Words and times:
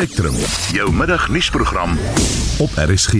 Spectrum, 0.00 0.34
jou 0.72 0.92
middagnuusprogram 0.92 1.98
op 2.58 2.70
RSG. 2.74 3.12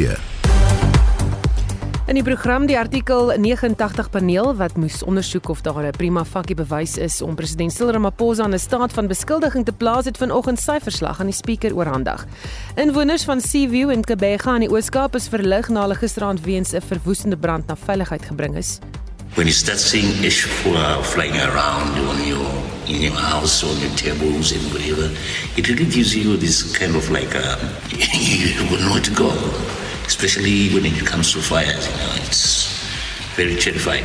In 2.07 2.17
die 2.17 2.23
program 2.25 2.65
die 2.67 2.79
artikel 2.79 3.35
89 3.37 4.09
paneel 4.11 4.55
wat 4.57 4.79
moes 4.81 5.03
ondersoek 5.05 5.51
of 5.53 5.61
daar 5.61 5.85
'n 5.85 5.91
prima 5.91 6.25
facie 6.25 6.57
bewys 6.57 6.97
is 6.97 7.21
om 7.23 7.35
president 7.35 7.73
Cyril 7.73 7.93
Ramaphosa 7.93 8.43
aan 8.43 8.55
'n 8.55 8.59
staat 8.59 8.93
van 8.93 9.07
beskuldiging 9.07 9.65
te 9.65 9.73
plaas 9.73 10.05
het 10.05 10.17
vanoggend 10.17 10.61
sy 10.61 10.79
verslag 10.83 11.21
aan 11.21 11.27
die 11.27 11.35
spreker 11.35 11.77
oorhandig. 11.77 12.27
Inwoners 12.75 13.25
van 13.25 13.41
Seaview 13.41 13.91
in 13.91 14.05
Kebega 14.05 14.55
in 14.55 14.61
die 14.61 14.71
Oos-Kaap 14.71 15.15
is 15.15 15.29
verlig 15.29 15.69
na 15.69 15.81
hulle 15.81 15.95
gisteraand 15.95 16.41
weens 16.41 16.73
'n 16.73 16.81
verwoestende 16.81 17.37
brand 17.37 17.67
na 17.67 17.77
veiligheid 17.77 18.25
gebring 18.25 18.57
is. 18.57 18.79
When 19.35 19.47
you 19.47 19.57
start 19.57 19.79
seeing 19.79 20.25
ash 20.25 20.47
flying 21.03 21.41
around 21.41 22.09
on 22.09 22.27
your 22.27 22.80
in 22.91 23.03
your 23.03 23.15
house, 23.15 23.63
on 23.65 23.79
your 23.81 23.95
tables 23.97 24.53
and 24.53 24.63
whatever, 24.73 25.07
it 25.57 25.69
really 25.69 25.87
gives 25.87 26.15
you 26.15 26.37
this 26.37 26.63
kind 26.77 26.97
of 26.97 27.09
like 27.11 27.35
uh, 27.35 27.57
you 28.15 28.67
will 28.71 28.83
know 28.89 28.99
to 29.01 29.13
go, 29.15 29.31
especially 30.07 30.69
when 30.75 30.85
it 30.85 31.07
comes 31.07 31.33
to 31.33 31.41
fires. 31.41 31.87
You 31.87 31.97
know, 31.97 32.13
it's 32.27 32.69
very 33.37 33.57
terrifying. 33.57 34.05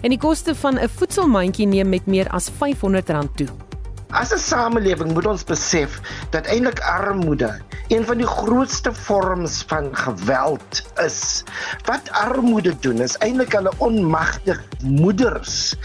En 0.00 0.10
die 0.14 0.18
koste 0.18 0.54
van 0.54 0.78
'n 0.78 0.88
voedselmandjie 0.88 1.66
neem 1.66 1.88
met 1.88 2.06
meer 2.06 2.28
as 2.28 2.50
R500 2.50 3.34
toe. 3.34 3.67
As 4.10 4.32
'n 4.32 4.40
samelewing 4.40 5.12
moet 5.12 5.26
ons 5.26 5.44
besef 5.44 6.00
dat 6.30 6.46
eintlik 6.48 6.80
armoede 6.80 7.60
een 7.88 8.04
van 8.04 8.16
die 8.16 8.26
grootste 8.26 8.92
vorms 8.94 9.64
van 9.66 9.96
geweld 9.96 10.82
is. 11.04 11.44
Wat 11.84 12.10
armoede 12.10 12.72
doen 12.80 13.00
is 13.00 13.16
eintlik 13.16 13.52
hulle 13.52 13.72
onmagtig 13.78 14.62
moeders 14.82 15.76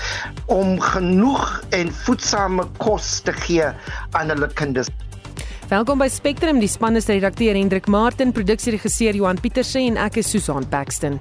om 0.45 0.80
genoeg 0.80 1.64
en 1.70 1.94
voedsame 1.94 2.64
kos 2.78 3.20
te 3.20 3.34
gee 3.34 3.67
aan 4.12 4.28
hulle 4.28 4.48
kinders. 4.53 4.88
Welkom 5.67 5.98
by 5.98 6.08
Spectrum, 6.08 6.59
die 6.59 6.67
span 6.67 6.95
is 6.95 7.05
redakteur 7.05 7.55
Hendrik 7.55 7.88
Martin, 7.88 8.31
produksieregisseur 8.31 9.16
Johan 9.16 9.40
Pieterse 9.40 9.80
en 9.80 9.98
ek 9.98 10.16
is 10.23 10.30
Susan 10.30 10.67
Paxton. 10.67 11.20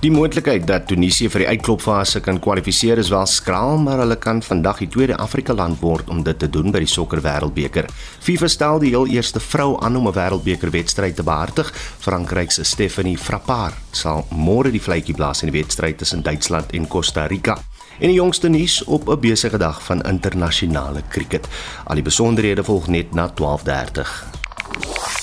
Die 0.00 0.08
moontlikheid 0.08 0.62
dat 0.64 0.86
Tunesië 0.88 1.26
vir 1.28 1.42
die 1.42 1.48
uitklopfase 1.50 2.22
kan 2.24 2.38
kwalifiseer 2.40 2.96
is 3.02 3.10
wel 3.12 3.26
skraal, 3.28 3.76
maar 3.84 4.00
hulle 4.00 4.16
kan 4.16 4.38
vandag 4.40 4.78
die 4.80 4.88
tweede 4.88 5.18
Afrika 5.20 5.52
land 5.52 5.82
word 5.84 6.08
om 6.08 6.22
dit 6.24 6.38
te 6.40 6.48
doen 6.48 6.72
by 6.72 6.80
die 6.80 6.88
sokker 6.88 7.20
wêreldbeker. 7.20 7.84
FIFA 8.24 8.48
stel 8.48 8.80
die 8.80 8.94
heel 8.94 9.10
eerste 9.12 9.44
vrou 9.44 9.74
aan 9.84 10.00
om 10.00 10.08
'n 10.08 10.16
wêreldbeker 10.16 10.72
wedstryd 10.72 11.16
te 11.16 11.22
behartig. 11.22 11.68
Frankryk 11.98 12.50
se 12.50 12.64
Stephanie 12.64 13.18
Frappard 13.18 13.76
sal 13.92 14.24
môre 14.30 14.70
die 14.70 14.80
vletjie 14.80 15.14
blaas 15.14 15.42
in 15.42 15.52
die 15.52 15.58
wedstryd 15.60 15.98
tussen 15.98 16.22
Duitsland 16.22 16.72
en 16.72 16.88
Costa 16.88 17.26
Rica. 17.26 17.58
En 17.98 18.08
die 18.08 18.16
jongste 18.16 18.48
nuus 18.48 18.84
op 18.84 19.08
'n 19.08 19.20
besige 19.20 19.58
dag 19.58 19.82
van 19.82 20.02
internasionale 20.02 21.02
kriket. 21.08 21.46
Al 21.84 21.94
die 21.94 22.04
besonderhede 22.04 22.64
volg 22.64 22.88
net 22.88 23.12
na 23.12 23.28
12:30. 23.28 25.19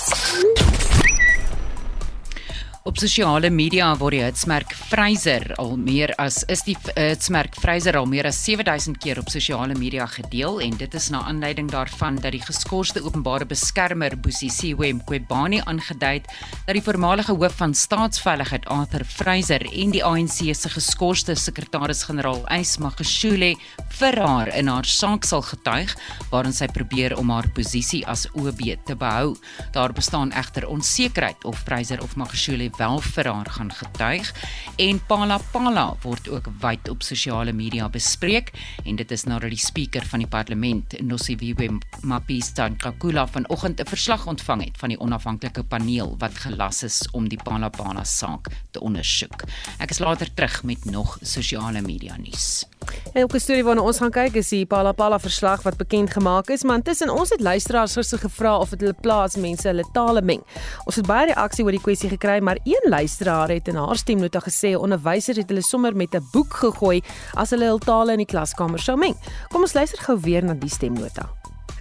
Op 2.97 3.03
sosiale 3.05 3.51
media 3.53 3.91
word 3.93 4.15
die 4.15 4.23
hitsmerk 4.23 4.71
Fraser 4.73 5.43
al 5.61 5.75
meer 5.77 6.09
as 6.17 6.39
is 6.49 6.63
die 6.65 6.73
hitsmerk 6.95 7.53
Fraser 7.61 7.93
al 7.99 8.07
meer 8.09 8.25
as 8.25 8.39
7000 8.41 8.97
keer 9.03 9.19
op 9.21 9.27
sosiale 9.29 9.75
media 9.77 10.07
gedeel 10.09 10.57
en 10.65 10.73
dit 10.79 10.95
is 10.97 11.11
na 11.13 11.19
aanleiding 11.29 11.69
daarvan 11.69 12.17
dat 12.23 12.33
die 12.33 12.41
geskorste 12.41 13.03
openbare 13.05 13.45
beskermer 13.45 14.15
Boesie 14.17 14.49
Siwem 14.49 15.03
Kwebani 15.05 15.59
aangedui 15.69 16.15
het 16.15 16.31
dat 16.65 16.73
die 16.73 16.81
voormalige 16.87 17.35
hoof 17.37 17.59
van 17.59 17.75
staatsveiligheid 17.77 18.65
Arthur 18.65 19.05
Fraser 19.05 19.67
en 19.69 19.93
die 19.93 20.01
ANC 20.01 20.41
se 20.57 20.73
geskorste 20.73 21.37
sekretaris-generaal 21.37 22.47
Ys 22.57 22.79
Magashule 22.81 23.51
vir 23.99 24.19
haar 24.25 24.49
in 24.57 24.73
haar 24.73 24.89
saak 24.89 25.29
sal 25.29 25.45
getuig 25.45 25.93
waarin 26.33 26.57
sy 26.63 26.65
probeer 26.73 27.13
om 27.21 27.29
haar 27.29 27.45
posisie 27.53 28.01
as 28.09 28.25
OB 28.33 28.65
te 28.89 28.97
behou. 28.97 29.35
Daar 29.77 29.93
bestaan 29.93 30.33
egter 30.33 30.65
onsekerheid 30.65 31.45
of 31.45 31.61
Fraser 31.61 32.01
of 32.01 32.17
Magashule 32.17 32.71
wel 32.77 32.86
vir 32.95 33.27
haar 33.27 33.49
gaan 33.51 33.71
getuig 33.73 34.29
en 34.77 34.99
Pala 35.09 35.37
Pala 35.51 35.83
word 36.03 36.29
ook 36.31 36.47
wyd 36.61 36.87
op 36.89 37.03
sosiale 37.03 37.51
media 37.53 37.89
bespreek 37.91 38.53
en 38.85 38.95
dit 38.95 39.11
is 39.11 39.25
nadat 39.27 39.51
die 39.51 39.59
spreker 39.59 40.07
van 40.07 40.23
die 40.23 40.29
parlement 40.31 40.95
Nosiviwe 41.03 41.67
Mapisa 42.07 42.69
Nkakula 42.71 43.27
vanoggend 43.27 43.81
'n 43.81 43.91
verslag 43.91 44.27
ontvang 44.27 44.63
het 44.63 44.77
van 44.77 44.89
die 44.89 44.99
onafhanklike 44.99 45.63
paneel 45.63 46.15
wat 46.19 46.37
gelas 46.37 46.83
is 46.83 47.03
om 47.11 47.27
die 47.27 47.39
Pala 47.43 47.69
Pala 47.69 48.03
saak 48.03 48.47
te 48.71 48.79
ondersoek. 48.79 49.43
Ek 49.79 49.89
is 49.89 49.99
later 49.99 50.33
terug 50.33 50.63
met 50.63 50.85
nog 50.85 51.17
sosiale 51.21 51.81
media 51.81 52.15
nuus. 52.17 52.76
En 53.13 53.23
ook 53.23 53.33
'n 53.33 53.39
storie 53.39 53.63
waarna 53.63 53.81
ons 53.81 53.97
gaan 53.97 54.11
kyk 54.11 54.35
is 54.35 54.49
die 54.49 54.65
Pala 54.65 54.91
Pala 54.91 55.19
verslag 55.19 55.61
wat 55.61 55.77
bekend 55.77 56.09
gemaak 56.11 56.49
is, 56.49 56.63
maar 56.63 56.75
intussen 56.75 57.09
ons 57.09 57.29
het 57.29 57.41
luisteraars 57.41 57.93
gister 57.93 58.19
gevra 58.19 58.57
of 58.57 58.69
dit 58.69 58.79
hulle 58.79 58.95
plaas 59.01 59.35
mense 59.35 59.67
hulle 59.67 59.85
tale 59.91 60.21
meng. 60.21 60.41
Ons 60.85 60.95
het 60.95 61.07
baie 61.07 61.25
reaksie 61.25 61.63
oor 61.63 61.71
die 61.71 61.81
kwessie 61.81 62.09
gekry, 62.09 62.39
maar 62.39 62.57
een 62.63 62.89
luisteraar 62.89 63.49
het 63.49 63.67
in 63.67 63.75
haar 63.75 63.95
stemnota 63.95 64.39
gesê 64.39 64.69
'n 64.71 64.75
onderwyser 64.75 65.35
het 65.35 65.49
hulle 65.49 65.61
sommer 65.61 65.95
met 65.95 66.15
'n 66.15 66.27
boek 66.31 66.53
gegooi 66.53 67.01
as 67.33 67.49
hulle 67.49 67.65
hul 67.65 67.79
tale 67.79 68.11
in 68.11 68.17
die 68.17 68.25
klaskamer 68.25 68.79
sou 68.79 68.97
meng. 68.97 69.15
Kom 69.49 69.61
ons 69.61 69.73
luister 69.73 69.99
gou 70.03 70.19
weer 70.19 70.43
na 70.43 70.53
die 70.53 70.69
stemnota. 70.69 71.29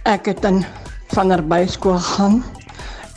Ek 0.03 0.25
het 0.25 0.43
in 0.43 0.65
Vanderbijlskool 1.07 1.99
gaan 1.99 2.43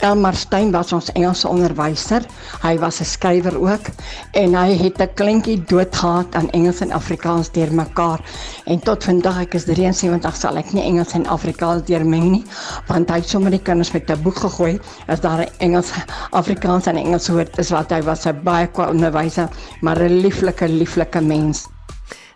Elmar 0.01 0.33
Stein 0.33 0.71
was 0.71 0.93
ons 0.93 1.11
Engelse 1.13 1.47
onderwyser. 1.47 2.25
Hy 2.63 2.77
was 2.81 2.99
'n 3.01 3.05
skrywer 3.05 3.55
ook 3.61 3.85
en 4.33 4.55
hy 4.55 4.73
het 4.77 5.01
'n 5.01 5.13
kleintjie 5.13 5.63
doodgehad 5.63 6.35
aan 6.35 6.49
Engels 6.49 6.81
en 6.81 6.91
Afrikaans 6.91 7.51
deurmekaar. 7.51 8.19
En 8.65 8.79
tot 8.79 9.03
vandag 9.03 9.41
ek 9.41 9.53
is 9.53 9.65
73 9.65 10.35
sal 10.35 10.57
ek 10.57 10.73
nie 10.73 10.83
Engels 10.83 11.13
en 11.13 11.27
Afrikaans 11.27 11.85
deurmeng 11.85 12.31
nie, 12.31 12.43
want 12.87 13.09
hy 13.09 13.15
het 13.15 13.29
sommer 13.29 13.51
die 13.51 13.61
kinders 13.61 13.91
met 13.91 14.09
'n 14.09 14.21
boek 14.21 14.37
gegooi 14.37 14.79
as 15.07 15.21
daar 15.21 15.39
'n 15.39 15.49
Engels, 15.57 15.91
Afrikaans 16.31 16.87
en 16.87 16.97
Engels 16.97 17.29
woord 17.29 17.57
is 17.57 17.69
wat 17.69 17.91
hy 17.91 18.01
was 18.01 18.25
'n 18.25 18.43
baie 18.43 18.67
kwaliteit 18.67 18.91
onderwyser, 18.91 19.49
maar 19.81 19.99
'n 20.01 20.21
lieflike 20.21 20.67
lieflike 20.67 21.21
mens. 21.21 21.67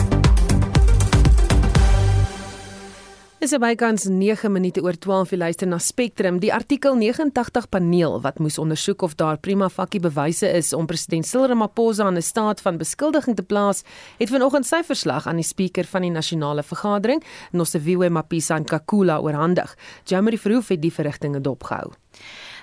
Dis 3.38 3.52
bykans 3.62 4.08
9 4.10 4.50
minute 4.50 4.82
oor 4.82 4.96
12 4.98 5.36
jy 5.36 5.38
luister 5.38 5.68
na 5.70 5.78
Spectrum. 5.78 6.40
Die 6.42 6.50
artikel 6.50 6.96
89 6.98 7.68
paneel 7.70 8.16
wat 8.24 8.40
moes 8.42 8.58
ondersoek 8.58 9.04
of 9.06 9.14
daar 9.20 9.38
prima 9.38 9.68
facie 9.70 10.02
bewyse 10.02 10.50
is 10.58 10.72
om 10.74 10.88
president 10.90 11.28
Cyril 11.30 11.52
Ramaphosa 11.52 12.08
in 12.10 12.18
'n 12.18 12.26
staat 12.26 12.62
van 12.62 12.80
beskuldiging 12.82 13.36
te 13.36 13.44
plaas, 13.44 13.84
het 14.18 14.30
vanoggend 14.30 14.66
sy 14.66 14.82
verslag 14.82 15.28
aan 15.28 15.38
die 15.38 15.46
spreker 15.46 15.86
van 15.86 16.02
die 16.02 16.10
nasionale 16.10 16.64
vergadering, 16.64 17.24
Nosiviwe 17.52 18.10
Mapisa 18.10 18.58
Nkakula 18.58 19.20
oorhandig. 19.22 19.78
Jamie 20.06 20.40
Verhoef 20.40 20.70
het 20.70 20.82
die 20.82 20.94
verrigtinge 20.94 21.40
dopgehou. 21.40 21.94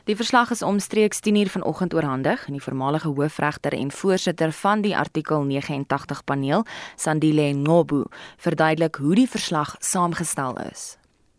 Die 0.05 0.17
verslag 0.17 0.51
is 0.51 0.63
omstreeks 0.63 1.23
10uur 1.25 1.49
vanoggend 1.49 1.95
oorhandig 1.95 2.43
en 2.47 2.53
die 2.53 2.63
voormalige 2.63 3.09
hoofregter 3.09 3.73
en 3.73 3.91
voorsitter 3.91 4.51
van 4.53 4.83
die 4.85 4.93
artikel 4.97 5.47
89 5.49 6.25
paneel, 6.25 6.67
Sandile 6.97 7.47
Ngobu, 7.57 8.03
verduidelik 8.37 8.99
hoe 9.01 9.15
die 9.15 9.29
verslag 9.29 9.77
saamgestel 9.81 10.59
is. 10.71 10.99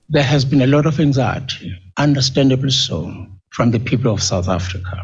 There 0.10 0.26
has 0.26 0.48
been 0.50 0.62
a 0.62 0.68
lot 0.68 0.86
of 0.86 1.00
anxiety, 1.00 1.76
understandably 2.02 2.72
so, 2.72 3.28
from 3.50 3.70
the 3.72 3.80
people 3.80 4.12
of 4.12 4.22
South 4.22 4.48
Africa. 4.48 4.98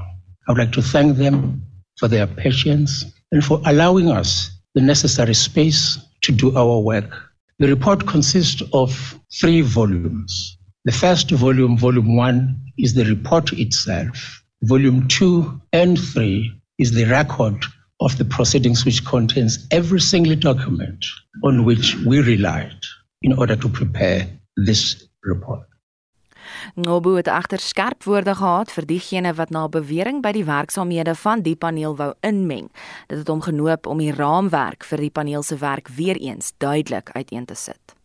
I 0.48 0.52
would 0.52 0.58
like 0.58 0.74
to 0.74 0.82
thank 0.82 1.18
them 1.18 1.62
for 2.00 2.10
their 2.10 2.26
patience 2.26 3.06
and 3.32 3.46
for 3.46 3.62
allowing 3.66 4.10
us 4.10 4.50
the 4.74 4.82
necessary 4.82 5.36
space 5.36 6.00
to 6.22 6.32
do 6.32 6.50
our 6.58 6.80
work. 6.80 7.14
The 7.60 7.68
report 7.68 8.08
consists 8.08 8.64
of 8.74 9.20
three 9.40 9.62
volumes. 9.62 10.58
The 10.84 10.92
first 10.92 11.30
volume, 11.30 11.78
volume 11.78 12.16
one, 12.16 12.58
is 12.78 12.96
the 12.96 13.06
report 13.06 13.54
itself. 13.54 14.44
Volume 14.64 15.08
two 15.08 15.62
and 15.74 16.00
three 16.00 16.52
is 16.80 16.92
the 16.92 17.06
record 17.06 17.64
of 18.00 18.18
the 18.18 18.26
proceedings, 18.26 18.84
which 18.84 19.06
contains 19.06 19.68
every 19.70 20.00
single 20.00 20.36
document 20.36 21.06
on 21.44 21.66
which 21.66 21.96
we 21.98 22.20
relied 22.22 22.82
in 23.22 23.34
order 23.34 23.56
to 23.56 23.70
prepare 23.70 24.28
this 24.58 25.08
report. 25.22 25.68
Ngobu 26.76 27.16
het 27.16 27.28
agter 27.28 27.60
skerp 27.60 28.04
woorde 28.04 28.34
gehad 28.36 28.72
vir 28.74 28.86
diegene 28.86 29.34
wat 29.38 29.54
na 29.54 29.68
bewering 29.70 30.22
by 30.26 30.32
die 30.34 30.46
werksaamhede 30.46 31.14
van 31.16 31.46
die 31.46 31.56
paneel 31.56 31.94
wou 31.96 32.14
inmeng. 32.26 32.72
Dit 33.08 33.22
het 33.22 33.30
hom 33.30 33.42
genoop 33.42 33.86
om 33.86 34.02
die 34.02 34.14
raamwerk 34.18 34.86
vir 34.90 35.06
die 35.06 35.14
paneel 35.14 35.46
se 35.46 35.58
werk 35.62 35.94
weer 35.94 36.18
eens 36.18 36.54
duidelik 36.58 37.14
uiteen 37.14 37.46
te 37.46 37.56
sit. 37.56 37.96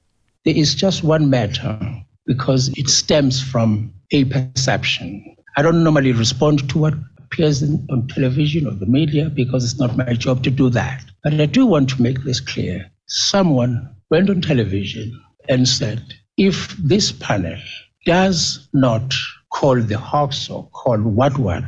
There 0.44 0.56
is 0.56 0.76
just 0.76 1.02
one 1.02 1.26
matter 1.26 2.04
because 2.26 2.68
it 2.76 2.88
stems 2.88 3.42
from 3.42 3.92
a 4.10 4.24
perception. 4.24 5.36
I 5.56 5.62
don't 5.62 5.84
normally 5.84 6.12
respond 6.12 6.68
to 6.70 6.78
what 6.78 6.94
appears 7.18 7.62
in, 7.62 7.86
on 7.90 8.08
television 8.08 8.66
or 8.66 8.72
the 8.72 8.86
media 8.86 9.30
because 9.30 9.64
it's 9.64 9.80
not 9.80 9.96
my 9.96 10.12
job 10.12 10.42
to 10.44 10.50
do 10.50 10.68
that. 10.70 11.04
But 11.22 11.40
I 11.40 11.46
do 11.46 11.66
want 11.66 11.88
to 11.90 12.02
make 12.02 12.22
this 12.22 12.40
clear. 12.40 12.90
Someone 13.06 13.88
went 14.10 14.30
on 14.30 14.40
television 14.40 15.20
and 15.48 15.68
said, 15.68 16.02
if 16.36 16.76
this 16.76 17.12
panel 17.12 17.58
does 18.04 18.68
not 18.72 19.14
call 19.52 19.80
the 19.80 19.98
Hawks 19.98 20.50
or 20.50 20.68
call 20.70 20.98
what 20.98 21.38
what, 21.38 21.64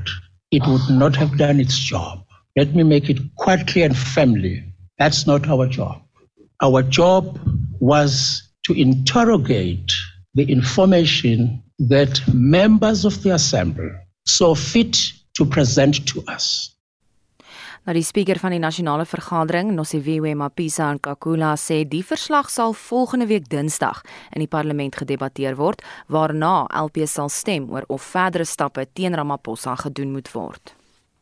it 0.51 0.63
would 0.67 0.89
not 0.91 1.17
have 1.17 1.39
done 1.39 1.61
its 1.61 1.79
job. 1.79 2.25
Let 2.57 2.75
me 2.75 2.83
make 2.83 3.09
it 3.09 3.19
quite 3.37 3.67
clear 3.67 3.87
and 3.87 3.97
firmly. 3.97 4.65
That's 4.99 5.27
not 5.27 5.49
our 5.49 5.67
job. 5.67 6.03
Our 6.61 6.83
job 6.83 7.39
was 7.81 8.43
to 8.65 8.73
interrogate 8.73 9.93
the 10.39 10.47
information 10.53 11.63
that 11.91 12.23
members 12.33 13.05
of 13.05 13.23
the 13.23 13.35
assembly 13.35 13.91
saw 14.25 14.55
fit 14.55 15.13
to 15.35 15.45
present 15.45 16.07
to 16.07 16.23
us. 16.29 16.75
Nou 17.89 17.95
die 17.97 18.05
spreker 18.05 18.37
van 18.37 18.53
die 18.53 18.61
nasionale 18.61 19.07
vergadering, 19.09 19.71
Nosiviwe 19.73 20.35
Mapisa 20.37 20.91
Nkakula 20.93 21.55
sê 21.57 21.81
die 21.89 22.03
verslag 22.05 22.51
sal 22.53 22.75
volgende 22.77 23.27
week 23.31 23.47
Dinsdag 23.49 24.03
in 24.37 24.45
die 24.45 24.51
parlement 24.51 24.99
gedebatteer 25.01 25.57
word, 25.57 25.81
waarna 26.13 26.67
LP 26.83 27.07
sal 27.09 27.33
stem 27.33 27.71
oor 27.73 27.87
of 27.89 28.05
verdere 28.05 28.45
stappe 28.45 28.85
teen 28.93 29.17
Ramaphosa 29.17 29.79
gedoen 29.81 30.13
moet 30.13 30.29
word. 30.35 30.75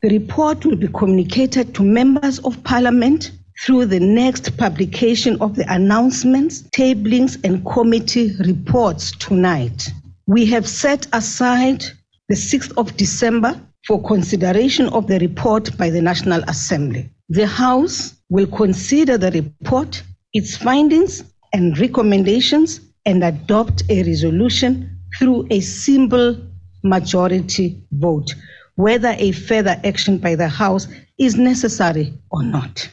The 0.03 0.11
report 0.11 0.67
will 0.67 0.77
be 0.77 0.91
communicated 0.91 1.73
to 1.75 1.87
members 1.87 2.43
of 2.43 2.59
parliament 2.67 3.31
through 3.65 3.87
the 3.87 4.01
next 4.01 4.57
publication 4.57 5.41
of 5.41 5.57
the 5.57 5.65
announcements, 5.73 6.63
tablings 6.73 7.39
and 7.45 7.65
committee 7.67 8.33
reports 8.45 9.13
tonight. 9.13 9.89
We 10.27 10.47
have 10.47 10.69
set 10.69 11.07
aside 11.13 11.85
the 12.29 12.35
6th 12.35 12.77
of 12.77 12.97
December 12.97 13.61
for 13.87 14.03
consideration 14.03 14.89
of 14.89 15.07
the 15.07 15.19
report 15.21 15.77
by 15.79 15.91
the 15.91 16.03
National 16.03 16.43
Assembly. 16.49 17.09
The 17.29 17.47
House 17.47 18.15
will 18.29 18.47
consider 18.49 19.17
the 19.17 19.31
report, 19.31 20.03
its 20.33 20.57
findings, 20.57 21.23
and 21.53 21.79
recommendations 21.79 22.81
and 23.07 23.23
adopt 23.23 23.85
a 23.89 24.03
resolution 24.03 24.99
through 25.19 25.47
a 25.51 25.61
simple 25.61 26.37
majority 26.83 27.81
vote, 27.93 28.35
whether 28.75 29.15
a 29.19 29.33
further 29.33 29.81
action 29.85 30.19
by 30.19 30.35
the 30.35 30.49
House 30.49 30.89
is 31.19 31.37
necessary 31.37 32.13
or 32.31 32.43
not. 32.43 32.89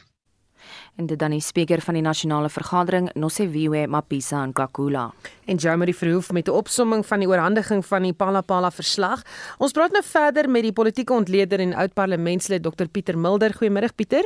En 0.96 1.06
dit 1.06 1.18
dan 1.18 1.34
die 1.34 1.42
spreker 1.42 1.80
van 1.82 1.94
die 1.98 2.02
nasionale 2.02 2.48
vergadering 2.48 3.10
Nosiviwe 3.18 3.86
Mapisa 3.90 4.44
Nkakula. 4.46 5.08
En 5.44 5.56
Jeremy 5.56 5.92
Verhoef 5.92 6.30
met 6.32 6.48
'n 6.48 6.50
opsomming 6.50 7.06
van 7.06 7.18
die 7.18 7.28
oorhandiging 7.28 7.86
van 7.86 8.02
die 8.02 8.12
Palapala 8.12 8.70
verslag. 8.70 9.22
Ons 9.58 9.72
praat 9.72 9.92
nou 9.92 10.02
verder 10.04 10.50
met 10.50 10.62
die 10.62 10.72
politieke 10.72 11.12
ontleder 11.12 11.60
en 11.60 11.74
oud 11.74 11.92
parlementslid 11.94 12.62
Dr 12.62 12.86
Pieter 12.86 13.18
Mulder. 13.18 13.54
Goeiemôre 13.54 13.94
Pieter. 13.94 14.24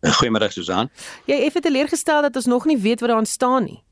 Goeiemôre 0.00 0.48
Susan. 0.48 0.90
Jy 1.24 1.34
effe 1.34 1.60
teleurgestel 1.60 2.22
dat 2.22 2.36
ons 2.36 2.46
nog 2.46 2.64
nie 2.64 2.78
weet 2.78 3.00
wat 3.00 3.08
daarin 3.08 3.26
staan 3.26 3.64
nie. 3.64 3.85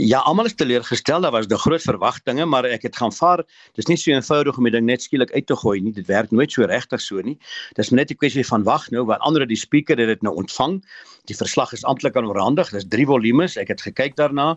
Ja, 0.00 0.18
almal 0.24 0.46
is 0.48 0.54
teleurgestel. 0.54 1.20
Daar 1.20 1.30
was 1.30 1.46
de 1.46 1.58
groot 1.58 1.82
verwagtinge, 1.82 2.44
maar 2.48 2.64
ek 2.64 2.86
het 2.88 2.96
gaan 2.96 3.12
vaar. 3.12 3.42
Dis 3.76 3.84
nie 3.90 3.98
so 4.00 4.08
eenvoudig 4.14 4.56
om 4.56 4.64
die 4.64 4.72
ding 4.72 4.86
net 4.88 5.02
skielik 5.04 5.32
uit 5.34 5.44
te 5.46 5.56
gooi 5.60 5.80
nie. 5.84 5.92
Dit 5.92 6.06
werk 6.08 6.30
nooit 6.32 6.52
so 6.52 6.64
regtig 6.64 7.02
so 7.04 7.20
nie. 7.20 7.36
Dis 7.76 7.90
net 7.90 8.10
'n 8.10 8.16
kwessie 8.16 8.46
van 8.46 8.64
wag 8.64 8.88
nou, 8.90 9.04
want 9.04 9.20
ander 9.20 9.46
die 9.46 9.60
speaker 9.60 9.98
het 9.98 10.08
dit 10.08 10.22
nou 10.22 10.34
ontvang. 10.34 10.80
Die 11.30 11.38
verslag 11.38 11.70
is 11.76 11.84
amptelik 11.86 12.16
aan 12.18 12.26
oorhandig. 12.26 12.72
Dis 12.74 12.88
3 12.90 13.06
volumes. 13.06 13.54
Ek 13.60 13.70
het 13.70 13.82
gekyk 13.84 14.16
daarna. 14.18 14.56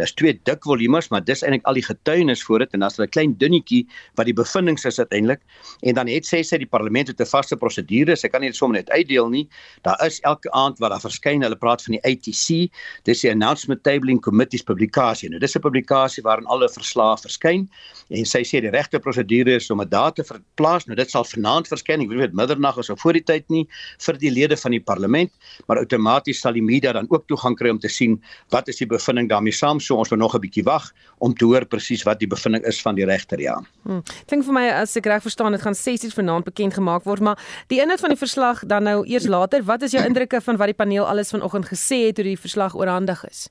Daar's 0.00 0.14
twee 0.16 0.34
dik 0.48 0.64
volumes, 0.66 1.10
maar 1.12 1.22
dis 1.22 1.44
eintlik 1.44 1.66
al 1.68 1.76
die 1.78 1.84
getuienis 1.84 2.42
voor 2.42 2.64
dit 2.64 2.72
en 2.74 2.80
dan's 2.82 2.98
'n 2.98 3.08
klein 3.08 3.34
dunnetjie 3.38 3.86
wat 4.16 4.26
die 4.26 4.34
bevindinge 4.34 4.88
is 4.88 4.98
uiteindelik. 4.98 5.40
En 5.82 5.94
dan 5.94 6.08
het 6.08 6.24
sê 6.26 6.42
sy 6.42 6.58
die 6.58 6.66
parlement 6.66 7.08
het 7.08 7.20
'n 7.20 7.26
vaste 7.26 7.56
prosedure. 7.56 8.16
Sy 8.16 8.28
kan 8.28 8.40
nie 8.40 8.48
dit 8.48 8.56
sommer 8.56 8.78
net 8.78 8.90
uitdeel 8.90 9.28
nie. 9.28 9.48
Daar 9.82 10.06
is 10.06 10.20
elke 10.20 10.50
aand 10.50 10.78
wat 10.78 10.90
daar 10.90 11.00
verskyn. 11.00 11.42
Hulle 11.42 11.56
praat 11.56 11.82
van 11.82 11.92
die 11.92 12.02
ATC. 12.02 12.72
Dis 13.04 13.20
die 13.20 13.30
Announcement 13.30 13.82
Tabling 13.82 14.20
Committee's 14.20 14.62
publikasie. 14.62 15.28
Nou 15.28 15.38
dis 15.38 15.54
'n 15.54 15.60
publikasie 15.60 16.22
waarin 16.22 16.46
alle 16.46 16.68
verslae 16.68 17.16
verskyn 17.16 17.68
en 18.08 18.24
sy 18.24 18.42
sê 18.42 18.60
die 18.60 18.70
regte 18.70 18.98
prosedure 18.98 19.54
is 19.54 19.70
om 19.70 19.84
daar 19.88 20.12
te 20.12 20.24
verplaas. 20.24 20.86
Nou 20.86 20.96
dit 20.96 21.10
sal 21.10 21.24
vanaand 21.24 21.68
verskyn. 21.68 22.00
Ek 22.00 22.08
weet 22.08 22.32
middernag 22.32 22.78
of 22.78 22.84
so 22.84 22.96
voor 22.96 23.12
die 23.12 23.22
tyd 23.22 23.44
nie 23.48 23.68
vir 23.98 24.18
die 24.18 24.30
lede 24.30 24.56
van 24.56 24.70
die 24.70 24.80
parlement, 24.80 25.30
maar 25.66 25.78
outomaties 25.78 26.13
sal 26.34 26.52
die 26.52 26.62
media 26.62 26.92
dan 26.92 27.06
ook 27.10 27.26
toegang 27.26 27.56
kry 27.56 27.70
om 27.70 27.78
te 27.78 27.88
sien 27.88 28.22
wat 28.50 28.68
is 28.68 28.76
die 28.76 28.86
bevinding 28.86 29.28
daarmee 29.28 29.52
saam. 29.52 29.80
So 29.80 29.96
ons 29.96 30.10
moet 30.10 30.18
nog 30.18 30.34
'n 30.34 30.40
bietjie 30.40 30.64
wag 30.64 30.92
om 31.18 31.34
te 31.34 31.44
hoor 31.44 31.64
presies 31.64 32.04
wat 32.04 32.18
die 32.18 32.28
bevinding 32.28 32.64
is 32.64 32.80
van 32.82 32.94
die 32.94 33.04
regter 33.04 33.40
ja. 33.40 33.62
Hmm. 33.82 34.02
Klink 34.26 34.44
vir 34.44 34.52
my 34.52 34.68
as 34.68 34.96
ek 34.96 35.06
reg 35.06 35.22
verstaan 35.22 35.52
dit 35.52 35.62
gaan 35.62 35.74
6:00 35.74 36.14
vanaand 36.14 36.44
bekend 36.44 36.74
gemaak 36.74 37.04
word, 37.04 37.20
maar 37.20 37.38
die 37.68 37.80
inhoud 37.80 38.00
van 38.00 38.10
die 38.10 38.18
verslag 38.18 38.66
dan 38.66 38.82
nou 38.82 39.06
eers 39.06 39.26
later. 39.26 39.62
Wat 39.64 39.82
is 39.82 39.92
jou 39.92 40.04
indrukke 40.04 40.40
van 40.40 40.56
wat 40.56 40.66
die 40.66 40.74
paneel 40.74 41.06
alles 41.06 41.30
vanoggend 41.30 41.66
gesê 41.66 42.06
het 42.06 42.18
oor 42.18 42.24
die 42.24 42.38
verslag 42.38 42.74
oorhandig 42.74 43.24
is? 43.28 43.48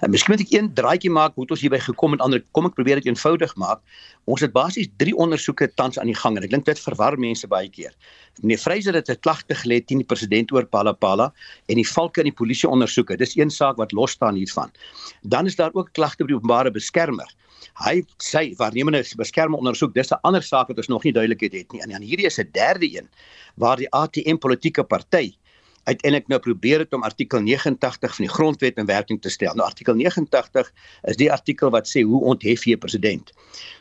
En 0.00 0.10
miskien 0.10 0.34
moet 0.34 0.42
ek 0.44 0.52
een 0.54 0.68
draaitjie 0.74 1.10
maak 1.12 1.34
hoe 1.36 1.46
ons 1.46 1.60
hierby 1.60 1.78
gekom 1.82 2.16
het. 2.16 2.22
Ander 2.24 2.42
kom 2.56 2.66
ek 2.66 2.74
probeer 2.78 3.00
dit 3.00 3.10
eenvoudig 3.10 3.54
maak. 3.60 3.82
Ons 4.30 4.42
het 4.44 4.52
basies 4.54 4.88
3 5.02 5.14
ondersoeke 5.24 5.68
tans 5.78 5.98
aan 5.98 6.10
die 6.10 6.16
gang 6.18 6.38
en 6.38 6.46
ek 6.46 6.50
dink 6.54 6.66
dit 6.66 6.80
verwar 6.80 7.18
mense 7.20 7.46
baie 7.50 7.68
keer. 7.70 7.92
Meneer 8.40 8.62
Freyser 8.62 8.94
het 8.94 9.10
'n 9.10 9.20
klagte 9.20 9.54
gelê 9.54 9.80
teen 9.84 9.98
die 9.98 10.08
president 10.08 10.52
oor 10.52 10.64
Palapala 10.64 11.32
en 11.68 11.76
die 11.76 11.88
valke 11.88 12.20
in 12.20 12.30
die 12.30 12.38
polisie 12.40 12.68
ondersoeke. 12.68 13.16
Dis 13.16 13.36
een 13.36 13.50
saak 13.50 13.76
wat 13.76 13.92
los 13.92 14.12
staan 14.12 14.34
hiervan. 14.34 14.70
Dan 15.22 15.46
is 15.46 15.56
daar 15.56 15.70
ook 15.74 15.92
klagte 15.92 16.24
by 16.24 16.28
die 16.28 16.36
openbare 16.36 16.70
beskermer. 16.70 17.28
Hy 17.84 18.02
sê 18.18 18.56
waarnemende 18.56 19.04
beskermer 19.16 19.58
ondersoek. 19.58 19.94
Dis 19.94 20.10
'n 20.10 20.18
ander 20.22 20.42
saak 20.42 20.68
wat 20.68 20.76
ons 20.76 20.88
nog 20.88 21.04
nie 21.04 21.12
duidelikheid 21.12 21.52
het 21.52 21.72
nie. 21.72 21.82
En 21.82 21.90
dan 21.90 22.02
hierdie 22.02 22.26
is 22.26 22.38
'n 22.38 22.48
derde 22.52 22.86
een 22.86 23.08
waar 23.56 23.76
die 23.76 23.90
ATM 23.90 24.36
politieke 24.36 24.84
party 24.84 25.34
uiteindelik 25.84 26.28
nou 26.30 26.38
probeer 26.40 26.84
het 26.84 26.92
om 26.94 27.02
artikel 27.02 27.40
89 27.40 28.14
van 28.16 28.24
die 28.24 28.32
grondwet 28.34 28.78
in 28.78 28.86
werking 28.86 29.20
te 29.22 29.30
stel. 29.30 29.54
Nou 29.58 29.66
artikel 29.66 29.94
89 29.98 30.70
is 31.10 31.18
die 31.18 31.30
artikel 31.32 31.72
wat 31.74 31.88
sê 31.90 32.04
hoe 32.06 32.20
onthef 32.32 32.66
jy 32.66 32.74
'n 32.74 32.78
president. 32.78 33.32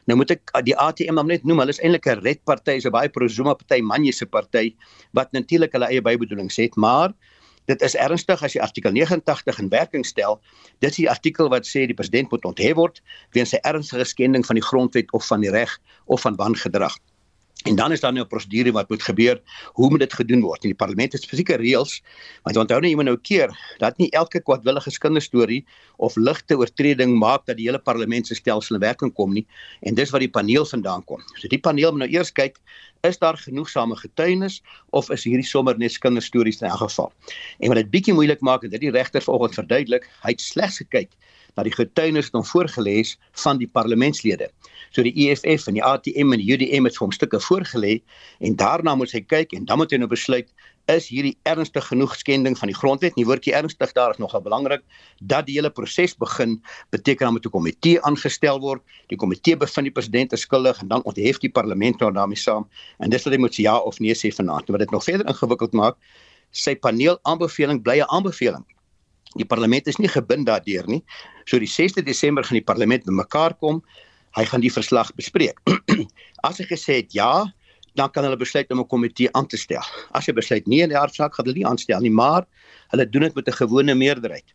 Nou 0.05 0.17
moet 0.17 0.31
ek 0.31 0.51
die 0.65 0.77
ATM 0.77 1.15
dan 1.15 1.27
net 1.27 1.43
noem, 1.43 1.59
hulle 1.59 1.69
is 1.69 1.79
eintlik 1.79 2.07
'n 2.07 2.21
red 2.21 2.43
party, 2.43 2.71
is 2.71 2.85
'n 2.85 2.91
baie 2.91 3.09
pro-Zuma 3.09 3.53
party, 3.53 3.81
manje 3.81 4.13
se 4.13 4.25
party 4.25 4.75
wat 5.13 5.31
natuurlik 5.31 5.71
hulle 5.71 5.85
eie 5.85 6.01
bybedoelings 6.01 6.55
het, 6.55 6.75
maar 6.75 7.13
dit 7.65 7.81
is 7.81 7.95
ernstig 7.95 8.43
as 8.43 8.53
jy 8.53 8.61
artikel 8.61 8.91
89 8.91 9.59
in 9.59 9.69
werking 9.69 10.05
stel. 10.05 10.41
Dit 10.79 10.89
is 10.89 10.95
die 10.95 11.09
artikel 11.09 11.49
wat 11.49 11.67
sê 11.67 11.85
die 11.85 11.93
president 11.93 12.31
moet 12.31 12.45
onthef 12.45 12.75
word 12.75 13.01
weens 13.31 13.49
sy 13.49 13.59
ernstige 13.61 14.05
skending 14.05 14.45
van 14.45 14.55
die 14.55 14.65
grondwet 14.65 15.11
of 15.11 15.27
van 15.27 15.41
die 15.41 15.51
reg 15.51 15.79
of 16.05 16.21
van 16.21 16.35
wangedrag. 16.35 16.97
En 17.63 17.75
dan 17.75 17.91
is 17.91 17.99
daar 17.99 18.13
nou 18.13 18.25
'n 18.25 18.27
prosedure 18.27 18.71
wat 18.71 18.89
moet 18.89 19.03
gebeur. 19.03 19.41
Hoe 19.73 19.89
moet 19.89 19.99
dit 19.99 20.13
gedoen 20.13 20.41
word? 20.41 20.63
In 20.63 20.69
die 20.69 20.77
parlement 20.77 21.11
het 21.11 21.21
spesifieke 21.21 21.55
reëls. 21.55 22.01
Want 22.43 22.57
onthou 22.57 22.79
nou 22.79 22.89
iemand 22.89 23.07
nou 23.07 23.19
keer 23.19 23.75
dat 23.77 23.97
nie 23.97 24.09
elke 24.09 24.41
kwadwillige 24.41 24.97
kinderstorie 24.97 25.65
of 25.97 26.15
ligte 26.15 26.57
oortreding 26.57 27.19
maak 27.19 27.45
dat 27.45 27.57
die 27.57 27.65
hele 27.65 27.79
parlement 27.79 28.27
se 28.27 28.35
stelsel 28.35 28.75
in 28.75 28.81
werking 28.81 29.13
kom 29.13 29.33
nie. 29.33 29.47
En 29.81 29.93
dis 29.93 30.09
wat 30.09 30.19
die 30.19 30.29
paneel 30.29 30.65
vandaan 30.65 31.03
kom. 31.03 31.21
So 31.35 31.47
die 31.47 31.59
paneel 31.59 31.91
moet 31.91 31.99
nou 31.99 32.09
eers 32.09 32.31
kyk, 32.31 32.57
is 33.01 33.17
daar 33.17 33.37
genoegsame 33.37 33.95
getuienis 33.95 34.63
of 34.89 35.09
is 35.09 35.23
hierdie 35.23 35.47
sommer 35.47 35.77
net 35.77 35.97
kinderstories 35.97 36.61
in 36.61 36.67
elk 36.67 36.77
geval? 36.77 37.11
En 37.59 37.67
wat 37.67 37.77
dit 37.77 37.89
bietjie 37.89 38.13
moeilik 38.13 38.41
maak 38.41 38.63
en 38.63 38.69
dit 38.69 38.81
die 38.81 38.91
regter 38.91 39.21
vanoggend 39.21 39.53
verduidelik, 39.53 40.09
hy 40.21 40.29
het 40.29 40.41
slegs 40.41 40.77
gekyk 40.77 41.09
na 41.55 41.63
die 41.67 41.73
getuienis 41.75 42.31
hom 42.33 42.43
voorgelê 42.47 42.99
is 43.01 43.17
van 43.43 43.59
die 43.61 43.67
parlementslede. 43.67 44.49
So 44.91 45.03
die 45.03 45.13
EFF 45.27 45.67
en 45.67 45.77
die 45.77 45.83
ATM 45.83 46.33
en 46.35 46.41
die 46.41 46.51
UDM 46.51 46.87
het 46.87 46.97
vir 46.97 47.05
hom 47.05 47.15
stukke 47.15 47.39
voorgelê 47.39 47.99
en 48.39 48.57
daarna 48.59 48.95
moet 48.95 49.13
hy 49.15 49.21
kyk 49.21 49.55
en 49.57 49.65
dan 49.65 49.79
moet 49.79 49.91
hy 49.91 50.01
nou 50.01 50.09
besluit 50.11 50.49
is 50.91 51.07
hierdie 51.11 51.35
ernstig 51.47 51.85
genoeg 51.87 52.15
skending 52.17 52.57
van 52.57 52.71
die 52.71 52.75
grondwet. 52.75 53.15
Nie 53.15 53.25
woordjie 53.29 53.53
ernstig 53.55 53.93
daar 53.95 54.15
is 54.15 54.19
nogal 54.19 54.41
belangrik 54.43 54.81
dat 55.19 55.45
die 55.47 55.55
hele 55.59 55.69
proses 55.69 56.15
begin 56.17 56.57
beteken 56.91 57.25
dan 57.25 57.33
moet 57.33 57.45
'n 57.45 57.53
komitee 57.53 58.01
aangestel 58.01 58.59
word. 58.59 58.81
Die 59.07 59.17
komitee 59.17 59.55
bevind 59.55 59.85
die 59.85 59.93
president 59.93 60.33
is 60.33 60.41
skuldig 60.41 60.81
en 60.81 60.87
dan 60.87 61.03
onthef 61.03 61.39
die 61.39 61.51
parlement 61.51 61.99
nou 61.99 62.11
daarmee 62.11 62.37
saam 62.37 62.67
en 62.99 63.09
dis 63.09 63.23
wat 63.23 63.33
hy 63.33 63.39
moet 63.39 63.53
sê 63.53 63.63
ja 63.63 63.77
of 63.77 63.99
nee 63.99 64.13
sê 64.13 64.31
vanaand. 64.31 64.67
Wat 64.67 64.79
dit 64.79 64.91
nog 64.91 65.03
verder 65.03 65.27
ingewikkeld 65.27 65.73
maak, 65.73 65.95
sy 66.51 66.75
paneel 66.75 67.19
aanbeveling 67.23 67.81
bly 67.83 67.99
'n 67.99 68.09
aanbeveling. 68.09 68.65
Die 69.39 69.45
parlement 69.45 69.87
is 69.87 69.97
nie 69.97 70.09
gebind 70.11 70.45
daardeur 70.45 70.87
nie. 70.87 71.03
So 71.45 71.59
die 71.59 71.69
6de 71.69 72.03
Desember 72.03 72.43
gaan 72.43 72.59
die 72.59 72.65
parlement 72.65 73.05
bymekaar 73.05 73.55
kom 73.59 73.83
hy 74.37 74.45
gaan 74.47 74.63
die 74.63 74.71
verslag 74.71 75.11
bespreek. 75.17 75.59
As 76.47 76.61
hy 76.61 76.67
gesê 76.69 77.01
het 77.01 77.15
ja, 77.15 77.45
dan 77.99 78.11
kan 78.15 78.23
hulle 78.23 78.39
besluit 78.39 78.69
om 78.71 78.79
'n 78.79 78.87
komitee 78.87 79.29
aan 79.35 79.47
te 79.47 79.57
stel. 79.59 79.83
As 80.15 80.27
hy 80.27 80.33
besluit 80.33 80.67
nee 80.67 80.83
in 80.83 80.89
die 80.89 80.99
hartsaak 80.99 81.35
gaan 81.35 81.45
hulle 81.45 81.59
nie 81.59 81.67
aanstel 81.67 81.99
nie, 81.99 82.11
maar 82.11 82.47
hulle 82.95 83.05
doen 83.05 83.27
dit 83.27 83.35
met 83.35 83.47
'n 83.47 83.59
gewone 83.59 83.95
meerderheid. 83.95 84.47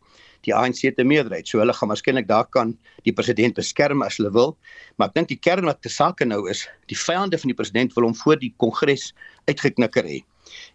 die 0.44 0.54
ANC 0.54 0.94
te 0.94 1.04
meerderheid. 1.04 1.48
So 1.48 1.58
hulle 1.58 1.74
gaan 1.74 1.90
waarskynlik 1.90 2.28
daar 2.28 2.46
kan 2.46 2.76
die 3.02 3.12
president 3.12 3.54
beskerm 3.54 4.02
as 4.02 4.18
hulle 4.20 4.30
wil. 4.30 4.56
Maar 4.96 5.08
ek 5.08 5.14
dink 5.14 5.28
die 5.28 5.40
kern 5.40 5.64
wat 5.64 5.82
te 5.82 5.88
sake 5.88 6.24
nou 6.24 6.48
is, 6.50 6.68
die 6.86 6.98
vyande 6.98 7.38
van 7.38 7.48
die 7.48 7.56
president 7.56 7.94
wil 7.96 8.04
hom 8.04 8.14
voor 8.14 8.38
die 8.38 8.52
kongres 8.62 9.12
uitgeknikker 9.50 10.04
hê. 10.04 10.22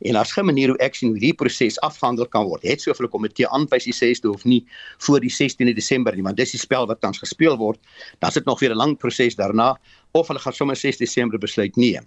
En 0.02 0.16
as 0.16 0.32
geen 0.32 0.46
manier 0.46 0.74
hoe 0.74 0.78
ek 0.78 0.96
sien 0.96 1.10
hoe 1.10 1.20
die 1.20 1.34
proses 1.34 1.80
afgehandel 1.80 2.28
kan 2.28 2.46
word. 2.46 2.64
Het 2.64 2.82
soveel 2.82 3.08
komitee 3.08 3.48
aanwys 3.48 3.88
die 3.90 3.96
6de 3.96 4.30
of 4.30 4.44
nie 4.44 4.66
voor 4.98 5.20
die 5.20 5.32
16de 5.32 5.74
Desember 5.74 6.16
nie, 6.16 6.24
want 6.24 6.38
dis 6.38 6.52
die 6.52 6.60
spel 6.60 6.88
wat 6.88 7.02
tans 7.02 7.22
gespeel 7.22 7.58
word. 7.58 7.80
Dan 8.20 8.32
sit 8.32 8.46
nog 8.46 8.60
weer 8.60 8.72
'n 8.72 8.78
lang 8.78 8.98
proses 8.98 9.36
daarna 9.36 9.78
of 10.12 10.28
hulle 10.28 10.40
gaan 10.40 10.54
sommer 10.54 10.76
6 10.76 10.98
Desember 10.98 11.40
besluit 11.40 11.76
nee. 11.76 12.00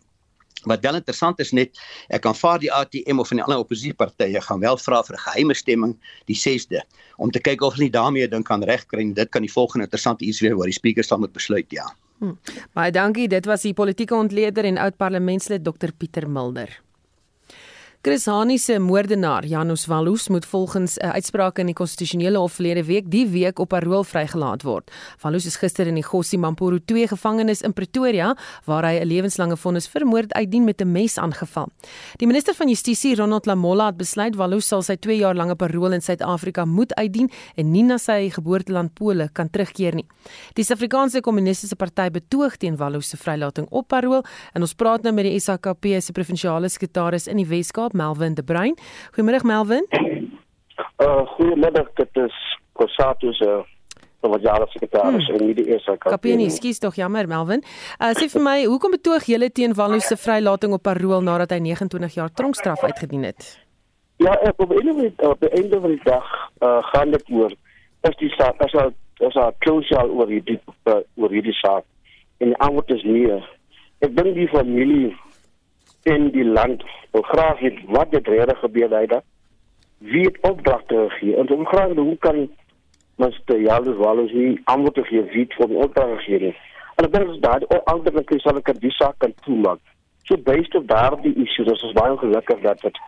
Wat 0.65 0.81
wel 0.81 0.95
interessant 0.95 1.41
is 1.41 1.53
net, 1.53 1.77
ek 2.09 2.23
kan 2.25 2.35
vaar 2.35 2.59
die 2.59 2.73
ATM 2.73 3.21
of 3.21 3.29
van 3.29 3.37
die 3.37 3.45
ander 3.45 3.61
oppositiepartye 3.61 4.41
gaan 4.41 4.61
wel 4.61 4.79
vra 4.81 5.03
vir 5.03 5.17
'n 5.17 5.25
geheime 5.27 5.55
stemming 5.55 5.97
die 6.27 6.37
6de 6.37 6.81
om 7.17 7.31
te 7.31 7.41
kyk 7.41 7.61
of 7.61 7.75
hulle 7.75 7.91
daarmee 7.91 8.29
dink 8.29 8.47
kan 8.47 8.63
regkry. 8.63 9.13
Dit 9.13 9.29
kan 9.31 9.43
die 9.43 9.53
volgende 9.53 9.85
interessante 9.85 10.25
iets 10.25 10.41
wees 10.41 10.53
waar 10.53 10.67
die 10.67 10.81
spreker 10.81 11.05
sal 11.05 11.19
moet 11.19 11.33
besluit, 11.33 11.71
ja. 11.71 11.95
Hm. 12.19 12.37
Baie 12.73 12.91
dankie. 12.91 13.29
Dit 13.29 13.45
was 13.47 13.63
die 13.63 13.75
politieke 13.75 14.15
ontleder 14.15 14.65
en 14.65 14.79
oud 14.79 14.97
parlementslid 14.97 15.65
Dr 15.65 15.93
Pieter 15.97 16.31
Mulder. 16.31 16.81
Chris 18.05 18.27
Hani 18.29 18.59
se 18.59 18.75
moordenaar 18.79 19.47
Janus 19.49 19.87
Walus 19.87 20.29
moet 20.29 20.47
volgens 20.47 20.97
'n 20.99 21.07
uitspraak 21.07 21.59
in 21.59 21.67
die 21.67 21.75
konstitusionele 21.75 22.39
hof 22.39 22.53
verlede 22.53 22.85
week 22.85 23.11
die 23.11 23.27
week 23.27 23.59
op 23.59 23.69
parol 23.69 24.05
vrygelaat 24.05 24.63
word. 24.63 24.91
Walus 25.21 25.47
is 25.47 25.57
gister 25.57 25.87
in 25.87 25.95
die 25.95 26.03
Gossi 26.03 26.37
Mampuru 26.37 26.79
2 26.85 27.07
gevangenis 27.09 27.63
in 27.63 27.73
Pretoria 27.73 28.37
waar 28.65 28.85
hy 28.85 29.01
'n 29.01 29.07
lewenslange 29.07 29.57
vonnis 29.57 29.89
vir 29.89 30.07
moord 30.07 30.33
uitdien 30.33 30.65
met 30.65 30.81
'n 30.81 30.93
mes 30.93 31.19
aangeval. 31.19 31.69
Die 32.17 32.27
minister 32.27 32.55
van 32.55 32.69
Justisie 32.69 33.17
Ronald 33.17 33.47
Lamola 33.47 33.87
het 33.87 33.97
besluit 33.97 34.37
Walus 34.37 34.67
sal 34.67 34.83
sy 34.83 34.97
2 34.97 35.17
jaar 35.17 35.35
lange 35.35 35.55
parol 35.55 35.93
in 35.93 36.01
Suid-Afrika 36.01 36.65
moet 36.65 36.95
uitdien 36.95 37.31
en 37.55 37.71
nie 37.71 37.83
na 37.83 37.97
sy 37.97 38.31
geboorteland 38.31 38.95
Pole 38.95 39.31
kan 39.33 39.51
terugkeer 39.51 39.95
nie. 39.95 40.07
Die 40.53 40.65
Suid-Afrikaanse 40.65 41.21
Kommunistiese 41.21 41.77
Party 41.77 42.11
betoog 42.11 42.57
teen 42.57 42.77
Walus 42.77 43.09
se 43.09 43.17
vrylating 43.17 43.67
op 43.71 43.89
parol 43.89 44.25
en 44.53 44.61
ons 44.61 44.75
praat 44.75 45.03
nou 45.03 45.15
met 45.15 45.25
die 45.25 45.41
SAKP 45.41 45.87
se 46.01 46.13
provinsiale 46.13 46.69
sekretaris 46.69 47.27
in 47.27 47.37
die 47.37 47.47
Wes-Kaap 47.47 47.94
Melvin 47.95 48.35
de 48.35 48.43
Bruin. 48.43 48.75
Goeiemôre 49.15 49.47
Melvin. 49.47 49.87
Uh 50.99 51.23
goeiemiddag, 51.37 51.89
dit 52.01 52.23
is 52.27 52.37
Kosato 52.73 53.33
se 53.33 53.63
wat 54.21 54.43
jaar 54.43 54.65
sekretaris 54.69 55.27
hmm. 55.29 55.41
in 55.41 55.55
die 55.55 55.67
ESA 55.75 55.97
Kaap. 55.97 56.15
Kapie, 56.15 56.51
skus 56.51 56.79
tog 56.79 56.97
jammer 56.97 57.29
Melvin. 57.29 57.63
Uh 58.01 58.13
sê 58.17 58.29
vir 58.33 58.43
my, 58.43 58.57
hoekom 58.65 58.97
betoog 58.97 59.27
julle 59.29 59.51
teen 59.51 59.75
Wallo 59.79 59.99
se 60.01 60.17
vrylating 60.17 60.73
op 60.77 60.83
parol 60.83 61.23
nadat 61.23 61.53
hy 61.55 61.61
29 61.67 62.19
jaar 62.19 62.33
tronkstraf 62.33 62.85
uitgedien 62.85 63.29
het? 63.29 63.55
Ja, 64.23 64.35
ek 64.47 64.63
op 64.63 64.73
einde 64.73 65.11
op 65.29 65.41
die 65.43 65.51
einde 65.59 65.81
van 65.81 65.97
die 65.97 66.05
dag 66.05 66.31
uh 66.63 66.81
gaan 66.93 67.11
dit 67.15 67.31
oor 67.31 67.53
is 68.09 68.17
die 68.21 68.31
saak 68.37 68.63
as 68.65 68.75
al 68.75 68.95
as 69.27 69.37
al 69.37 69.53
closure 69.65 70.09
oor 70.11 70.31
hierdie 70.31 70.59
uh, 70.91 71.01
oor 71.21 71.33
hierdie 71.33 71.57
saak 71.61 71.85
en 72.43 72.53
die 72.53 72.61
antwoord 72.65 72.91
is 72.97 73.05
nee. 73.07 73.39
Ek 74.05 74.17
dink 74.17 74.35
die 74.37 74.49
familie 74.53 75.13
in 76.05 76.31
die 76.31 76.45
land 76.45 76.85
wil 77.11 77.23
graag 77.23 77.61
weet 77.61 77.79
wat 77.87 78.11
dit 78.11 78.27
regtig 78.27 78.59
gebeur 78.59 78.99
het 78.99 79.09
daar. 79.09 79.23
Wie 79.99 80.25
het 80.27 80.39
opdragte 80.41 81.07
gegee? 81.09 81.37
En 81.37 81.49
hoe 81.49 81.67
graag 81.67 81.93
hoe 81.93 82.17
kan 82.19 82.51
mens 83.17 83.41
te 83.45 83.61
Jalus 83.61 83.97
Wallace 83.97 84.35
nie 84.35 84.61
antwoord 84.65 85.07
gee 85.07 85.23
wie 85.23 85.45
het 85.47 85.55
vir 85.59 85.69
die 85.69 85.77
opdragte 85.77 86.17
gegee? 86.17 86.57
En 86.95 87.11
dan 87.11 87.31
is 87.31 87.41
daar 87.41 87.59
die 87.59 87.69
alternatiewe 87.69 88.41
sal 88.41 88.61
ek 88.61 88.73
die 88.81 88.93
saak 88.99 89.19
kan 89.19 89.35
toemaak. 89.47 89.81
So 90.25 90.37
based 90.37 90.75
op 90.75 90.89
daardie 90.89 91.35
issue, 91.35 91.65
dis 91.65 91.83
is 91.83 91.93
baie 91.93 92.17
gelukkig 92.17 92.61
dat 92.61 92.81
dit 92.81 93.01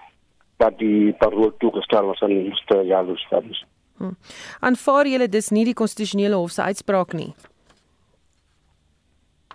dat 0.56 0.78
die 0.78 1.12
parol 1.20 1.52
toegestel 1.58 2.06
was 2.06 2.20
aan 2.20 2.32
Mr. 2.48 2.84
Jalus 2.84 3.26
Wallace. 3.30 3.64
Hm. 3.98 4.14
Aanvaar 4.60 5.06
julle 5.06 5.28
dis 5.28 5.50
nie 5.52 5.64
die 5.68 5.76
konstitusionele 5.76 6.36
hof 6.36 6.50
se 6.50 6.62
uitspraak 6.62 7.12
nie? 7.12 7.34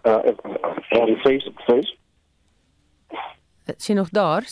Uh, 0.05 0.17
uh, 0.25 0.35
uh, 0.97 1.17
face, 1.23 1.51
face. 1.65 1.97
Is 3.65 3.87
jy 3.87 3.95
nog 3.95 4.09
daar? 4.09 4.43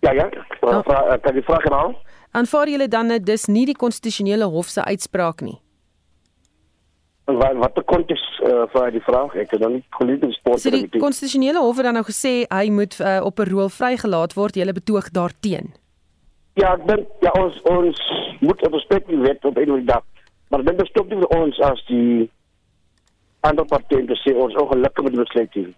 Ja 0.00 0.12
ja. 0.12 0.28
Oh. 0.60 0.80
Kan 1.22 1.34
jy 1.34 1.42
vra 1.42 1.58
nou? 1.68 1.94
Aanvaar 2.30 2.68
julle 2.68 2.88
dan 2.88 3.08
dat 3.08 3.24
dis 3.26 3.46
nie 3.46 3.66
die 3.66 3.76
konstitusionele 3.76 4.44
hof 4.44 4.68
se 4.70 4.84
uitspraak 4.84 5.40
nie? 5.40 5.58
Wat 7.24 7.56
wat 7.58 7.74
die 7.74 7.84
konteks 7.84 8.22
uh, 8.46 8.64
vir 8.72 8.90
die 8.94 9.02
vraag? 9.06 9.34
Ek 9.34 9.50
het 9.54 9.60
dan 9.62 9.76
nie 9.78 9.84
gelees 9.98 10.38
sport. 10.38 10.62
So 10.62 10.70
die 10.70 10.88
konstitusionele 10.98 11.62
hof 11.62 11.76
het 11.76 11.88
dan 11.88 11.98
nou 11.98 12.04
gesê 12.06 12.32
hy 12.48 12.70
moet 12.74 12.96
uh, 13.00 13.20
op 13.26 13.40
'n 13.40 13.50
rol 13.50 13.68
vrygelaat 13.68 14.34
word. 14.34 14.56
Julle 14.56 14.72
betoog 14.72 15.10
daarteen. 15.10 15.74
Ja, 16.54 16.74
ek 16.74 16.86
dink 16.86 17.08
ja 17.20 17.30
ons 17.38 17.62
ons 17.62 17.98
moet 18.40 18.66
op 18.66 18.72
respek 18.72 19.06
die 19.06 19.20
wet 19.22 19.44
op 19.44 19.56
enige 19.56 19.84
dag. 19.84 20.04
Maar 20.50 20.64
dit 20.64 20.76
bestop 20.76 21.08
nie 21.08 21.18
vir 21.18 21.38
ons 21.38 21.60
as 21.60 21.84
die 21.86 22.30
ander 23.40 23.64
partye 23.64 24.04
te 24.06 24.16
sê 24.22 24.34
ons 24.34 24.54
ongelukkig 24.54 25.04
met 25.04 25.12
die 25.12 25.22
besluit 25.22 25.54
hier. 25.54 25.70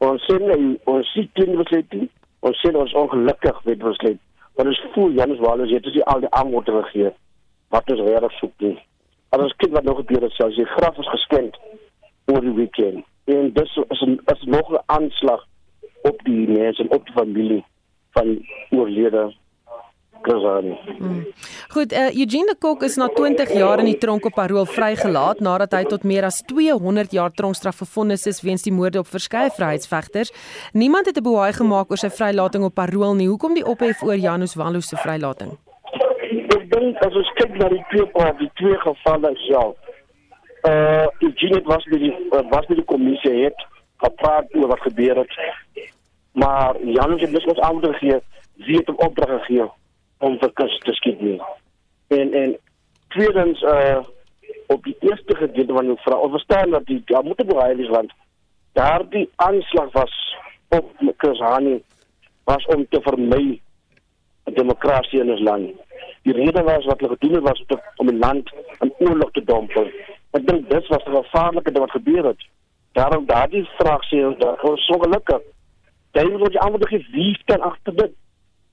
Ons 0.00 0.22
sê 0.24 0.38
nie 0.40 0.78
ons 0.88 1.08
sien 1.12 1.26
teen 1.36 1.58
besluit 1.58 1.96
nie. 1.96 2.08
Ons 2.40 2.60
sê 2.64 2.70
ons 2.72 2.94
ongelukkig 3.02 3.64
met 3.66 3.82
besluit. 3.82 4.20
Want 4.56 4.70
ons 4.72 4.84
voel 4.94 5.16
Janus 5.18 5.42
Wallace 5.44 5.74
het 5.74 5.84
dus 5.84 5.98
al 6.12 6.24
die 6.24 6.30
antwoorde 6.40 6.82
gegee 6.82 7.10
wat 7.74 7.90
ons 7.92 8.00
regtig 8.06 8.38
soek 8.38 8.64
nie. 8.64 8.78
Maar 9.30 9.44
ons 9.46 9.56
kyk 9.62 9.74
wat 9.76 9.84
nog 9.84 10.00
gebeur 10.00 10.24
het 10.26 10.38
selfs 10.38 10.56
die 10.56 10.66
graf 10.72 10.96
is 10.98 11.10
geskend 11.12 11.58
oor 12.32 12.40
die 12.40 12.56
weekend. 12.56 13.04
En 13.30 13.52
dis 13.58 13.76
is 13.88 14.00
'n 14.06 14.16
is 14.32 14.42
nog 14.56 14.72
'n 14.72 14.82
aanslag 14.86 15.44
op 16.02 16.24
die 16.24 16.48
mense 16.48 16.82
en 16.82 16.90
op 16.96 17.04
die 17.06 17.14
familie 17.14 17.64
van 18.16 18.46
oorlede 18.70 19.34
Krasani. 20.22 20.78
Hmm. 20.98 21.26
Goed, 21.68 21.92
uh, 21.92 22.10
Eugene 22.14 22.46
de 22.46 22.56
Kok 22.58 22.82
is 22.82 22.96
na 22.96 23.08
20 23.08 23.52
jaar 23.52 23.78
in 23.78 23.88
die 23.90 23.98
tronk 23.98 24.24
op 24.28 24.34
parol 24.36 24.66
vrygelaat 24.68 25.40
nadat 25.40 25.74
hy 25.76 25.82
tot 25.88 26.04
meer 26.04 26.26
as 26.28 26.42
200 26.50 27.14
jaar 27.16 27.32
tronkstraf 27.32 27.80
gefonnis 27.82 28.26
is 28.30 28.42
weens 28.44 28.66
die 28.66 28.74
moorde 28.74 29.00
op 29.00 29.08
verskeie 29.10 29.50
vryheidsvegters. 29.56 30.32
Niemand 30.72 31.06
het 31.06 31.18
'n 31.18 31.22
bewaai 31.22 31.52
gemaak 31.52 31.90
oor 31.90 31.98
sy 31.98 32.10
vrylating 32.10 32.64
op 32.64 32.74
parol 32.74 33.14
nie. 33.14 33.28
Hoekom 33.28 33.54
die 33.54 33.64
ophef 33.64 34.02
oor 34.02 34.16
Janus 34.16 34.54
Wallo 34.54 34.80
se 34.80 34.96
vrylating? 34.96 35.56
Ek 36.56 36.70
dink 36.70 36.96
as 36.98 37.14
ons 37.14 37.32
kyk 37.34 37.56
na 37.58 37.68
die 37.68 37.84
twee 37.90 38.06
paar 38.06 38.36
die 38.38 38.50
twee 38.54 38.78
gevalle 38.78 39.34
self. 39.48 39.76
Uh 40.68 41.06
Eugene 41.20 41.62
was 41.64 41.84
by 41.84 41.98
die 41.98 42.14
uh, 42.32 42.42
was 42.50 42.66
by 42.66 42.74
die 42.74 42.84
kommissie 42.84 43.44
het 43.44 43.56
gepraat 43.96 44.54
oor 44.54 44.68
wat 44.68 44.80
gebeur 44.80 45.16
het. 45.16 45.32
Maar 46.32 46.76
Janus 46.84 47.20
het 47.20 47.32
beslis 47.32 47.60
aandag 47.60 47.98
gegee, 47.98 48.20
wie 48.56 48.76
het 48.76 48.86
hom 48.86 48.96
opdrag 48.96 49.44
gegee 49.46 49.68
om 50.20 50.38
vir 50.40 50.52
kus 50.60 50.78
te 50.84 50.94
skiet 50.98 51.20
nie. 51.20 51.38
En 52.16 52.34
en 52.42 52.56
tweedens 53.16 53.62
uh 53.62 54.00
op 54.70 54.84
die 54.86 54.96
eerste 55.00 55.34
gedeelte 55.34 55.74
van 55.74 55.86
die 55.86 55.96
vraag, 56.04 56.20
ons 56.24 56.30
verstaan 56.30 56.70
dat 56.70 56.84
die 56.86 57.02
daar 57.04 57.24
moet 57.24 57.46
bewaar 57.46 57.78
is 57.78 57.88
want 57.90 58.12
daardie 58.78 59.28
aanslag 59.36 59.90
was 59.92 60.14
op 60.68 60.92
Kusani 61.16 61.82
was 62.44 62.66
om 62.66 62.86
te 62.88 63.00
vermy 63.02 63.60
demokrasie 64.44 65.20
in 65.20 65.30
ons 65.30 65.40
land. 65.40 65.74
Die 66.22 66.34
rede 66.34 66.62
was 66.62 66.84
wat 66.84 67.00
hulle 67.00 67.16
gedoen 67.16 67.34
het 67.34 67.48
was 67.48 67.64
te, 67.66 67.78
om 67.96 68.06
die 68.06 68.18
land 68.18 68.50
in 68.78 68.94
oorlog 68.98 69.30
te 69.30 69.44
dompel. 69.44 69.90
Ek 70.36 70.46
dink 70.46 70.70
dit 70.70 70.88
was 70.88 71.04
'n 71.06 71.16
gevaarlike 71.16 71.72
ding 71.72 71.84
wat 71.84 71.98
gebeur 71.98 72.24
het. 72.24 72.42
Daarom 72.92 73.26
daardie 73.26 73.68
vraag 73.78 74.02
sê 74.10 74.24
ons 74.26 74.38
dat 74.38 74.62
ons 74.62 74.86
so 74.86 74.98
gelukkig. 74.98 75.42
Daai 76.10 76.36
word 76.38 76.52
jy 76.52 76.58
antwoord 76.58 76.88
gegee 76.88 77.06
wie 77.12 77.38
kan 77.44 77.60
agter 77.60 77.94
dit 77.94 78.12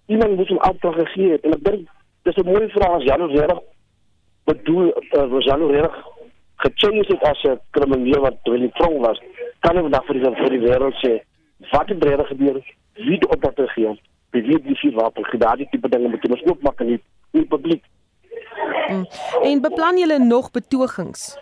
iemand 0.07 0.35
moet 0.35 0.47
hom 0.47 0.61
opdrag 0.69 0.95
gegee 0.95 1.31
het. 1.31 1.43
En 1.45 1.53
ek 1.53 1.63
dink 1.63 1.87
dis 2.23 2.35
'n 2.35 2.49
mooi 2.51 2.69
vraag 2.69 2.95
as 2.97 3.03
Jan 3.03 3.27
reg 3.31 3.59
bedoel 4.43 4.87
uh, 5.17 5.27
was 5.31 5.45
Jan 5.45 5.67
reg 5.71 5.95
gechange 6.55 7.05
het 7.07 7.23
as 7.23 7.43
'n 7.43 7.59
krimineel 7.71 8.21
wat 8.21 8.37
in 8.43 8.65
die 8.67 8.75
tronk 8.79 9.05
was 9.05 9.19
kan 9.59 9.81
ons 9.81 9.91
dan 9.91 10.03
vir 10.07 10.13
die 10.13 10.35
vir 10.41 10.49
die 10.55 10.65
wêreld 10.67 10.97
sê 11.03 11.13
wat 11.71 11.89
het 11.89 12.03
reg 12.03 12.27
gebeur? 12.27 12.61
Wie 12.93 13.13
het 13.17 13.27
opdrag 13.27 13.53
gegee? 13.55 13.99
Wie 14.31 14.41
wie 14.41 14.61
die 14.61 14.75
vier 14.75 14.93
wapen 14.93 15.25
gedaan 15.25 15.57
die 15.57 15.67
tipe 15.71 15.89
dinge 15.89 16.07
moet 16.07 16.29
ons 16.29 16.45
oopmaak 16.45 16.79
in 16.79 16.87
die, 16.87 17.01
in 17.31 17.39
die 17.39 17.49
publiek. 17.55 17.83
Mm. 18.89 19.05
en 19.43 19.61
beplan 19.61 19.97
julle 19.97 20.19
nog 20.19 20.51
betogings? 20.51 21.37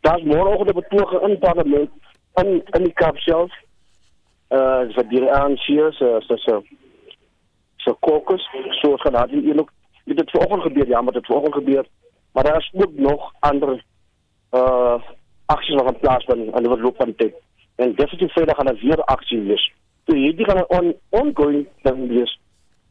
Daar's 0.00 0.22
môre 0.22 0.58
ook 0.58 0.68
'n 0.68 0.80
betoging 0.80 1.22
in 1.28 1.38
parlement 1.38 1.90
in 2.34 2.62
in 2.76 2.82
die 2.82 2.92
Kaap 2.92 3.18
self. 3.18 3.52
Uh 4.50 4.58
eh, 4.58 4.94
vir 4.94 5.08
die 5.08 5.32
ANC 5.32 5.66
se 5.98 6.20
se 6.26 6.62
se 7.84 7.94
kokes 8.00 8.48
so 8.80 8.96
gaan 8.96 9.12
daar 9.12 9.28
nie 9.30 9.58
ook 9.60 9.72
dit 10.04 10.18
het 10.18 10.30
vanoggend 10.30 10.62
gebeur. 10.62 10.88
Ja 10.88 11.00
maar 11.00 11.12
dit 11.12 11.22
het 11.22 11.26
vanoggend 11.26 11.54
gebeur. 11.54 11.86
Maar 12.32 12.44
daar 12.44 12.56
is 12.56 12.72
ook 12.74 12.94
nog 12.94 13.32
ander 13.40 13.84
uh 14.52 14.98
aksies 15.46 15.82
wat 15.82 16.00
plaas 16.00 16.24
vind 16.24 16.56
in 16.56 16.62
die 16.62 16.80
loop 16.80 16.96
van 16.96 17.06
die 17.06 17.14
tyd. 17.14 17.34
En 17.76 17.94
definitief 17.94 18.32
vrydag 18.32 18.56
gaan 18.56 18.66
daar 18.66 18.80
weer 18.80 19.04
aksie 19.04 19.40
wees. 19.40 19.72
So 20.06 20.16
hierdie 20.16 20.44
gaan 20.44 20.68
on 20.68 20.94
ongoing 21.08 21.66
dan 21.82 22.08
wees. 22.08 22.38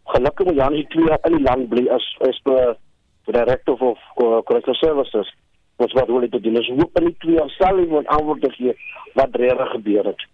Gelukkig 0.04 0.46
moet 0.46 0.56
Janie 0.56 0.88
twee 0.88 1.18
in 1.22 1.36
die 1.36 1.42
land 1.42 1.70
bly 1.70 1.88
as 1.88 2.16
as 2.20 2.40
per 2.44 2.78
the 3.26 3.32
director 3.32 3.74
of 3.74 3.98
uh, 4.18 4.42
correctional 4.44 4.80
services. 4.82 5.36
Wat 5.76 5.92
wat 5.92 6.08
wil 6.08 6.20
dit 6.20 6.44
doen 6.44 6.58
is 6.58 6.68
hoe 6.68 6.90
in 6.94 7.06
die 7.06 7.16
twee 7.18 7.50
sal 7.58 7.78
hy 7.78 7.86
moet 7.88 8.08
antwoord 8.08 8.54
gee 8.54 8.76
wat 9.14 9.36
reg 9.36 9.70
gebeur 9.72 10.06
het. 10.06 10.26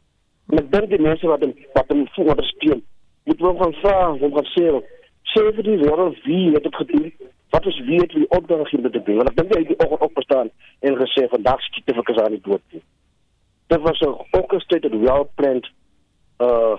En 0.50 0.58
ek 0.58 0.72
dink 0.72 0.90
die 0.90 1.02
mense 1.02 1.28
wat 1.28 1.44
hom 1.46 1.54
wat 1.74 1.94
hom 1.94 2.08
ondersteun 2.16 2.84
moet 3.30 3.44
wel 3.46 3.58
gaan 3.62 3.76
vra 3.84 3.98
om 4.12 4.38
wat 4.38 4.54
sê 4.56 4.70
sê 5.34 5.44
vir 5.58 5.66
die 5.72 5.82
wêreld 5.84 6.24
wie 6.26 6.46
het 6.56 6.66
dit 6.66 6.80
gedoen 6.82 7.12
wat 7.50 7.66
is 7.66 7.80
weet 7.86 8.14
wie 8.14 8.30
opdrag 8.30 8.70
hier 8.70 8.82
met 8.82 8.92
te 8.92 9.04
doen. 9.04 9.16
Want 9.16 9.30
ek 9.30 9.38
dink 9.38 9.54
hy 9.54 9.60
het 9.62 9.72
die 9.72 9.80
oggend 9.86 10.06
opgestaan 10.06 10.50
en 10.86 10.98
gesê 11.02 11.26
vandag 11.32 11.62
skiet 11.66 11.92
ek 11.94 12.12
as 12.14 12.22
aan 12.24 12.36
die 12.38 12.46
dood. 12.46 12.62
Nie. 12.74 12.84
Dit 13.74 13.82
was 13.86 14.02
'n 14.06 14.18
orchestrated 14.38 14.94
well 15.06 15.26
planned 15.36 15.68
uh 16.40 16.78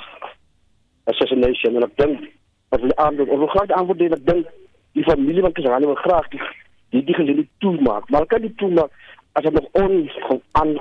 assassination 1.10 1.76
en 1.76 1.86
ek 1.88 1.96
dink 1.96 2.28
wat 2.68 2.80
hulle 2.80 2.96
aan 2.96 3.16
doen. 3.16 3.28
Ons 3.28 3.38
wil 3.38 3.54
graag 3.54 3.70
antwoord 3.70 4.00
en 4.00 4.18
ek 4.18 4.26
dink 4.26 4.46
die 4.92 5.04
familie 5.04 5.42
van 5.42 5.52
Kasani 5.52 5.86
wil 5.86 6.02
graag 6.06 6.28
die 6.28 6.42
die 6.90 7.04
die 7.04 7.14
geleentheid 7.14 7.50
toemaak. 7.58 8.10
Maar 8.10 8.26
kan 8.26 8.40
die 8.40 8.54
toemaak 8.54 8.90
as 9.32 9.42
dit 9.42 9.52
nog 9.52 9.68
on 9.72 10.10
aan 10.52 10.78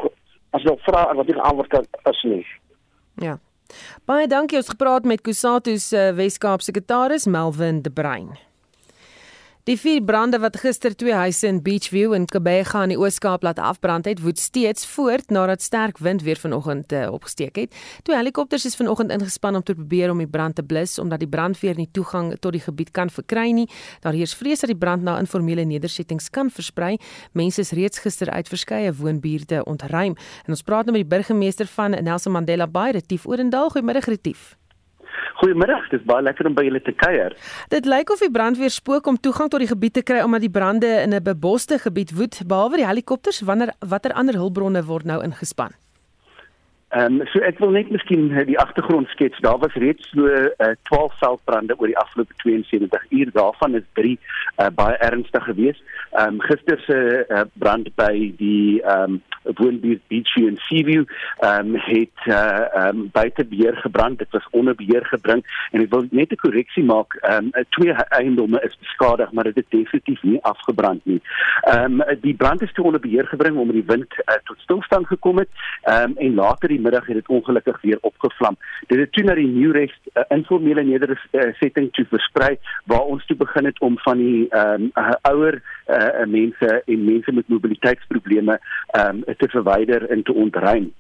as 0.49 0.63
nog 0.63 0.81
vra 0.81 1.15
wat 1.15 1.27
die 1.27 1.35
antwoord 1.35 1.69
kan 1.69 1.85
is 2.11 2.23
nie. 2.23 2.45
Ja. 3.15 3.39
Baie 4.09 4.27
dankie 4.27 4.57
ons 4.57 4.69
gepraat 4.73 5.05
met 5.05 5.21
Kusatu 5.21 5.77
se 5.79 6.09
Weskaap 6.15 6.61
sekretaris 6.65 7.25
Melvin 7.25 7.81
De 7.81 7.91
Bruin. 7.91 8.48
Die 9.69 9.77
vier 9.77 9.99
brande 10.01 10.39
wat 10.41 10.55
gister 10.57 10.95
twee 10.97 11.13
huise 11.13 11.45
in 11.45 11.59
Beachview 11.61 12.15
in 12.17 12.23
Kebega 12.25 12.79
in 12.87 12.89
die 12.89 12.97
Oos-Kaap 12.97 13.43
laat 13.45 13.59
afbrand 13.61 14.07
het, 14.09 14.17
woed 14.23 14.39
steeds 14.41 14.87
voort 14.89 15.29
nadat 15.29 15.61
sterk 15.61 15.99
wind 16.01 16.23
weer 16.25 16.39
vanoggend 16.41 16.89
uh, 16.97 17.03
opgesteek 17.13 17.59
het. 17.61 17.75
Twee 18.01 18.17
helikopters 18.17 18.65
is 18.65 18.75
vanoggend 18.79 19.13
ingespan 19.13 19.59
om 19.59 19.61
te 19.63 19.75
probeer 19.77 20.09
om 20.09 20.17
die 20.17 20.27
brand 20.27 20.57
te 20.57 20.65
blus 20.65 20.97
omdat 20.97 21.21
die 21.21 21.29
brandweer 21.29 21.77
nie 21.77 21.85
toegang 21.93 22.31
tot 22.41 22.57
die 22.57 22.63
gebied 22.65 22.89
kan 22.97 23.13
verkry 23.13 23.51
nie. 23.53 23.67
Daar 24.01 24.17
heers 24.17 24.33
vrees 24.33 24.65
dat 24.65 24.73
die 24.73 24.79
brand 24.79 25.05
na 25.05 25.19
informele 25.21 25.67
nedersettings 25.69 26.31
kan 26.33 26.49
versprei. 26.49 26.95
Mense 27.37 27.61
is 27.61 27.69
reeds 27.77 28.01
gister 28.01 28.33
uit 28.33 28.49
verskeie 28.49 28.89
woonbuurte 28.89 29.61
ontruim. 29.69 30.17
En 30.47 30.57
ons 30.57 30.65
praat 30.65 30.89
nou 30.89 30.97
met 30.97 31.05
die 31.05 31.13
burgemeester 31.13 31.69
van 31.77 31.93
Nelson 31.93 32.33
Mandela 32.33 32.65
Bay, 32.65 32.97
Retief 32.97 33.29
Orendal. 33.29 33.69
Goeiemiddag 33.69 34.09
Retief. 34.09 34.58
Goeiemiddag, 35.39 35.89
dit 35.89 35.99
is 35.99 36.05
baie 36.05 36.23
lekker 36.23 36.47
om 36.49 36.55
by 36.57 36.63
julle 36.67 36.81
te 36.81 36.91
kuier. 36.91 37.35
Dit 37.71 37.85
lyk 37.85 38.09
of 38.11 38.19
die 38.19 38.31
brandweer 38.31 38.73
spook 38.73 39.07
om 39.07 39.19
toegang 39.19 39.49
tot 39.49 39.59
die 39.63 39.71
gebied 39.71 39.93
te 39.93 40.03
kry 40.03 40.21
omdat 40.25 40.41
die 40.41 40.49
brande 40.49 40.89
in 41.03 41.13
'n 41.13 41.23
beboste 41.23 41.79
gebied 41.79 42.11
woed, 42.11 42.41
behalwe 42.47 42.77
die 42.77 42.87
helikopters, 42.87 43.41
wanneer 43.41 43.73
watter 43.79 44.13
ander 44.13 44.35
hulpbronne 44.35 44.83
word 44.83 45.05
nou 45.05 45.23
ingespan? 45.23 45.71
Ehm 46.89 47.21
um, 47.21 47.27
so 47.29 47.39
ek 47.45 47.59
wil 47.61 47.69
net 47.69 47.91
miskien 47.93 48.31
uh, 48.33 48.41
die 48.47 48.57
agtergrond 48.57 49.07
skets. 49.13 49.37
Daar 49.45 49.59
was 49.61 49.75
reeds 49.77 50.09
so 50.09 50.25
uh, 50.25 50.71
12 50.89 51.17
veldbrande 51.21 51.75
oor 51.77 51.91
die 51.91 51.97
afgelope 52.01 52.33
72 52.41 53.03
uur. 53.09 53.29
Daarvan 53.33 53.75
is 53.77 53.85
3 53.93 54.15
uh, 54.15 54.67
baie 54.73 54.95
ernstig 54.97 55.43
geweest. 55.43 55.83
Ehm 56.17 56.39
um, 56.39 56.41
gister 56.41 56.81
se 56.87 57.25
uh, 57.27 57.43
brand 57.61 57.91
by 57.95 58.33
die 58.39 58.81
ehm 58.81 59.19
um, 59.19 59.21
woonbuurt 59.59 60.01
Beachy 60.07 60.47
en 60.47 60.57
Seaview 60.65 61.03
ehm 61.39 61.75
um, 61.75 61.77
het 61.85 62.25
uh, 62.25 62.65
um, 62.87 63.05
buite 63.13 63.45
beheer 63.45 63.77
gebrand. 63.77 64.17
Dit 64.17 64.33
was 64.33 64.47
onder 64.49 64.75
beheer 64.75 65.05
gebring 65.05 65.45
en 65.71 65.85
ek 65.85 65.93
wil 65.93 66.07
net 66.09 66.33
'n 66.33 66.41
korreksie 66.41 66.83
maak. 66.83 67.13
Ehm 67.21 67.51
um, 67.53 67.69
twee 67.77 67.93
eiendomme 67.93 68.63
is 68.65 68.77
beskadig, 68.79 69.31
maar 69.31 69.43
dit 69.43 69.61
het 69.61 69.69
definitief 69.69 70.23
nie 70.23 70.41
afgebrand 70.41 71.05
nie. 71.05 71.21
Ehm 71.61 72.01
um, 72.01 72.17
die 72.25 72.33
brand 72.33 72.61
is 72.61 72.73
toe 72.73 72.85
onder 72.85 73.01
beheer 73.01 73.27
gebring 73.27 73.57
omdat 73.57 73.77
die 73.77 73.89
wind 73.93 74.09
uh, 74.25 74.41
tot 74.43 74.57
stilstand 74.59 75.07
gekom 75.07 75.37
het. 75.37 75.49
Ehm 75.83 76.09
um, 76.09 76.17
en 76.17 76.33
later 76.33 76.67
die 76.67 76.77
middag 76.81 77.05
het 77.05 77.15
dit 77.15 77.27
ongelukkig 77.27 77.81
weer 77.81 77.97
opgevlam. 78.01 78.57
Dit 78.87 78.99
het 78.99 79.11
toe 79.11 79.23
na 79.23 79.35
die 79.35 79.47
Newrest 79.47 79.99
uh, 80.13 80.23
informele 80.27 80.83
nedersetting 80.83 81.91
toe 81.93 82.05
versprei 82.09 82.57
waar 82.85 83.05
ons 83.05 83.25
toe 83.25 83.37
begin 83.37 83.65
het 83.65 83.79
om 83.79 83.97
van 83.97 84.17
die 84.17 84.47
ehm 84.49 84.81
um, 84.81 84.91
uh, 84.93 85.11
ouer 85.21 85.61
uh, 85.87 86.25
mense 86.25 86.81
en 86.85 87.03
mense 87.03 87.31
met 87.31 87.47
mobiliteitsprobleme 87.47 88.59
ehm 88.91 89.23
um, 89.27 89.35
te 89.37 89.49
verwyder 89.49 90.09
en 90.09 90.23
te 90.23 90.33
ontruim. 90.33 90.93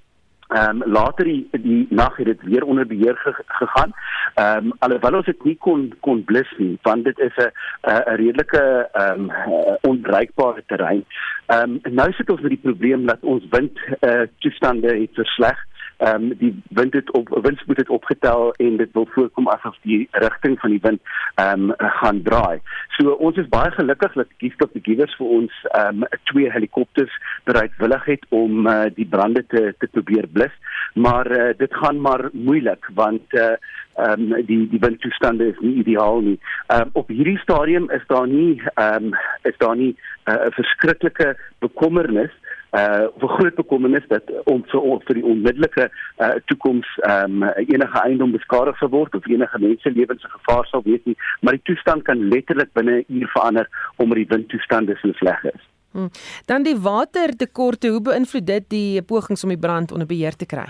Ehm 0.49 0.81
um, 0.81 0.91
later 0.91 1.25
die 1.25 1.47
die 1.51 1.85
nag 1.89 2.15
het 2.17 2.25
dit 2.25 2.41
weer 2.43 2.63
onder 2.63 2.87
beheer 2.87 3.17
ge, 3.17 3.33
gegaan. 3.45 3.91
Ehm 4.33 4.65
um, 4.65 4.73
alhoewel 4.79 5.15
ons 5.15 5.25
dit 5.25 5.43
nie 5.43 5.57
kon 5.57 5.93
kon 5.99 6.23
blus 6.23 6.53
nie, 6.57 6.77
want 6.81 7.03
dit 7.03 7.19
is 7.19 7.35
'n 7.37 7.51
'n 7.85 8.15
redelike 8.15 8.89
ehm 8.91 9.29
um, 9.29 9.77
onbereikbare 9.81 10.63
terrein. 10.65 11.05
Ehm 11.45 11.79
um, 11.83 11.93
nou 11.93 12.11
sit 12.11 12.29
ons 12.29 12.41
met 12.41 12.49
die 12.49 12.63
probleem 12.63 13.05
dat 13.05 13.21
ons 13.21 13.43
wind 13.49 13.77
eh 13.99 14.13
uh, 14.13 14.27
toestande 14.39 14.87
het 14.87 15.13
versleg 15.13 15.65
ehm 15.99 16.23
um, 16.23 16.37
die 16.39 16.53
wind 16.69 16.93
het 16.93 17.11
op 17.11 17.29
windspoed 17.43 17.77
het 17.77 17.89
opgetel 17.89 18.53
en 18.53 18.77
dit 18.77 18.91
wil 18.93 19.07
voorkom 19.11 19.49
asof 19.49 19.75
die 19.81 20.07
rigting 20.11 20.59
van 20.59 20.69
die 20.69 20.79
wind 20.81 21.01
ehm 21.35 21.69
um, 21.69 21.73
gaan 21.77 22.21
draai. 22.23 22.59
So 22.97 23.11
ons 23.11 23.37
is 23.37 23.49
baie 23.51 23.71
gelukkig 23.71 24.13
dat 24.13 24.37
Giftop 24.37 24.71
the 24.73 24.83
Givers 24.83 25.15
vir 25.19 25.33
ons 25.39 25.59
ehm 25.71 26.03
um, 26.03 26.07
twee 26.31 26.51
helikopters 26.51 27.19
bereidwillig 27.43 28.05
het 28.05 28.25
om 28.29 28.67
uh, 28.67 28.85
die 28.95 29.07
brande 29.07 29.43
te 29.47 29.73
te 29.79 29.91
probeer 29.91 30.27
blus, 30.27 30.55
maar 30.93 31.31
uh, 31.31 31.51
dit 31.57 31.73
gaan 31.81 32.01
maar 32.01 32.29
moeilik 32.31 32.89
want 32.95 33.33
uh, 33.33 33.51
ehm 33.99 34.31
um, 34.31 34.45
die 34.45 34.61
die 34.71 34.79
windtoestande 34.79 35.51
is 35.51 35.59
nie 35.59 35.75
ideaal 35.83 36.21
nie. 36.21 36.39
Ehm 36.67 36.81
um, 36.81 36.89
op 36.93 37.07
hierdie 37.07 37.39
stadium 37.43 37.89
is 37.91 38.07
daar 38.07 38.27
nie 38.27 38.61
ehm 38.73 39.11
um, 39.11 39.15
is 39.51 39.57
daar 39.57 39.75
nie 39.75 39.95
'n 40.25 40.31
uh, 40.31 40.51
verskriklike 40.59 41.35
bekommernis 41.59 42.31
uh 42.77 43.07
vir 43.21 43.29
groot 43.37 43.55
bekommernis 43.55 44.05
dat 44.07 44.29
om 44.45 44.63
vir 44.71 44.99
vir 45.07 45.15
die 45.19 45.25
onmiddellike 45.25 45.89
uh 46.21 46.35
toekoms 46.51 46.87
um 47.09 47.43
enige 47.43 48.03
eiendom 48.03 48.31
beskadig 48.31 48.77
sou 48.77 48.89
word 48.89 49.15
of 49.15 49.27
enige 49.27 49.59
mense 49.59 49.91
lewens 49.95 50.23
in 50.23 50.35
gevaar 50.37 50.65
sal 50.69 50.85
wees 50.85 51.01
nie 51.05 51.17
maar 51.41 51.57
die 51.57 51.67
toestand 51.71 52.03
kan 52.03 52.27
letterlik 52.29 52.73
binne 52.73 53.03
'n 53.07 53.21
uur 53.21 53.31
verander 53.33 53.67
omdat 53.97 54.17
die 54.17 54.29
windtoestande 54.29 54.97
so 55.01 55.11
sleg 55.13 55.43
is. 55.43 55.61
Hmm. 55.91 56.09
Dan 56.45 56.63
die 56.63 56.77
watertekorte, 56.77 57.89
hoe 57.89 58.01
beïnvloed 58.01 58.45
dit 58.45 58.69
die 58.69 59.01
pogings 59.01 59.43
om 59.43 59.49
die 59.49 59.57
brand 59.57 59.91
onder 59.91 60.07
beheer 60.07 60.35
te 60.35 60.45
kry? 60.45 60.67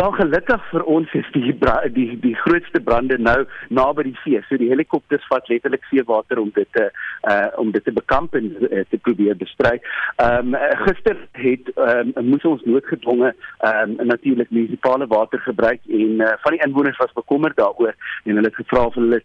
Dan 0.00 0.14
gelukkig 0.16 0.62
vir 0.70 0.84
ons 0.88 1.10
is 1.12 1.26
die 1.34 1.52
die 1.92 2.06
die 2.22 2.32
grootste 2.40 2.80
brande 2.80 3.18
nou 3.20 3.42
naby 3.68 4.06
die 4.06 4.14
see. 4.22 4.38
So 4.48 4.56
die 4.56 4.70
helikopters 4.70 5.26
vat 5.28 5.48
letterlik 5.52 5.82
seewater 5.90 6.40
om 6.40 6.48
dit 6.56 6.68
te 6.72 6.86
uh 7.28 7.48
om 7.60 7.72
dit 7.74 7.84
te 7.84 7.92
bekamp 7.92 8.34
en 8.38 8.46
uh, 8.48 8.80
te 8.88 8.96
probeer 9.04 9.36
bestry. 9.36 9.74
Ehm 10.16 10.54
um, 10.54 10.56
gister 10.86 11.18
het 11.42 11.68
um, 11.76 12.14
moes 12.30 12.46
ons 12.48 12.64
noodgedwonge 12.64 13.34
ehm 13.34 13.92
um, 13.98 14.06
natuurlik 14.12 14.48
munisipale 14.50 15.08
water 15.10 15.42
gebruik 15.44 15.84
en 15.88 16.24
uh, 16.24 16.32
van 16.46 16.56
die 16.56 16.62
inwoners 16.64 17.02
was 17.02 17.12
bekommerd 17.20 17.60
daaroor 17.60 17.92
en 18.24 18.40
hulle 18.40 18.48
het 18.48 18.60
gevra 18.62 18.86
of 18.86 18.96
hulle 18.96 19.20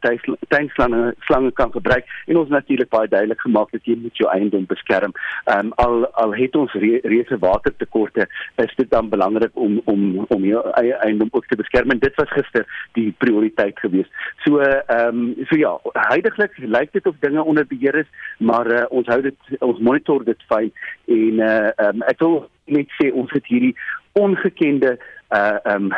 tuinslange 0.50 1.14
slange 1.30 1.54
kan 1.62 1.72
gebruik 1.72 2.12
en 2.26 2.42
ons 2.44 2.52
natuurlik 2.52 2.92
baie 2.92 3.08
duidelik 3.08 3.48
gemaak 3.48 3.72
dat 3.72 3.88
jy 3.88 3.96
moet 4.02 4.20
jou 4.20 4.28
eiendom 4.34 4.68
beskerm. 4.76 5.16
Ehm 5.46 5.72
um, 5.72 5.74
al 5.88 6.12
al 6.26 6.36
het 6.36 6.60
ons 6.66 6.78
re 6.84 7.00
reuse 7.08 7.40
watertekorte, 7.48 8.28
is 8.68 8.76
dit 8.76 8.92
dan 8.92 9.10
belangrik 9.16 9.56
om 9.56 9.80
om 9.86 10.26
om 10.28 10.44
jou 10.44 10.64
eie 10.80 10.95
eiendom 11.06 11.30
ook 11.32 11.47
te 11.47 11.56
beskerm 11.56 11.91
en 11.93 11.99
dit 11.99 12.15
was 12.15 12.32
gister 12.34 12.65
die 12.97 13.12
prioriteit 13.17 13.80
geweest. 13.80 14.12
So 14.45 14.60
ehm 14.60 15.08
um, 15.08 15.45
so 15.49 15.58
ja, 15.60 15.73
heidaglik 16.10 16.58
lyk 16.58 16.93
dit 16.93 17.08
of 17.08 17.15
dinge 17.19 17.43
onder 17.43 17.67
beheer 17.67 17.95
is, 17.95 18.10
maar 18.38 18.71
uh, 18.71 18.86
ons 18.89 19.08
hou 19.08 19.21
dit 19.21 19.58
ons 19.60 19.80
monitor 19.80 20.25
dit 20.25 20.47
fyn 20.49 20.71
en 21.06 21.43
uh, 21.49 21.69
um, 21.88 22.01
ek 22.10 22.19
wil 22.19 22.39
net 22.65 22.89
sê 23.01 23.12
ons 23.13 23.32
het 23.32 23.45
hierdie 23.51 23.75
ongekende 24.13 24.97
uh 25.36 25.58
ehm 25.63 25.91
um, 25.91 25.93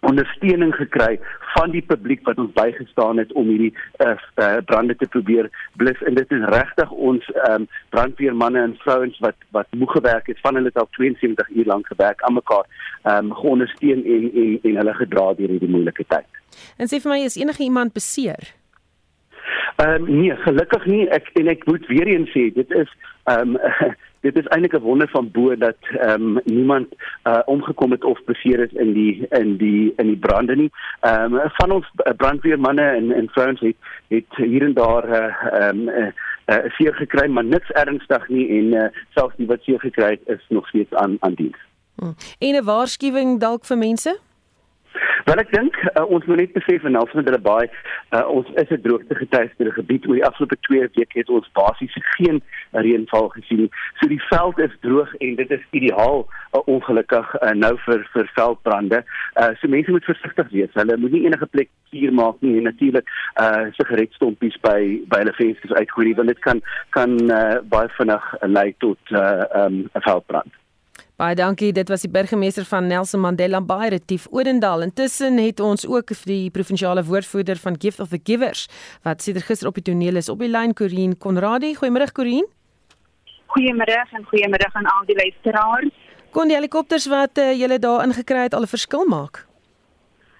ondersteuning 0.00 0.74
gekry 0.74 1.18
van 1.54 1.70
die 1.74 1.82
publiek 1.82 2.24
wat 2.28 2.38
ons 2.38 2.52
bygestaan 2.56 3.18
het 3.20 3.32
om 3.32 3.48
hierdie 3.48 3.72
uh, 4.04 4.14
uh, 4.40 4.56
brande 4.64 4.96
te 4.96 5.08
probeer 5.12 5.50
blus 5.76 6.02
en 6.08 6.14
dit 6.14 6.32
is 6.36 6.46
regtig 6.54 6.90
ons 6.90 7.26
um, 7.50 7.66
brandweermanne 7.94 8.62
en 8.62 8.76
vrouens 8.84 9.18
wat 9.24 9.36
wat 9.56 9.66
moeg 9.76 9.92
gewerk 9.98 10.30
het 10.32 10.40
van 10.40 10.54
hulle 10.54 10.72
het 10.72 10.80
al 10.80 10.88
72 10.96 11.50
uur 11.50 11.68
lank 11.72 11.86
gewerk 11.86 12.22
aan 12.22 12.38
mekaar 12.38 12.66
um, 13.04 13.34
geondersteun 13.34 14.04
en 14.04 14.30
en 14.44 14.58
en 14.62 14.80
hulle 14.82 14.94
gedra 15.02 15.26
deur 15.34 15.56
hierdie 15.56 15.74
moeilike 15.74 16.04
tyd. 16.08 16.40
En 16.76 16.88
sê 16.90 17.00
vir 17.02 17.12
my 17.12 17.20
is 17.24 17.38
enige 17.40 17.62
iemand 17.62 17.92
beseer? 17.92 18.54
Ehm 19.80 20.04
um, 20.04 20.20
nee, 20.20 20.36
gelukkig 20.36 20.86
nie. 20.86 21.08
Ek 21.08 21.28
en 21.40 21.48
ek 21.48 21.66
moet 21.66 21.86
weer 21.88 22.08
eens 22.08 22.30
sê 22.36 22.48
dit 22.54 22.78
is 22.84 22.90
ehm 23.24 23.56
um, 23.56 23.58
dit 24.20 24.36
is 24.36 24.46
eintlik 24.46 24.72
'n 24.74 24.82
wonder 24.88 25.08
van 25.08 25.30
bo 25.30 25.56
dat 25.56 25.76
ehm 25.80 26.36
um, 26.36 26.40
niemand 26.44 26.86
uh, 27.24 27.38
omgekom 27.44 27.90
het 27.90 28.04
of 28.04 28.24
beseer 28.24 28.58
is 28.60 28.72
in 28.72 28.92
die 28.92 29.26
in 29.28 29.56
die 29.56 29.92
in 29.96 30.06
die 30.06 30.16
brande 30.16 30.56
nie. 30.56 30.70
Ehm 31.00 31.34
um, 31.34 31.40
van 31.44 31.70
ons 31.70 31.90
brandweermanne 32.16 32.82
en 32.82 33.12
en 33.12 33.28
vrouens 33.28 33.60
het 33.60 33.76
het 34.08 34.36
hier 34.36 34.62
en 34.62 34.74
daar 34.74 35.04
eh, 35.04 35.68
ehm 35.68 35.88
uh, 35.88 35.96
um, 35.96 36.04
uh, 36.04 36.06
uh, 36.46 36.70
seer 36.70 36.94
gekry, 36.94 37.28
maar 37.28 37.44
niks 37.44 37.70
ernstig 37.70 38.28
nie 38.28 38.48
en 38.48 38.64
uh, 38.64 38.88
selfs 39.14 39.36
die 39.36 39.46
wat 39.46 39.62
seer 39.62 39.80
gekry 39.80 40.10
het 40.10 40.38
is 40.38 40.44
nog 40.48 40.68
steeds 40.68 40.94
aan 40.94 41.16
aan 41.20 41.34
diens. 41.34 41.56
Hmm. 41.94 42.14
En 42.38 42.54
'n 42.54 42.64
waarskuwing 42.64 43.40
dalk 43.40 43.64
vir 43.64 43.78
mense? 43.78 44.18
Wel 45.24 45.42
ek 45.42 45.52
dink 45.52 45.76
uh, 45.94 46.04
ons 46.06 46.24
moet 46.26 46.42
net 46.42 46.52
besef 46.56 46.84
en 46.84 46.98
alsvoor 47.00 47.26
hulle 47.28 47.42
baie 47.44 47.68
uh, 47.68 48.24
ons 48.28 48.48
is 48.62 48.70
'n 48.70 48.82
droogte 48.82 49.14
getuieerde 49.14 49.72
gebied 49.78 50.06
oor 50.08 50.18
die 50.18 50.26
afgelope 50.26 50.56
2 50.68 50.88
weke 50.96 51.18
het 51.18 51.28
ons 51.28 51.50
basies 51.52 51.96
geen 52.16 52.42
reënval 52.72 53.28
gesien 53.36 53.64
nie. 53.64 53.70
So 54.00 54.08
die 54.08 54.22
veld 54.28 54.58
is 54.58 54.76
droog 54.80 55.14
en 55.18 55.34
dit 55.36 55.50
is 55.50 55.64
ideaal 55.70 56.26
uh, 56.26 56.60
ongelukkig 56.64 57.34
uh, 57.42 57.52
nou 57.64 57.74
vir 57.86 58.06
vir 58.14 58.30
veldbrande. 58.34 59.02
Uh, 59.36 59.50
so 59.60 59.68
mense 59.68 59.90
moet 59.90 60.04
versigtig 60.04 60.48
wees. 60.50 60.74
Hulle 60.74 60.96
moet 60.96 61.12
nie 61.12 61.24
enige 61.26 61.46
plek 61.46 61.70
vuur 61.90 62.12
maak 62.12 62.40
nie 62.40 62.56
en 62.58 62.68
natuurlik 62.70 63.06
uh 63.40 63.68
sigaretstompies 63.78 64.56
by 64.64 64.80
by 65.10 65.22
hulle 65.22 65.36
vensters 65.38 65.76
uitgooi 65.78 66.14
want 66.14 66.32
dit 66.32 66.42
kan 66.46 66.62
kan 66.96 67.18
uh, 67.30 67.58
baie 67.74 67.88
vinnig 67.98 68.32
lei 68.42 68.74
tot 68.78 68.98
'n 69.10 69.16
uh, 69.16 69.64
um, 69.64 69.84
veldbrand. 69.92 70.52
Baie 71.20 71.36
dankie. 71.36 71.68
Dit 71.76 71.90
was 71.92 72.00
die 72.00 72.08
burgemeester 72.08 72.64
van 72.64 72.86
Nelson 72.88 73.20
Mandela 73.20 73.58
Bay, 73.60 73.90
Retief 73.92 74.24
Odendal. 74.30 74.80
Intussen 74.80 75.36
het 75.36 75.58
ons 75.60 75.84
ook 75.86 76.14
die 76.24 76.48
provinsiale 76.50 77.02
woordvoerder 77.04 77.60
van 77.60 77.76
Gift 77.78 78.00
of 78.00 78.08
the 78.08 78.20
Givers 78.24 78.62
wat 79.04 79.20
sedert 79.22 79.44
gister 79.44 79.68
op 79.68 79.76
die 79.76 79.84
toneel 79.84 80.16
is 80.16 80.30
op 80.32 80.40
die 80.40 80.48
lyn 80.48 80.72
Corin 80.72 81.18
Conradie. 81.18 81.74
Goeiemôre 81.76 82.08
Corin. 82.16 82.48
Goeiemôre 83.52 83.98
en 84.16 84.24
goeiemôre 84.30 84.70
aan 84.72 84.88
al 84.94 85.04
die 85.10 85.18
luisteraars. 85.20 85.92
Kon 86.32 86.48
die 86.48 86.56
helikopters 86.56 87.04
wat 87.12 87.36
uh, 87.36 87.52
julle 87.52 87.78
daar 87.78 88.06
ingekry 88.06 88.48
het 88.48 88.56
al 88.56 88.64
'n 88.64 88.72
verskil 88.76 89.04
maak? 89.04 89.44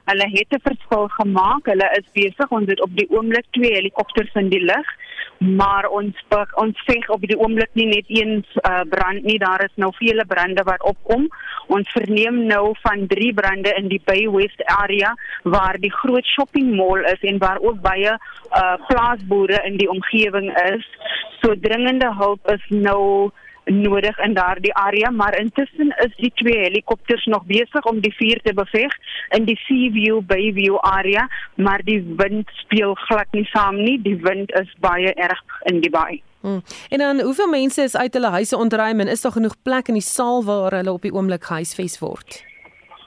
Hulle 0.09 0.29
het 0.33 0.49
'n 0.49 0.65
verskil 0.65 1.09
gemaak. 1.21 1.67
Hulle 1.67 1.89
is 2.01 2.09
besig 2.17 2.49
om 2.49 2.65
dit 2.65 2.81
op 2.81 2.97
die 2.97 3.11
oomblik 3.11 3.45
twee 3.51 3.75
helikopters 3.77 4.33
in 4.33 4.49
die 4.49 4.65
lug 4.65 4.89
maar 5.39 5.89
ons 5.89 6.17
ons 6.55 6.83
veg 6.87 7.09
op 7.09 7.23
die 7.27 7.39
oomblik 7.39 7.71
nie 7.73 7.87
net 7.87 8.09
eens 8.09 8.47
uh, 8.63 8.81
brand 8.89 9.25
nie 9.25 9.39
daar 9.39 9.65
is 9.65 9.75
nou 9.75 9.91
vele 9.99 10.25
brande 10.27 10.63
wat 10.69 10.83
opkom. 10.83 11.29
Ons 11.67 11.91
verneem 11.95 12.45
nou 12.47 12.75
van 12.83 13.07
drie 13.07 13.33
brande 13.35 13.73
in 13.79 13.89
die 13.89 14.03
Bay 14.05 14.29
West 14.31 14.63
area 14.65 15.15
waar 15.43 15.79
die 15.79 15.93
groot 15.93 16.27
shopping 16.27 16.75
mall 16.77 17.05
is 17.13 17.23
en 17.23 17.39
waar 17.39 17.61
ook 17.61 17.81
baie 17.81 18.13
uh, 18.13 18.77
plaasboere 18.89 19.63
in 19.67 19.77
die 19.77 19.91
omgewing 19.91 20.51
is. 20.71 20.87
So 21.41 21.55
dringende 21.61 22.15
hulp 22.19 22.51
is 22.51 22.65
nou 22.69 23.31
nodig 23.65 24.19
in 24.19 24.35
daardie 24.35 24.75
area, 24.75 25.11
maar 25.11 25.39
intussen 25.39 25.95
is 26.05 26.17
die 26.17 26.33
twee 26.35 26.59
helikopters 26.59 27.25
nog 27.25 27.45
besig 27.45 27.85
om 27.85 28.01
die 28.01 28.15
vuur 28.15 28.41
te 28.43 28.55
beveg 28.55 28.97
in 29.37 29.45
die 29.45 29.59
Seaview 29.67 30.21
Bayview 30.27 30.79
area, 30.81 31.29
maar 31.55 31.85
die 31.85 32.01
wind 32.17 32.51
speel 32.53 32.95
glad 32.95 33.31
nie 33.31 33.47
saam 33.53 33.83
nie. 33.83 33.99
Die 34.03 34.17
wind 34.17 34.53
is 34.61 34.75
baie 34.81 35.15
erg 35.15 35.43
in 35.71 35.81
die 35.81 35.91
baai. 35.91 36.23
Hmm. 36.41 36.63
En 36.89 36.99
dan 36.99 37.21
hoeveel 37.21 37.49
mense 37.49 37.83
is 37.83 37.97
uit 37.97 38.15
hulle 38.15 38.31
huise 38.31 38.57
ontruim 38.57 39.01
en 39.01 39.09
is 39.09 39.21
daar 39.21 39.33
genoeg 39.33 39.57
plek 39.63 39.89
in 39.89 39.99
die 40.01 40.07
saal 40.07 40.45
waar 40.45 40.73
hulle 40.73 40.93
op 40.93 41.03
die 41.03 41.13
oomblik 41.13 41.45
gehuisves 41.45 41.99
word? 42.01 42.41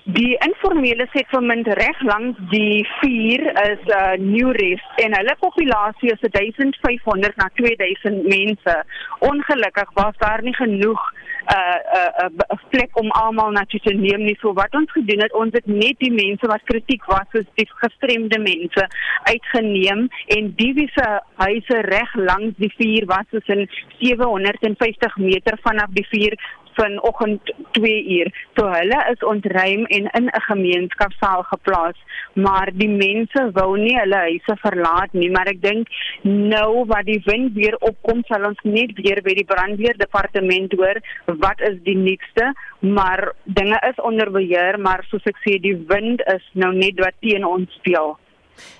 Die 0.04 0.36
informele 0.44 1.06
settlement 1.13 1.68
reg 1.80 2.02
langs 2.04 2.36
die 2.52 2.84
vuur 3.00 3.44
is 3.70 3.80
'n 3.88 3.92
uh, 3.96 4.16
Newrest 4.20 5.00
en 5.00 5.16
hulle 5.16 5.36
populasie 5.39 6.12
is 6.12 6.20
1500 6.20 7.36
na 7.36 7.48
2000 7.56 8.28
mense. 8.28 8.84
Ongelukkig 9.20 9.89
was 9.94 10.18
daar 10.18 10.44
nie 10.44 10.56
genoeg 10.56 11.02
'n 11.08 11.56
uh, 11.56 11.80
uh, 12.00 12.30
uh, 12.52 12.58
plek 12.70 13.00
om 13.00 13.10
almal 13.12 13.52
na 13.52 13.63
te 13.66 13.94
neem 13.94 14.24
nie. 14.24 14.38
So 14.39 14.54
wat 14.54 14.76
ons 14.76 14.92
gedoen 14.92 15.22
het, 15.22 15.34
ons 15.34 15.54
het 15.54 15.66
net 15.66 15.96
die 15.98 16.12
mense 16.12 16.48
wat 16.48 16.63
kritiek 16.63 17.06
was, 17.06 17.28
soos 17.32 17.48
die 17.56 17.68
gestremde 17.68 18.39
mense 18.39 18.88
uitgeneem 19.24 20.10
en 20.28 20.54
die 20.56 20.74
wie 20.74 20.89
se 20.94 21.22
huise 21.36 21.82
reg 21.82 22.13
langs 22.16 22.56
die 22.58 22.74
vuur 22.78 23.06
was, 23.06 23.26
soos 23.32 23.48
in 23.48 23.70
750 24.00 25.18
meter 25.18 25.58
vanaf 25.62 25.89
die 25.96 26.08
vuur 26.12 26.36
vanoggend 26.76 27.54
2 27.72 28.06
uur. 28.18 28.32
So 28.58 28.68
hulle 28.70 29.00
is 29.12 29.24
ontruim 29.34 29.86
en 29.86 30.10
in 30.20 30.26
'n 30.28 30.42
gemeenskapsaal 30.50 31.44
geplaas, 31.44 31.98
maar 32.34 32.70
die 32.74 32.90
mense 32.90 33.52
wou 33.54 33.78
nie 33.78 33.98
hulle 34.00 34.16
huise 34.16 34.56
verlaat 34.66 35.14
nie, 35.14 35.30
maar 35.30 35.48
ek 35.48 35.62
dink 35.62 35.88
nou 36.24 36.86
wat 36.86 37.06
die 37.06 37.22
wind 37.26 37.54
weer 37.54 37.78
opkom, 37.80 38.24
sal 38.28 38.46
ons 38.46 38.60
net 38.64 38.92
weer 38.96 39.22
by 39.22 39.34
die 39.34 39.50
brandweerdepartement 39.54 40.74
hoor 40.74 40.98
wat 41.26 41.62
is 41.62 41.78
die 41.84 41.98
nuutste, 41.98 42.54
maar 42.80 43.34
dinge 43.44 43.80
is 43.90 44.04
onder 44.04 44.32
beheer, 44.32 44.80
maar 44.80 45.06
soos 45.10 45.26
ek 45.26 45.38
sê, 45.46 45.60
die 45.62 45.78
wind 45.88 46.22
is 46.34 46.44
nou 46.54 46.74
net 46.74 47.00
wat 47.00 47.14
teen 47.20 47.46
ons 47.46 47.72
speel. 47.80 48.18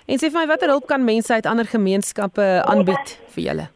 En 0.06 0.19
sê 0.19 0.29
vir 0.29 0.39
my 0.41 0.47
watter 0.47 0.69
hulp 0.69 0.88
kan 0.88 1.03
mense 1.06 1.34
uit 1.34 1.45
ander 1.49 1.65
gemeenskappe 1.65 2.49
aanbied 2.69 3.17
vir 3.36 3.43
julle? 3.43 3.69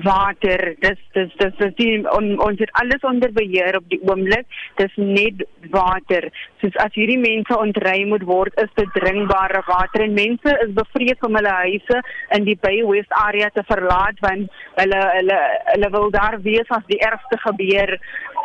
Water 0.00 0.74
dis 0.80 1.00
dis 1.12 1.32
dis 1.36 1.52
dis 1.58 1.74
die, 1.76 1.90
on, 2.16 2.32
ons 2.40 2.60
het 2.60 2.70
alles 2.80 3.04
onder 3.04 3.32
beheer 3.32 3.76
op 3.76 3.88
die 3.92 4.00
oomblik 4.08 4.46
dis 4.80 4.94
net 4.96 5.44
water. 5.74 6.30
Soos 6.62 6.76
as 6.84 6.94
hierdie 6.96 7.20
mense 7.20 7.56
ontruim 7.58 8.12
moet 8.14 8.24
word 8.28 8.56
is 8.62 8.72
dit 8.78 8.88
drinkbare 8.96 9.60
water 9.68 10.06
en 10.06 10.16
mense 10.16 10.56
is 10.64 10.72
bevrees 10.78 11.28
om 11.28 11.36
hulle 11.36 11.54
huise 11.60 12.00
in 12.38 12.48
die 12.48 12.56
Bay 12.64 12.80
West 12.88 13.12
area 13.20 13.50
te 13.52 13.64
verlaat 13.68 14.20
want 14.24 14.48
hulle 14.80 15.02
hulle 15.18 15.40
hulle 15.74 15.92
wil 15.96 16.10
daar 16.14 16.38
wees 16.46 16.72
as 16.72 16.86
die 16.88 17.00
ergste 17.04 17.40
gebeur. 17.44 17.96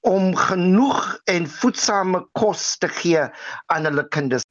om 0.00 0.34
genoeg 0.36 1.20
en 1.24 1.46
voedsame 1.46 2.26
kos 2.32 2.76
te 2.82 2.88
gee 2.88 3.22
aan 3.66 3.84
hulle 3.84 4.08
kinders. 4.08 4.42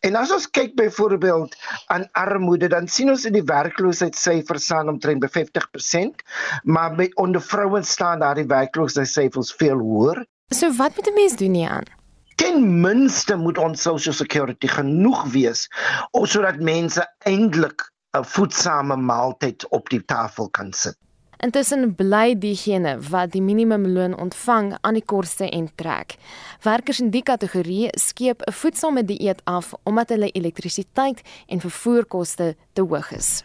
En 0.00 0.16
as 0.18 0.32
ons 0.34 0.50
kyk 0.50 0.74
byvoorbeeld 0.74 1.54
aan 1.86 2.08
armoede, 2.12 2.68
dan 2.68 2.88
sien 2.88 3.10
ons 3.14 3.24
in 3.24 3.38
die 3.38 3.46
werkloosheidssyfers 3.46 4.64
staan 4.64 4.88
omtrent 4.88 5.22
by 5.22 5.30
50%, 5.38 6.24
maar 6.62 6.96
by 6.98 7.10
onder 7.14 7.42
vrouens 7.42 7.90
staan 7.90 8.26
daardie 8.26 8.50
werkloosheidssyfers 8.50 9.54
veel 9.54 9.78
hoër. 9.78 10.24
So 10.50 10.72
wat 10.72 10.96
moet 10.96 11.06
'n 11.06 11.14
mens 11.14 11.36
doen 11.36 11.54
hier 11.54 11.70
aan? 11.70 12.02
Ten 12.34 12.80
minste 12.80 13.36
moet 13.36 13.58
ons 13.58 13.82
social 13.82 14.14
security 14.14 14.66
genoeg 14.66 15.24
wees 15.32 15.68
om 16.10 16.26
sodat 16.26 16.60
mense 16.60 17.06
eintlik 17.24 17.82
'n 18.14 18.24
voedsame 18.24 18.96
maaltyd 18.96 19.68
op 19.68 19.88
die 19.88 20.04
tafel 20.04 20.48
kan 20.48 20.72
sit. 20.72 20.96
Intussen 21.44 21.94
bly 21.94 22.38
diegene 22.38 22.94
wat 23.10 23.32
die 23.34 23.42
minimumloon 23.42 24.14
ontvang 24.16 24.76
aan 24.80 24.94
die 24.94 25.04
koste 25.04 25.48
en 25.50 25.66
trek. 25.74 26.16
Werkers 26.62 27.00
in 27.00 27.10
die 27.10 27.22
kategorie 27.22 27.88
skiep 28.00 28.42
'n 28.46 28.52
voedsame 28.52 29.04
dieet 29.04 29.40
af 29.44 29.74
omdat 29.82 30.08
hulle 30.08 30.30
elektrisiteit 30.30 31.20
en 31.46 31.60
vervoerkoste 31.60 32.56
te 32.72 32.82
hoog 32.82 33.10
is. 33.12 33.44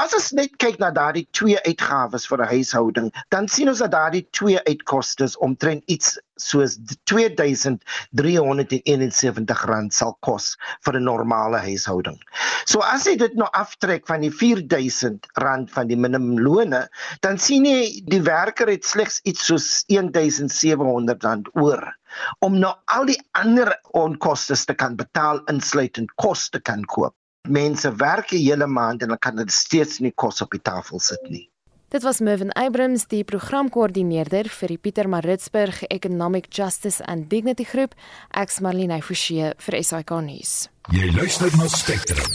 As 0.00 0.14
ons 0.16 0.30
net 0.32 0.54
kyk 0.62 0.78
na 0.80 0.88
daardie 0.96 1.26
twee 1.36 1.60
uitgawes 1.60 2.24
vir 2.30 2.40
'n 2.40 2.50
huishouding, 2.52 3.08
dan 3.34 3.44
sien 3.54 3.68
ons 3.68 3.82
dat 3.82 3.92
daardie 3.92 4.22
twee 4.38 4.60
uitkostes 4.70 5.34
omtrent 5.46 5.82
iets 5.94 6.08
soos 6.44 6.72
R2371 7.10 9.90
sal 9.98 10.14
kos 10.28 10.46
vir 10.86 10.94
'n 10.96 11.08
normale 11.10 11.58
huishouding. 11.66 12.18
So 12.64 12.76
as 12.80 13.04
jy 13.04 13.14
dit 13.20 13.34
nou 13.42 13.50
aftrek 13.52 14.02
van 14.08 14.20
die 14.24 14.32
R4000 14.32 15.28
van 15.76 15.86
die 15.92 16.00
minimumlone, 16.06 16.82
dan 17.20 17.36
sien 17.38 17.64
jy 17.68 18.00
die 18.08 18.24
werker 18.24 18.68
het 18.72 18.84
slegs 18.88 19.20
iets 19.24 19.46
soos 19.52 19.84
R1700 19.92 21.52
oor 21.52 21.92
om 22.40 22.58
nou 22.58 22.74
al 22.86 23.04
die 23.04 23.20
ander 23.36 23.80
onkoste 23.92 24.56
te 24.64 24.74
kan 24.74 24.96
betaal 24.96 25.44
insluitend 25.52 26.10
kos 26.16 26.48
te 26.48 26.60
kan 26.60 26.84
koop 26.84 27.19
mense 27.48 27.94
werk 27.96 28.32
'n 28.32 28.36
hele 28.36 28.66
maand 28.66 29.02
en 29.02 29.08
hulle 29.08 29.18
kan 29.18 29.36
dit 29.36 29.52
steeds 29.52 29.98
nie 29.98 30.12
kos 30.14 30.40
op 30.40 30.50
die 30.50 30.62
tafel 30.62 31.00
sit 31.00 31.22
nie. 31.28 31.48
Dit 31.88 32.02
was 32.02 32.20
Mervin 32.20 32.52
Abrams, 32.52 33.06
die 33.06 33.24
programkoördineerder 33.24 34.48
vir 34.48 34.68
die 34.68 34.78
Pieter 34.78 35.08
Maritzburg 35.08 35.82
Economic 35.88 36.46
Justice 36.54 37.04
and 37.04 37.28
Dignity 37.28 37.64
Groep, 37.64 37.94
ex 38.30 38.60
Marlene 38.60 39.02
Forsie 39.02 39.52
vir 39.58 39.82
SAK 39.82 40.10
nuus. 40.22 40.68
Jy 40.92 41.10
luister 41.10 41.50
na 41.56 41.66
Spectrum. 41.66 42.30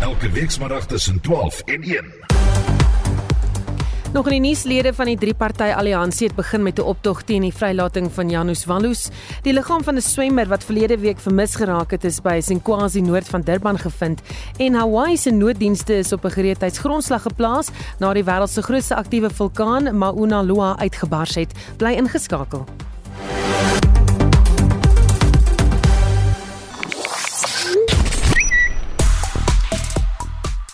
Elke 0.00 0.28
weekmiddag 0.30 0.86
tussen 0.86 1.20
12 1.20 1.62
en 1.64 1.82
1. 1.82 2.35
Nog 4.16 4.30
in 4.30 4.38
die 4.40 4.48
nuuslede 4.48 4.94
van 4.96 5.10
die 5.10 5.18
drie-party 5.20 5.66
alliansie 5.76 6.30
het 6.30 6.36
begin 6.36 6.62
met 6.62 6.78
'n 6.78 6.88
optog 6.88 7.22
teen 7.22 7.42
die 7.42 7.52
vrylating 7.52 8.08
van 8.12 8.30
Janus 8.30 8.64
Wallus. 8.64 9.10
Die 9.42 9.52
liggaam 9.52 9.84
van 9.84 9.96
'n 9.96 10.00
swemmer 10.00 10.48
wat 10.48 10.64
verlede 10.64 10.98
week 10.98 11.18
vermis 11.18 11.54
geraak 11.54 11.90
het 11.90 12.04
is 12.04 12.20
by 12.22 12.40
Sinkwasi 12.40 13.00
noord 13.00 13.28
van 13.28 13.40
Durban 13.40 13.78
gevind 13.78 14.20
en 14.56 14.74
Hawaii 14.74 15.16
se 15.16 15.30
nooddienste 15.30 15.98
is 15.98 16.12
op 16.12 16.24
'n 16.24 16.30
gereedheidsgrondslag 16.30 17.22
geplaas 17.22 17.68
na 17.98 18.12
die 18.12 18.24
wêreld 18.24 18.50
se 18.50 18.62
grootste 18.62 18.94
aktiewe 18.94 19.30
vulkaan 19.30 19.98
Mauna 19.98 20.42
Loa 20.42 20.78
uitgebars 20.78 21.34
het. 21.34 21.52
Bly 21.76 21.92
ingeskakel. 21.92 22.64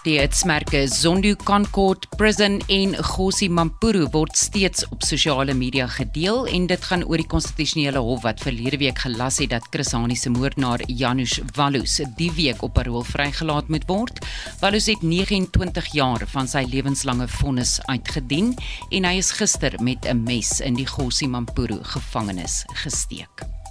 Die 0.03 0.17
hitsmerke 0.19 0.89
Zondo 0.91 1.37
Concord 1.45 2.09
Prison 2.19 2.57
en 2.67 2.97
Gossi 3.07 3.47
Mampuru 3.47 4.09
word 4.11 4.35
steeds 4.35 4.83
op 4.91 5.05
sosiale 5.07 5.55
media 5.55 5.87
gedeel 5.87 6.49
en 6.51 6.67
dit 6.67 6.89
gaan 6.89 7.05
oor 7.07 7.23
die 7.23 7.29
konstitusionele 7.31 8.03
hof 8.03 8.25
wat 8.27 8.43
verlede 8.43 8.81
week 8.83 8.99
gelas 9.05 9.39
het 9.39 9.53
dat 9.55 9.71
Chris 9.71 9.95
Hani 9.95 10.19
se 10.19 10.35
moordenaar 10.35 10.83
Janusz 10.91 11.39
Wallus 11.55 12.01
die 12.19 12.33
week 12.35 12.67
op 12.67 12.75
parol 12.75 13.07
vrygelaat 13.07 13.71
moet 13.71 13.87
word. 13.87 14.19
Wallus 14.59 14.91
het 14.91 15.07
29 15.07 15.95
jaar 15.95 16.27
van 16.35 16.51
sy 16.51 16.67
lewenslange 16.67 17.31
vonnis 17.39 17.79
uitgedien 17.87 18.57
en 18.91 19.07
hy 19.07 19.17
is 19.23 19.31
gister 19.39 19.79
met 19.79 20.03
'n 20.03 20.27
mes 20.27 20.59
in 20.61 20.75
die 20.75 20.91
Gossi 20.99 21.31
Mampuru 21.31 21.79
gevangenis 21.95 22.65
gesteek. 22.75 23.62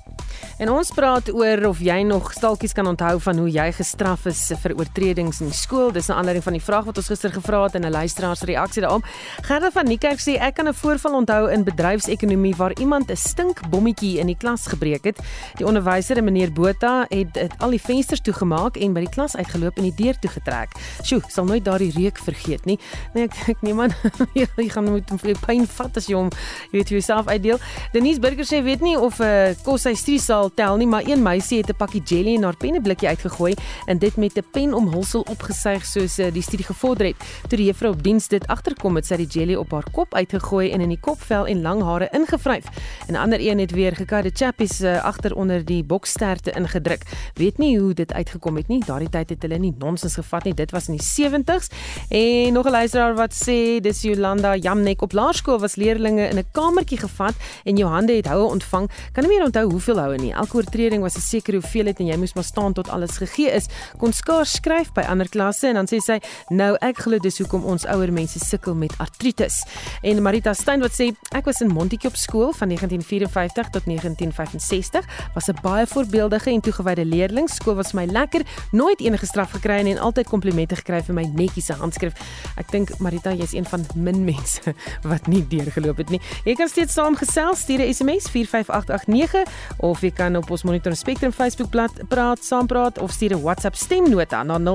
En 0.61 0.69
ons 0.69 0.89
praat 0.93 1.25
oor 1.33 1.63
of 1.71 1.79
jy 1.81 2.03
nog 2.05 2.27
stalkies 2.35 2.75
kan 2.77 2.85
onthou 2.85 3.15
van 3.25 3.39
hoe 3.41 3.47
jy 3.49 3.63
gestraf 3.73 4.27
is 4.29 4.43
vir 4.61 4.75
oortredings 4.77 5.39
in 5.41 5.49
skool. 5.57 5.89
Dis 5.89 6.09
'n 6.09 6.13
aanleiding 6.13 6.43
van 6.43 6.53
die 6.53 6.61
vraag 6.61 6.85
wat 6.85 6.97
ons 6.97 7.07
gister 7.07 7.31
gevra 7.33 7.63
het 7.63 7.75
en 7.75 7.85
'n 7.85 7.89
luisteraar 7.91 8.35
se 8.35 8.45
reaksie 8.45 8.81
daarop. 8.81 9.03
Gerda 9.41 9.71
van 9.71 9.85
Niekerk 9.85 10.19
sê 10.19 10.37
ek 10.37 10.55
kan 10.55 10.67
'n 10.67 10.73
voorval 10.73 11.13
onthou 11.13 11.49
in 11.51 11.63
bedryfsekonomie 11.63 12.55
waar 12.55 12.73
iemand 12.79 13.09
'n 13.09 13.15
stinkbommetjie 13.15 14.19
in 14.19 14.27
die 14.27 14.37
klas 14.37 14.67
gebreek 14.67 15.03
het. 15.03 15.17
Die 15.55 15.65
onderwyser, 15.65 16.23
meneer 16.23 16.51
Botha, 16.53 17.05
het 17.09 17.33
dit 17.33 17.51
al 17.57 17.69
die 17.69 17.81
vensters 17.81 18.21
toegemaak 18.21 18.77
en 18.77 18.93
by 18.93 18.99
die 18.99 19.09
klas 19.09 19.35
uitgeloop 19.35 19.77
en 19.77 19.83
die 19.83 19.95
deur 19.95 20.19
toegetrek. 20.19 20.69
Sjoe, 21.03 21.21
sal 21.27 21.45
nooit 21.45 21.65
daardie 21.65 21.91
reuk 21.91 22.17
vergeet 22.17 22.65
nie. 22.65 22.79
Nee, 23.13 23.23
ek 23.23 23.33
ek 23.47 23.61
neem 23.61 23.81
aan 23.81 23.93
jy 24.33 24.69
gaan 24.69 24.91
moet 24.91 25.09
vir 25.21 25.35
pyn 25.39 25.67
vat 25.67 25.97
as 25.97 26.05
jy 26.05 26.15
hom 26.15 26.29
jy 26.71 26.77
weet 26.77 26.89
jouself 26.89 27.27
uitdeel. 27.27 27.57
Denise 27.93 28.19
Burger 28.19 28.45
sê 28.45 28.63
weet 28.63 28.81
nie 28.81 28.99
of 28.99 29.19
'n 29.19 29.23
uh, 29.23 29.49
eh, 29.49 29.55
kos 29.63 29.83
hy 29.83 29.93
stries 29.93 30.29
sal 30.51 30.67
tel 30.67 30.77
nie, 30.77 30.87
maar 30.87 31.03
een 31.05 31.21
meisie 31.21 31.57
het 31.57 31.69
'n 31.69 31.75
pakkie 31.75 32.01
jelly 32.03 32.33
in 32.33 32.43
haar 32.43 32.57
penneblikkie 32.57 33.07
uitgegooi 33.07 33.53
en 33.85 33.97
dit 33.97 34.15
met 34.15 34.37
'n 34.37 34.43
pen 34.51 34.73
omhulsel 34.73 35.25
opgesuig 35.29 35.85
soos 35.85 36.19
uh, 36.19 36.31
die 36.31 36.41
studie 36.41 36.65
gevorder 36.65 37.05
het. 37.05 37.15
Toe 37.47 37.57
die 37.57 37.65
juffrou 37.65 37.93
op 37.93 38.03
diens 38.03 38.27
dit 38.27 38.47
agterkom 38.47 38.95
het 38.95 39.05
sy 39.05 39.15
die 39.15 39.27
jelly 39.27 39.55
op 39.55 39.71
haar 39.71 39.85
kop 39.91 40.13
uitgegooi 40.13 40.71
en 40.71 40.81
in 40.81 40.89
die 40.89 40.99
kopvel 40.99 41.47
en 41.47 41.61
lang 41.61 41.81
hare 41.81 42.09
ingevryf. 42.11 42.65
'n 43.07 43.15
Ander 43.15 43.39
een 43.39 43.59
het 43.59 43.71
weer 43.71 43.95
gekade 43.95 44.31
chappies 44.33 44.81
uh, 44.81 45.03
agter 45.03 45.35
onder 45.35 45.65
die 45.65 45.83
boksterte 45.83 46.51
ingedruk. 46.51 47.03
Weet 47.33 47.57
nie 47.57 47.79
hoe 47.79 47.93
dit 47.93 48.13
uitgekom 48.13 48.55
het 48.55 48.67
nie. 48.67 48.83
Daardie 48.85 49.09
tyd 49.09 49.29
het 49.29 49.41
hulle 49.41 49.57
nie 49.57 49.75
nonsens 49.77 50.13
gevat 50.13 50.43
nie. 50.43 50.53
Dit 50.53 50.71
was 50.71 50.87
in 50.87 50.97
die 50.97 51.05
70s. 51.05 51.67
En 52.09 52.53
nog 52.53 52.65
'n 52.65 52.71
luisteraar 52.71 53.15
wat 53.15 53.33
sê 53.33 53.79
dis 53.79 54.01
Jolanda 54.01 54.55
Jamnek 54.55 55.01
op 55.01 55.11
laerskool 55.11 55.59
was 55.59 55.75
leerders 55.75 56.09
in 56.09 56.37
'n 56.37 56.45
kamertjie 56.51 56.97
gevat 56.97 57.33
en 57.63 57.75
jou 57.75 57.89
hande 57.89 58.13
het 58.13 58.27
houe 58.27 58.49
ontvang. 58.49 58.89
Kan 59.11 59.23
nie 59.23 59.37
meer 59.37 59.45
onthou 59.45 59.71
hoeveel 59.71 59.99
houe 59.99 60.17
nie 60.17 60.40
elke 60.41 60.57
oortreding 60.57 61.01
was 61.01 61.15
'n 61.15 61.21
sekere 61.21 61.57
hoeveelheid 61.59 61.99
en 61.99 62.05
jy 62.05 62.17
moes 62.17 62.33
maar 62.33 62.43
staan 62.43 62.73
tot 62.73 62.89
alles 62.89 63.17
gegee 63.17 63.51
is. 63.51 63.67
Kon 63.97 64.13
skaars 64.13 64.51
skryf 64.51 64.91
by 64.93 65.01
ander 65.01 65.29
klasse 65.29 65.67
en 65.67 65.73
dan 65.73 65.87
sê 65.87 65.97
sy, 65.97 66.19
"Nou 66.49 66.75
ek 66.81 66.97
glo 66.97 67.17
dis 67.17 67.37
hoekom 67.37 67.63
ons 67.63 67.85
ouer 67.85 68.11
mense 68.13 68.39
sukkel 68.39 68.75
met 68.75 68.93
artritis." 68.97 69.63
En 70.01 70.21
Marita 70.21 70.53
Stein 70.53 70.79
wat 70.79 70.91
sê, 70.91 71.13
"Ek 71.31 71.45
was 71.45 71.61
in 71.61 71.67
Montetjie 71.67 72.09
op 72.09 72.15
skool 72.15 72.53
van 72.53 72.67
1954 72.67 73.69
tot 73.69 73.85
1965, 73.85 75.05
was 75.33 75.47
'n 75.47 75.57
baie 75.61 75.87
voorbeeldige 75.87 76.49
en 76.49 76.61
toegewyde 76.61 77.05
leerling. 77.05 77.49
Skool 77.49 77.75
was 77.75 77.93
my 77.93 78.05
lekker, 78.05 78.41
nooit 78.71 78.99
enige 78.99 79.25
straf 79.25 79.51
gekry 79.51 79.85
en 79.87 79.97
altyd 79.97 80.27
komplimente 80.27 80.75
gekry 80.75 81.03
vir 81.03 81.13
my 81.13 81.31
netjiese 81.33 81.73
handskrif." 81.73 82.13
Ek 82.57 82.71
dink 82.71 82.99
Marita, 82.99 83.33
jy's 83.33 83.53
een 83.53 83.65
van 83.65 83.85
min 83.95 84.23
mense 84.23 84.61
wat 85.11 85.27
nie 85.27 85.47
deurgeloop 85.47 85.97
het 85.97 86.09
nie. 86.09 86.21
Jy 86.43 86.55
kan 86.55 86.67
steeds 86.67 86.93
saamgesels, 86.93 87.59
stuur 87.59 87.79
'n 87.79 87.93
SMS 87.93 88.29
45889 88.29 89.43
of 89.77 90.01
jy 90.01 90.11
kan 90.21 90.35
op 90.37 90.51
ons 90.53 90.63
Monitor 90.63 90.93
Spectrum 90.95 91.31
Facebook 91.33 91.69
bladsy 91.73 92.03
praat, 92.07 92.43
saampraat 92.45 92.99
of 93.01 93.11
stuur 93.11 93.33
'n 93.33 93.41
WhatsApp 93.41 93.75
stemnota 93.75 94.43
na 94.43 94.57
0765366961. 94.57 94.69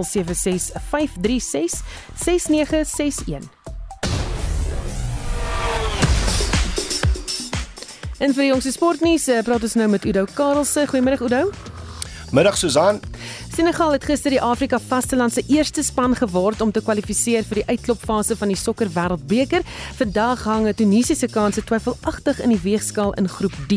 En 8.19 8.35
vir 8.35 8.55
ons 8.55 8.73
sportnuus, 8.73 9.27
eh, 9.27 9.43
praat 9.43 9.63
ons 9.63 9.75
nou 9.75 9.89
met 9.89 10.05
Udo 10.05 10.25
Karelse. 10.35 10.87
Goeiemôre 10.87 11.23
Udo. 11.23 11.51
Middag 12.31 12.57
Susan. 12.57 13.01
Senegal 13.55 13.93
het 13.93 14.05
gister 14.05 14.31
die 14.31 14.43
Afrika 14.43 14.79
Vasteland 14.79 15.33
se 15.33 15.43
eerste 15.47 15.83
span 15.83 16.17
geword 16.17 16.61
om 16.61 16.73
te 16.73 16.83
kwalifiseer 16.83 17.45
vir 17.45 17.55
die 17.55 17.67
uitklopfase 17.67 18.37
van 18.37 18.49
die 18.49 18.57
sokker 18.57 18.89
wêreldbeker. 18.89 19.61
Vandag 19.95 20.45
hang 20.45 20.75
Tunesië 20.75 21.15
se 21.15 21.27
kanse 21.27 21.65
twyfelagtig 21.65 22.41
in 22.41 22.49
die 22.49 22.61
weegskaal 22.63 23.13
in 23.13 23.29
groep 23.29 23.55
D. 23.69 23.73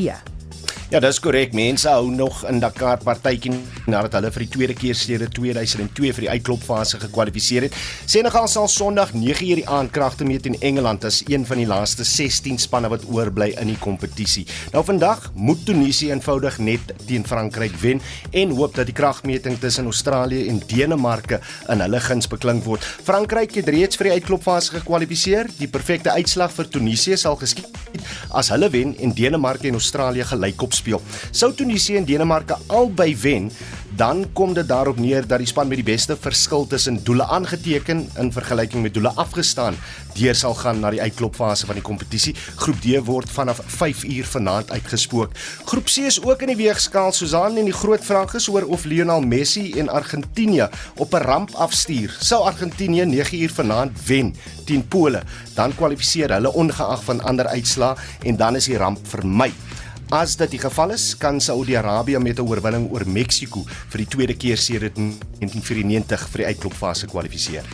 Ja, 0.89 0.97
dis 0.97 1.19
korrek. 1.21 1.52
Mense 1.54 1.86
hou 1.93 2.08
nog 2.10 2.39
in 2.49 2.58
Dakar 2.63 2.97
partytjie 3.06 3.52
nadat 3.86 4.15
hulle 4.17 4.32
vir 4.34 4.41
die 4.41 4.49
tweede 4.56 4.73
keer 4.73 4.97
sedert 4.97 5.36
2002 5.38 6.10
vir 6.17 6.25
die 6.25 6.30
uitklopfase 6.32 6.97
gekwalifiseer 7.04 7.67
het. 7.67 7.75
Senegal 8.10 8.47
sal 8.49 8.65
Sondag 8.73 9.12
9:00 9.13 9.60
die 9.62 9.67
aand 9.69 9.93
kragte 9.93 10.25
meet 10.25 10.47
teen 10.47 10.58
Engeland 10.65 11.06
as 11.06 11.21
een 11.28 11.45
van 11.45 11.62
die 11.62 11.67
laaste 11.69 12.04
16 12.04 12.58
spanne 12.58 12.89
wat 12.89 13.06
oorbly 13.06 13.52
in 13.62 13.69
die 13.69 13.78
kompetisie. 13.78 14.47
Nou 14.73 14.84
vandag 14.84 15.30
moet 15.36 15.62
Tunesië 15.65 16.10
eenvoudig 16.10 16.58
net 16.58 16.82
teen 17.06 17.25
Frankryk 17.25 17.78
wen 17.82 18.02
en 18.32 18.49
hoop 18.58 18.73
dat 18.75 18.89
die 18.89 18.97
kragmeting 18.97 19.60
tussen 19.60 19.86
Australië 19.86 20.47
en 20.47 20.60
Denemarke 20.65 21.39
in 21.69 21.86
hulle 21.86 21.99
guns 21.99 22.28
beklink 22.28 22.63
word. 22.63 22.82
Frankryk 22.82 23.54
het 23.56 23.69
reeds 23.69 23.95
vir 23.95 24.10
die 24.10 24.13
uitklopfase 24.13 24.71
gekwalifiseer. 24.80 25.54
Die 25.60 25.67
perfekte 25.69 26.10
uitslag 26.10 26.52
vir 26.52 26.65
Tunesië 26.69 27.17
sal 27.17 27.36
geskied 27.36 27.78
as 28.30 28.49
hulle 28.49 28.69
wen 28.69 28.97
en 28.97 29.13
Denemarke 29.13 29.67
en 29.67 29.78
Australië 29.78 30.23
gelykop 30.23 30.73
speel. 30.79 31.03
Sou 31.31 31.51
Tunesië 31.53 31.99
en 31.99 32.07
Denemarke 32.07 32.57
albei 32.67 33.11
wen, 33.21 33.51
dan 33.99 34.23
kom 34.33 34.53
dit 34.53 34.67
daarop 34.67 34.99
neer 35.01 35.25
dat 35.27 35.41
die 35.41 35.49
span 35.49 35.67
met 35.67 35.81
die 35.81 35.87
beste 35.87 36.15
verskil 36.15 36.67
tussen 36.71 37.01
doele 37.03 37.25
aangeteken 37.27 38.05
in 38.21 38.31
vergelyking 38.31 38.85
met 38.85 38.93
doele 38.93 39.11
afgestaan 39.19 39.75
deur 40.19 40.35
sal 40.35 40.55
gaan 40.57 40.79
na 40.83 40.91
die 40.93 41.01
uitklopfase 41.01 41.67
van 41.69 41.77
die 41.79 41.85
kompetisie. 41.85 42.33
Groep 42.59 42.79
D 42.83 42.99
word 43.07 43.29
vanaf 43.31 43.61
5 43.79 44.03
uur 44.09 44.27
vanaand 44.33 44.71
uitgespook. 44.71 45.35
Groep 45.69 45.87
C 45.87 46.05
is 46.09 46.19
ook 46.23 46.43
in 46.43 46.53
die 46.53 46.59
weegskaal 46.59 47.13
Susan 47.15 47.57
en 47.57 47.69
die 47.69 47.75
groot 47.75 48.03
vraag 48.05 48.35
is 48.39 48.49
oor 48.51 48.67
of 48.67 48.85
Lionel 48.89 49.21
Messi 49.21 49.71
en 49.79 49.89
Argentinië 49.89 50.67
op 50.97 51.13
'n 51.13 51.23
ramp 51.23 51.51
afstuur. 51.55 52.15
Sou 52.19 52.43
Argentinië 52.43 53.05
9 53.05 53.41
uur 53.41 53.53
vanaand 53.53 54.05
wen 54.05 54.35
teen 54.65 54.87
Pole, 54.87 55.21
dan 55.55 55.75
kwalifiseer 55.75 56.31
hulle 56.31 56.53
ongeag 56.53 57.03
van 57.03 57.21
ander 57.21 57.47
uitslae 57.47 57.95
en 58.23 58.35
dan 58.35 58.55
is 58.55 58.65
die 58.65 58.77
ramp 58.77 58.99
vermy. 59.07 59.51
As 60.09 60.33
dit 60.39 60.55
die 60.55 60.59
geval 60.59 60.95
is, 60.95 61.11
kan 61.21 61.37
Saudi-Arabië 61.37 62.17
met 62.17 62.39
'n 62.39 62.47
oorwinning 62.49 62.89
oor 62.91 63.05
Mexiko 63.05 63.61
vir 63.89 63.97
die 63.97 64.07
tweede 64.07 64.33
keer 64.33 64.57
sedert 64.57 64.95
1994 64.95 66.29
vir 66.29 66.37
die 66.37 66.45
uitklopfase 66.45 67.05
kwalifiseer. 67.07 67.65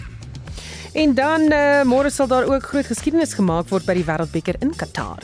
En 0.94 1.14
dan 1.14 1.42
uh, 1.52 1.84
môre 1.84 2.10
sal 2.10 2.28
daar 2.28 2.44
ook 2.44 2.64
groot 2.64 2.86
geskiedenis 2.86 3.34
gemaak 3.34 3.70
word 3.70 3.86
by 3.86 3.94
die 3.94 4.04
Wêreldbeker 4.04 4.56
in 4.60 4.76
Qatar. 4.76 5.24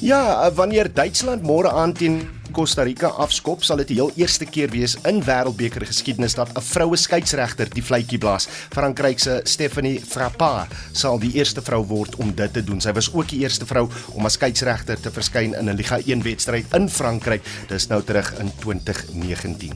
Ja, 0.00 0.46
eh, 0.46 0.54
wanneer 0.54 0.94
Duitsland 0.94 1.42
môre 1.42 1.70
aan 1.70 1.92
teen 1.92 2.28
Costa 2.52 2.82
Rica 2.82 3.08
afskop, 3.20 3.64
sal 3.64 3.80
dit 3.82 3.92
die 3.92 3.98
heel 3.98 4.12
eerste 4.16 4.46
keer 4.48 4.70
wees 4.72 4.96
in 5.08 5.20
wêreldbeker 5.24 5.84
geskiedenis 5.86 6.34
dat 6.34 6.50
'n 6.56 6.60
vroue 6.60 6.96
skeieregter 6.96 7.68
die 7.70 7.82
fluitjie 7.82 8.18
blaas. 8.18 8.48
Frankryk 8.70 9.18
se 9.18 9.40
Stephanie 9.44 10.00
Frappard 10.00 10.72
sal 10.92 11.18
die 11.18 11.32
eerste 11.32 11.62
vrou 11.62 11.84
word 11.84 12.16
om 12.16 12.34
dit 12.34 12.52
te 12.52 12.64
doen. 12.64 12.80
Sy 12.80 12.92
was 12.92 13.12
ook 13.12 13.28
die 13.28 13.40
eerste 13.40 13.66
vrou 13.66 13.88
om 14.12 14.24
as 14.24 14.32
skeieregter 14.32 15.00
te 15.00 15.10
verskyn 15.10 15.54
in 15.54 15.68
'n 15.68 15.76
Liga 15.76 15.98
1 16.06 16.22
wedstryd 16.22 16.66
in 16.74 16.88
Frankryk. 16.88 17.42
Dis 17.68 17.88
nou 17.88 18.02
terug 18.02 18.34
in 18.38 18.52
2019. 18.60 19.72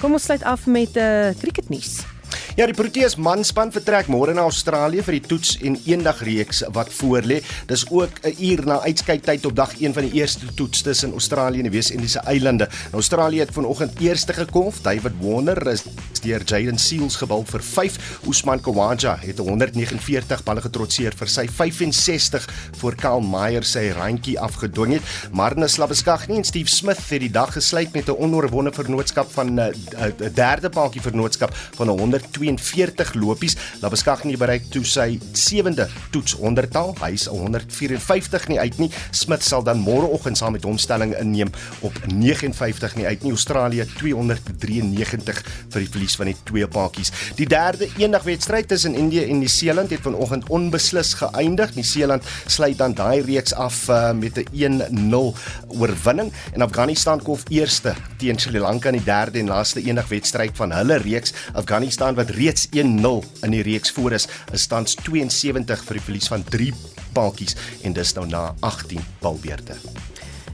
Kom 0.00 0.12
ons 0.12 0.22
sluit 0.22 0.42
af 0.42 0.66
met 0.66 0.96
'n 0.96 0.98
uh, 0.98 1.34
cricketnuus. 1.38 2.15
Ja, 2.56 2.64
die 2.64 2.74
Proteas 2.74 3.18
manspan 3.20 3.68
vertrek 3.68 4.06
môre 4.08 4.32
na 4.32 4.46
Australië 4.48 5.02
vir 5.04 5.18
die 5.18 5.26
toets 5.28 5.56
en 5.60 5.74
eendag 5.84 6.22
reeks 6.24 6.62
wat 6.72 6.88
voorlê. 6.96 7.42
Dis 7.68 7.84
ook 7.90 8.20
'n 8.24 8.32
uur 8.38 8.66
na 8.66 8.80
uitkyktyd 8.80 9.44
op 9.46 9.54
dag 9.56 9.74
1 9.80 9.92
van 9.92 10.08
die 10.08 10.20
eerste 10.20 10.46
toets 10.54 10.82
tussen 10.82 11.12
Australië 11.12 11.58
en 11.58 11.68
die 11.70 11.76
Wes-Indiese 11.76 12.20
eilande. 12.24 12.68
Nou 12.90 12.94
Australië 12.94 13.40
het 13.40 13.52
vanoggend 13.52 14.00
eerste 14.00 14.32
gekolf. 14.32 14.80
David 14.80 15.12
Warner 15.20 15.66
is 15.66 15.84
deur 16.22 16.42
Jaden 16.44 16.78
Seals 16.78 17.16
gebal 17.16 17.44
vir 17.44 17.62
5. 17.62 17.98
Usman 18.28 18.60
Khawaja 18.60 19.16
het 19.20 19.38
149 19.38 20.42
balle 20.42 20.60
getrotseer 20.60 21.12
vir 21.16 21.28
sy 21.28 21.46
65 21.48 22.48
voor 22.80 22.94
Kyle 22.94 23.22
Meyer 23.22 23.64
sy 23.64 23.90
randjie 23.96 24.38
afgedwing 24.40 24.96
het. 24.96 25.02
Marnus 25.32 25.76
Labeskagni 25.76 26.36
en 26.36 26.44
Steve 26.44 26.70
Smith 26.72 27.04
het 27.10 27.20
die 27.20 27.30
dag 27.30 27.52
gesluit 27.52 27.92
met 27.92 28.08
'n 28.08 28.18
onoorwonde 28.18 28.72
vennootskap 28.72 29.30
van 29.32 29.54
'n 29.54 29.58
uh, 29.58 29.66
uh, 29.68 30.34
derde 30.34 30.68
paadjie 30.68 31.02
vennootskap 31.02 31.54
van 31.76 31.90
142 32.20 33.14
lopies. 33.14 33.56
Labeskagni 33.82 34.36
bereik 34.36 34.68
toe 34.72 34.84
sy 34.84 35.18
sewende 35.32 35.88
toets 36.14 36.36
ondertal. 36.38 36.94
Hy 37.00 37.12
is 37.16 37.26
154 37.30 38.48
nie 38.48 38.60
uit 38.60 38.78
nie. 38.78 38.90
Smith 39.10 39.44
sal 39.46 39.64
dan 39.66 39.80
môreoggend 39.82 40.38
saam 40.38 40.56
met 40.56 40.64
hom 40.64 40.78
stelling 40.78 41.14
inneem 41.18 41.52
op 41.86 41.96
59 42.06 42.96
nie 42.96 43.06
uit 43.06 43.22
nie. 43.24 43.34
Australië 43.36 43.86
293 43.96 45.42
vir 45.72 45.84
die 45.84 45.90
verlies 45.90 46.16
van 46.18 46.30
die 46.30 46.36
twee 46.48 46.66
paadjies. 46.66 47.12
Die 47.38 47.48
derde 47.48 47.88
eendagwedstryd 47.98 48.68
tussen 48.68 48.94
Indië 48.94 49.26
en 49.30 49.40
Nieu-Seeland 49.42 49.90
het 49.90 50.04
vanoggend 50.04 50.48
onbeslis 50.52 51.14
geëindig. 51.20 51.74
Nieu-Seeland 51.74 52.24
sluit 52.46 52.78
dan 52.78 52.94
daai 52.96 53.22
reeks 53.26 53.54
af 53.54 53.88
uh, 53.88 54.12
met 54.12 54.38
'n 54.38 54.82
1-0 55.10 55.34
oorwinning 55.78 56.32
en 56.52 56.62
Afghanistan 56.62 57.22
kof 57.22 57.42
eerste 57.48 57.94
teen 58.18 58.38
Sri 58.38 58.58
Lanka 58.58 58.88
in 58.88 58.98
die 58.98 59.04
derde 59.04 59.38
en 59.38 59.46
laaste 59.50 59.82
eendagwedstryd 59.82 60.56
van 60.56 60.72
hulle 60.72 60.96
reeks. 60.96 61.32
Afghanistan 61.52 62.05
wat 62.14 62.30
reeds 62.30 62.68
1-0 62.68 63.42
in 63.42 63.50
die 63.50 63.62
reeks 63.62 63.90
voor 63.90 64.12
is, 64.12 64.28
is 64.52 64.66
tans 64.66 64.94
72 64.94 65.84
vir 65.84 65.98
die 65.98 66.04
verlies 66.04 66.28
van 66.28 66.44
3 66.44 66.72
paadjies 67.16 67.56
en 67.82 67.96
dis 67.96 68.14
nou 68.14 68.26
na 68.30 68.54
18 68.60 69.00
balbeurte. 69.20 69.78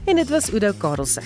En 0.05 0.15
dit 0.15 0.29
was 0.29 0.49
Udo 0.53 0.73
Karelse. 0.77 1.21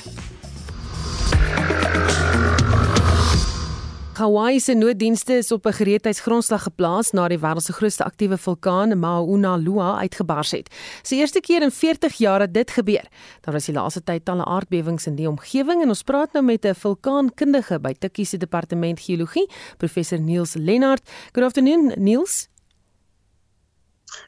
Hawaii 4.18 4.60
se 4.60 4.74
nooddienste 4.74 5.34
is 5.34 5.52
op 5.52 5.66
'n 5.66 5.72
gereedheidsgrondslag 5.72 6.64
geplaas 6.64 7.12
na 7.12 7.28
die 7.28 7.40
wêreld 7.40 7.62
se 7.64 7.74
grootste 7.74 8.04
aktiewe 8.04 8.38
vulkaan 8.38 9.00
Mauna 9.00 9.58
Loa 9.58 9.98
uitgebars 9.98 10.52
het. 10.52 10.70
Dis 11.02 11.10
die 11.10 11.20
eerste 11.20 11.40
keer 11.40 11.62
in 11.62 11.72
40 11.72 12.14
jaar 12.14 12.40
dat 12.40 12.54
dit 12.54 12.72
gebeur. 12.72 13.06
Daar 13.42 13.54
was 13.54 13.66
die 13.66 13.74
laaste 13.74 14.04
tyd 14.04 14.26
talle 14.26 14.46
aardbewings 14.46 15.06
in 15.06 15.16
die 15.16 15.30
omgewing 15.30 15.82
en 15.82 15.88
ons 15.88 16.04
praat 16.04 16.34
nou 16.34 16.46
met 16.46 16.66
'n 16.66 16.74
vulkaankundige 16.74 17.80
by 17.80 17.94
Tikkie 17.94 18.26
se 18.26 18.38
departement 18.38 19.00
geologie, 19.00 19.50
professor 19.78 20.20
Niels 20.20 20.54
Lennard. 20.54 21.10
Good 21.32 21.46
afternoon, 21.46 21.94
Niels. 21.96 22.48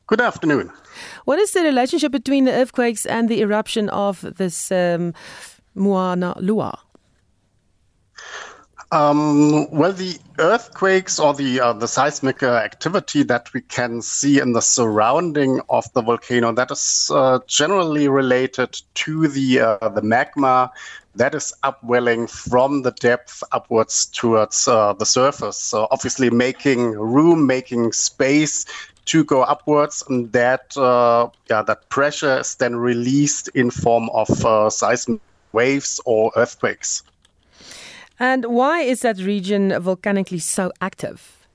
Good 0.06 0.21
afternoon. 0.21 0.71
What 1.25 1.39
is 1.39 1.52
the 1.52 1.62
relationship 1.62 2.12
between 2.12 2.45
the 2.45 2.54
earthquakes 2.54 3.06
and 3.06 3.28
the 3.28 3.39
eruption 3.39 3.89
of 3.89 4.23
this 4.36 4.71
um, 4.71 5.13
Mauna 5.73 6.36
Loa? 6.39 6.88
Um, 8.91 9.69
well, 9.69 9.93
the 9.93 10.17
earthquakes 10.39 11.19
or 11.19 11.36
the 11.36 11.60
uh, 11.60 11.73
the 11.73 11.88
seismic 11.88 12.41
uh, 12.41 12.54
activity 12.54 13.21
that 13.23 13.54
we 13.54 13.62
can 13.62 14.02
see 14.02 14.39
in 14.39 14.54
the 14.54 14.62
surrounding 14.62 15.62
of 15.69 15.86
the 15.93 16.02
volcano 16.02 16.52
that 16.54 16.71
is 16.71 17.12
uh, 17.13 17.38
generally 17.45 18.08
related 18.08 18.82
to 18.95 19.28
the 19.28 19.60
uh, 19.60 19.89
the 19.89 20.02
magma 20.02 20.71
that 21.13 21.36
is 21.36 21.54
upwelling 21.62 22.25
from 22.25 22.82
the 22.82 22.91
depth 22.93 23.43
upwards 23.52 24.08
towards 24.08 24.67
uh, 24.67 24.93
the 24.93 25.06
surface. 25.06 25.60
So 25.60 25.88
obviously, 25.91 26.32
making 26.32 26.93
room, 26.93 27.45
making 27.45 27.91
space 27.91 28.65
to 29.06 29.23
go 29.23 29.43
upwards, 29.43 30.04
and 30.10 30.32
that 30.32 30.75
uh, 30.75 31.30
yeah 31.47 31.62
that 31.62 31.88
pressure 31.89 32.39
is 32.39 32.56
then 32.56 32.75
released 32.75 33.49
in 33.49 33.69
form 33.69 34.10
of 34.15 34.73
seismic 34.73 35.21
waves 35.52 36.02
or 36.06 36.32
earthquakes. 36.36 37.04
And 38.19 38.45
why 38.45 38.82
is 38.82 39.01
that 39.01 39.17
region 39.17 39.69
volcanically 39.82 40.39
so 40.39 40.71
active? 40.82 41.47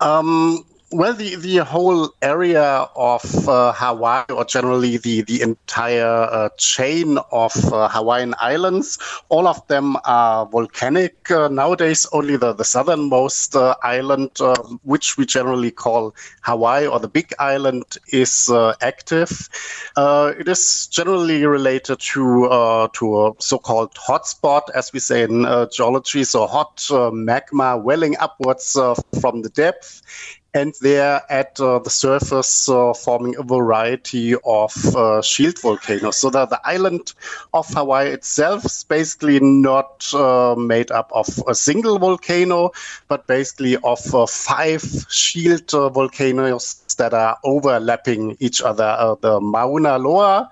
Um, 0.00 0.64
well, 0.92 1.14
the, 1.14 1.34
the 1.36 1.58
whole 1.58 2.10
area 2.22 2.86
of 2.94 3.48
uh, 3.48 3.72
Hawaii, 3.72 4.24
or 4.30 4.44
generally 4.44 4.98
the, 4.98 5.22
the 5.22 5.42
entire 5.42 6.06
uh, 6.06 6.48
chain 6.58 7.18
of 7.32 7.52
uh, 7.72 7.88
Hawaiian 7.88 8.36
islands, 8.38 8.98
all 9.28 9.48
of 9.48 9.66
them 9.66 9.96
are 10.04 10.46
volcanic 10.46 11.28
uh, 11.30 11.48
nowadays. 11.48 12.06
Only 12.12 12.36
the, 12.36 12.52
the 12.52 12.64
southernmost 12.64 13.56
uh, 13.56 13.74
island, 13.82 14.30
uh, 14.40 14.54
which 14.84 15.16
we 15.16 15.26
generally 15.26 15.72
call 15.72 16.14
Hawaii 16.42 16.86
or 16.86 17.00
the 17.00 17.08
Big 17.08 17.32
Island, 17.40 17.98
is 18.12 18.48
active. 18.80 19.48
it 19.96 20.48
is 20.48 20.86
generally 20.86 21.44
related 21.46 21.98
to 21.98 22.88
to 22.92 23.26
a 23.26 23.32
so-called 23.38 23.94
hotspot, 23.94 24.70
as 24.74 24.92
we 24.92 25.00
say 25.00 25.24
in 25.24 25.44
geology, 25.72 26.22
so 26.22 26.46
hot 26.46 26.88
magma 27.12 27.76
welling 27.76 28.16
upwards 28.18 28.72
from 29.20 29.42
the 29.42 29.48
depth 29.50 30.02
and 30.56 30.74
they're 30.80 31.20
at 31.28 31.60
uh, 31.60 31.78
the 31.80 31.90
surface 31.90 32.66
uh, 32.68 32.94
forming 32.94 33.36
a 33.36 33.42
variety 33.42 34.34
of 34.46 34.74
uh, 34.96 35.20
shield 35.20 35.60
volcanoes. 35.60 36.16
So 36.16 36.30
the, 36.30 36.46
the 36.46 36.60
island 36.64 37.12
of 37.52 37.68
Hawaii 37.68 38.08
itself 38.08 38.64
is 38.64 38.82
basically 38.84 39.38
not 39.38 40.10
uh, 40.14 40.54
made 40.56 40.90
up 40.90 41.10
of 41.12 41.28
a 41.46 41.54
single 41.54 41.98
volcano, 41.98 42.70
but 43.08 43.26
basically 43.26 43.76
of 43.84 44.00
uh, 44.14 44.24
five 44.26 44.82
shield 45.10 45.74
uh, 45.74 45.90
volcanoes 45.90 46.82
that 46.96 47.12
are 47.12 47.36
overlapping 47.44 48.38
each 48.40 48.62
other. 48.62 49.16
the 49.20 49.38
Mauna 49.38 49.98
Loa 49.98 50.50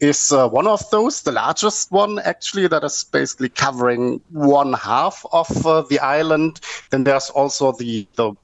is 0.00 0.32
uh, 0.32 0.46
one 0.46 0.66
of 0.66 0.88
those, 0.90 1.22
the 1.22 1.32
largest 1.32 1.90
one 1.90 2.18
actually, 2.18 2.66
that 2.66 2.84
is 2.84 3.04
basically 3.04 3.48
covering 3.48 4.20
one 4.32 4.74
half 4.74 5.24
of 5.32 5.66
uh, 5.66 5.80
the 5.88 5.98
island. 6.00 6.60
Then 6.90 7.04
there's 7.04 7.30
also 7.30 7.72
the, 7.72 8.06
the 8.16 8.34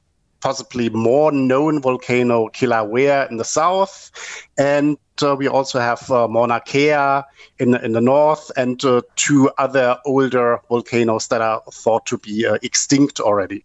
possibly 0.43 0.91
more 0.91 1.33
known 1.33 1.81
volcano 1.81 2.49
Kilauea 2.49 3.31
in 3.31 3.39
the 3.39 3.45
south, 3.45 4.11
and 4.59 4.99
uh, 5.23 5.37
we 5.37 5.49
also 5.49 5.79
have 5.79 6.11
uh, 6.11 6.29
Mauna 6.29 6.61
Kea 6.61 7.23
in 7.59 7.75
in 7.77 7.93
the 7.93 8.01
north, 8.01 8.51
and 8.57 8.85
uh, 8.85 9.01
two 9.17 9.51
other 9.57 9.97
older 10.05 10.61
volcanoes 10.69 11.29
that 11.29 11.41
are 11.41 11.63
thought 11.73 12.05
to 12.07 12.19
be 12.19 12.47
uh, 12.47 12.59
extinct 12.63 13.21
already. 13.21 13.65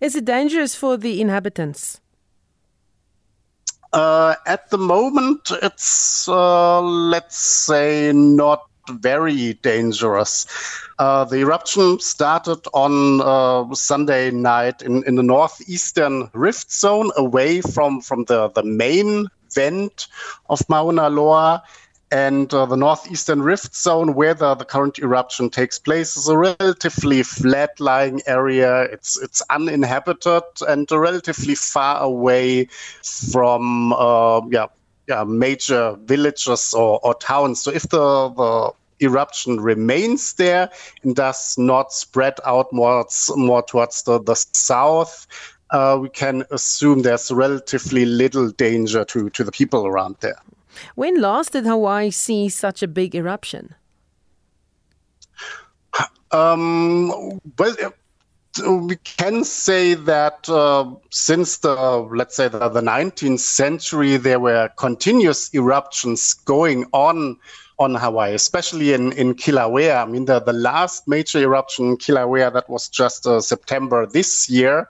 Is 0.00 0.16
it 0.16 0.24
dangerous 0.24 0.74
for 0.74 0.96
the 0.96 1.20
inhabitants? 1.20 2.00
Uh, 3.92 4.36
at 4.46 4.70
the 4.70 4.78
moment, 4.78 5.50
it's 5.62 6.26
uh, 6.28 6.80
let's 6.80 7.36
say 7.36 8.12
not 8.14 8.62
very 8.90 9.54
dangerous. 9.54 10.46
Uh, 10.98 11.24
the 11.24 11.38
eruption 11.38 11.98
started 12.00 12.66
on 12.74 13.20
uh, 13.20 13.74
Sunday 13.74 14.30
night 14.30 14.82
in, 14.82 15.04
in 15.04 15.16
the 15.16 15.22
northeastern 15.22 16.30
rift 16.32 16.70
zone, 16.72 17.10
away 17.16 17.60
from, 17.60 18.00
from 18.00 18.24
the, 18.24 18.48
the 18.50 18.62
main 18.62 19.28
vent 19.54 20.08
of 20.48 20.68
Mauna 20.68 21.08
Loa. 21.08 21.62
And 22.10 22.52
uh, 22.52 22.66
the 22.66 22.76
northeastern 22.76 23.40
rift 23.40 23.74
zone, 23.74 24.12
where 24.12 24.34
the, 24.34 24.54
the 24.54 24.66
current 24.66 24.98
eruption 24.98 25.48
takes 25.48 25.78
place, 25.78 26.14
is 26.14 26.28
a 26.28 26.36
relatively 26.36 27.22
flat 27.22 27.80
lying 27.80 28.20
area. 28.26 28.82
It's 28.82 29.18
it's 29.22 29.40
uninhabited 29.48 30.42
and 30.68 30.86
relatively 30.90 31.54
far 31.54 32.02
away 32.02 32.68
from 33.02 33.94
uh, 33.94 34.42
yeah 34.50 34.66
yeah, 35.08 35.24
major 35.24 35.96
villages 36.04 36.74
or, 36.74 37.00
or 37.02 37.14
towns. 37.14 37.60
So 37.60 37.70
if 37.70 37.82
the, 37.88 38.28
the 38.28 38.72
eruption 39.04 39.60
remains 39.60 40.34
there 40.34 40.70
and 41.02 41.16
does 41.16 41.58
not 41.58 41.92
spread 41.92 42.34
out 42.46 42.72
more, 42.72 43.06
more 43.36 43.62
towards 43.62 44.04
the, 44.04 44.22
the 44.22 44.34
south, 44.52 45.26
uh, 45.70 45.98
we 46.00 46.08
can 46.08 46.44
assume 46.50 47.02
there's 47.02 47.30
relatively 47.30 48.04
little 48.04 48.50
danger 48.50 49.04
to, 49.06 49.30
to 49.30 49.44
the 49.44 49.52
people 49.52 49.86
around 49.86 50.16
there. 50.20 50.38
When 50.94 51.20
last 51.20 51.52
did 51.52 51.66
Hawaii 51.66 52.10
see 52.10 52.48
such 52.48 52.82
a 52.82 52.88
big 52.88 53.14
eruption? 53.14 53.74
Um, 56.30 57.40
well, 57.58 57.76
we 58.60 58.96
can 58.96 59.44
say 59.44 59.94
that 59.94 60.48
uh, 60.48 60.90
since 61.10 61.58
the 61.58 61.74
let's 62.12 62.36
say 62.36 62.48
the, 62.48 62.68
the 62.68 62.80
19th 62.80 63.40
century 63.40 64.16
there 64.16 64.40
were 64.40 64.68
continuous 64.76 65.52
eruptions 65.54 66.34
going 66.34 66.86
on 66.92 67.38
on 67.78 67.94
Hawaii, 67.94 68.34
especially 68.34 68.92
in, 68.92 69.12
in 69.12 69.34
Kilauea. 69.34 70.02
I 70.02 70.04
mean, 70.04 70.26
the, 70.26 70.40
the 70.40 70.52
last 70.52 71.08
major 71.08 71.38
eruption 71.38 71.86
in 71.86 71.96
Kilauea 71.96 72.52
that 72.52 72.68
was 72.68 72.88
just 72.88 73.26
uh, 73.26 73.40
September 73.40 74.06
this 74.06 74.48
year 74.48 74.88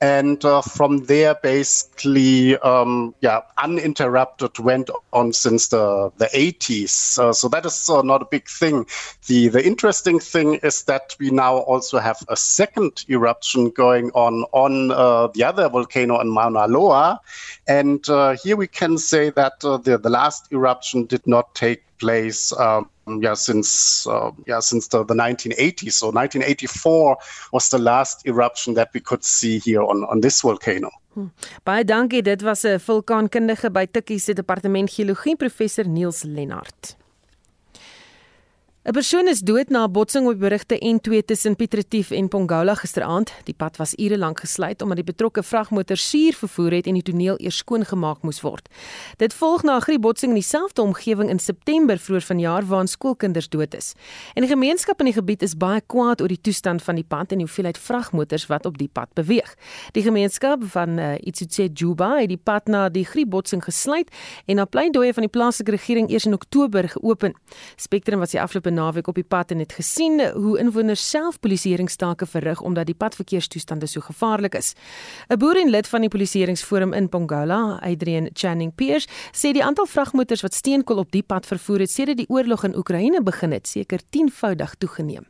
and 0.00 0.44
uh, 0.44 0.62
from 0.62 1.04
there 1.04 1.34
basically 1.42 2.56
um, 2.58 3.14
yeah 3.20 3.40
uninterrupted 3.58 4.58
went 4.58 4.90
on 5.12 5.32
since 5.32 5.68
the 5.68 6.10
the 6.16 6.26
80s 6.26 7.18
uh, 7.18 7.32
so 7.32 7.48
that 7.48 7.66
is 7.66 7.88
uh, 7.88 8.02
not 8.02 8.22
a 8.22 8.24
big 8.24 8.48
thing. 8.48 8.86
The 9.26 9.48
the 9.48 9.64
interesting 9.64 10.18
thing 10.18 10.54
is 10.62 10.84
that 10.84 11.16
we 11.18 11.30
now 11.30 11.58
also 11.58 11.98
have 11.98 12.18
a 12.28 12.36
second 12.36 13.04
eruption 13.08 13.70
going 13.70 14.10
on 14.12 14.44
on 14.52 14.90
uh, 14.90 15.28
the 15.28 15.44
other 15.44 15.68
volcano 15.68 16.20
in 16.20 16.28
Mauna 16.28 16.66
Loa. 16.66 17.20
And 17.66 18.08
uh, 18.08 18.36
here 18.42 18.56
we 18.56 18.66
can 18.66 18.98
say 18.98 19.30
that 19.30 19.64
uh, 19.64 19.78
the 19.78 19.98
the 19.98 20.10
last 20.10 20.52
eruption 20.52 21.06
did 21.06 21.26
not 21.26 21.54
take 21.54 21.82
place 21.98 22.52
um, 22.58 22.88
yeah 23.20 23.34
since 23.34 24.06
uh, 24.06 24.30
yeah 24.46 24.60
since 24.60 24.88
the, 24.88 25.04
the 25.04 25.14
1980s 25.14 25.92
so 25.92 26.10
1984 26.10 27.16
was 27.52 27.68
the 27.70 27.78
last 27.78 28.26
eruption 28.26 28.74
that 28.74 28.90
we 28.94 29.00
could 29.00 29.24
see 29.24 29.58
here 29.58 29.82
on 29.82 30.04
on 30.04 30.20
this 30.20 30.42
volcano. 30.42 30.90
Hm. 31.14 31.30
Baie 31.64 31.84
dankie. 31.84 32.22
Dit 32.22 32.42
was 32.42 32.64
'n 32.64 32.78
vulkaankundige 32.78 33.70
by 33.70 33.86
Tikkie 33.86 34.18
se 34.18 34.32
departement 34.32 34.90
geologie 34.90 35.36
professor 35.36 35.86
Niels 35.88 36.22
Lennard 36.22 36.99
'n 38.80 38.92
Persoon 38.92 39.28
is 39.28 39.40
dood 39.44 39.68
na 39.68 39.84
'n 39.84 39.92
botsing 39.92 40.26
op 40.26 40.38
berigte 40.38 40.76
N2 40.80 41.24
tussen 41.24 41.56
Piet 41.56 41.74
Retief 41.74 42.10
en 42.10 42.28
Pongola 42.28 42.74
gisteraand. 42.74 43.32
Die 43.44 43.54
pad 43.54 43.76
was 43.76 43.94
ure 43.94 44.18
lank 44.18 44.40
gesluit 44.40 44.82
omdat 44.82 44.96
die 44.96 45.04
betrokke 45.04 45.42
vragmotor 45.42 45.96
suur 45.96 46.32
vervoer 46.32 46.72
het 46.72 46.86
en 46.86 46.94
die 46.94 47.02
toneel 47.02 47.34
eers 47.36 47.56
skoongemaak 47.56 48.22
moes 48.22 48.40
word. 48.40 48.68
Dit 49.16 49.34
volg 49.34 49.62
na 49.62 49.76
'n 49.76 49.80
griepbotsing 49.80 50.32
in 50.32 50.38
dieselfde 50.40 50.82
omgewing 50.82 51.28
in 51.28 51.38
September 51.38 51.98
vroeër 51.98 52.22
vanjaar 52.22 52.66
waarin 52.66 52.88
skoolkinders 52.88 53.48
dood 53.48 53.74
is. 53.74 53.92
En 54.34 54.42
die 54.42 54.50
gemeenskap 54.50 54.98
in 55.00 55.04
die 55.04 55.14
gebied 55.14 55.42
is 55.42 55.56
baie 55.56 55.80
kwaad 55.86 56.20
oor 56.20 56.28
die 56.28 56.40
toestand 56.40 56.82
van 56.82 56.94
die 56.94 57.04
pad 57.04 57.32
en 57.32 57.38
die 57.38 57.46
hoeveelheid 57.46 57.78
vragmotors 57.78 58.46
wat 58.46 58.66
op 58.66 58.78
die 58.78 58.90
pad 58.92 59.08
beweeg. 59.14 59.56
Die 59.92 60.02
gemeenskap 60.02 60.64
van 60.64 60.98
uh, 60.98 61.14
Itsutse 61.20 61.68
Juba 61.74 62.16
het 62.16 62.28
die 62.28 62.40
pad 62.42 62.68
na 62.68 62.88
die 62.88 63.04
griepbotsing 63.04 63.64
gesluit 63.64 64.08
en 64.46 64.56
na 64.56 64.64
pleindooie 64.64 65.12
van 65.12 65.22
die 65.22 65.30
plaaslike 65.30 65.70
regering 65.70 66.10
eers 66.10 66.24
in 66.24 66.32
Oktober 66.32 66.88
geopen. 66.88 67.34
Spectrum 67.76 68.18
was 68.18 68.30
die 68.30 68.40
afgelope 68.40 68.69
naweek 68.70 69.08
op 69.08 69.14
die 69.14 69.24
pad 69.24 69.50
en 69.50 69.58
het 69.58 69.72
gesien 69.72 70.20
hoe 70.32 70.58
inwoners 70.58 71.10
self 71.10 71.40
polisieringstake 71.40 72.26
verrig 72.26 72.60
omdat 72.60 72.86
die 72.86 72.94
padverkeerstoestande 72.94 73.86
so 73.86 74.00
gevaarlik 74.00 74.54
is. 74.54 74.74
'n 75.28 75.38
Boer 75.38 75.56
en 75.56 75.70
lid 75.70 75.88
van 75.88 76.00
die 76.00 76.08
polisieeringsforum 76.08 76.92
in 76.92 77.08
Pongola, 77.08 77.78
Adrian 77.82 78.30
Channing 78.32 78.74
Pierce, 78.74 79.08
sê 79.32 79.52
die 79.52 79.64
aantal 79.64 79.86
vragmotors 79.86 80.42
wat 80.42 80.54
steenkool 80.54 80.98
op 80.98 81.10
die 81.10 81.22
pad 81.22 81.46
vervoer 81.46 81.78
het 81.78 81.90
sedert 81.90 82.16
die 82.16 82.28
oorlog 82.28 82.64
in 82.64 82.76
Oekraïne 82.76 83.22
begin 83.22 83.52
het, 83.52 83.66
seker 83.68 84.00
10voudig 84.10 84.74
toegeneem. 84.78 85.26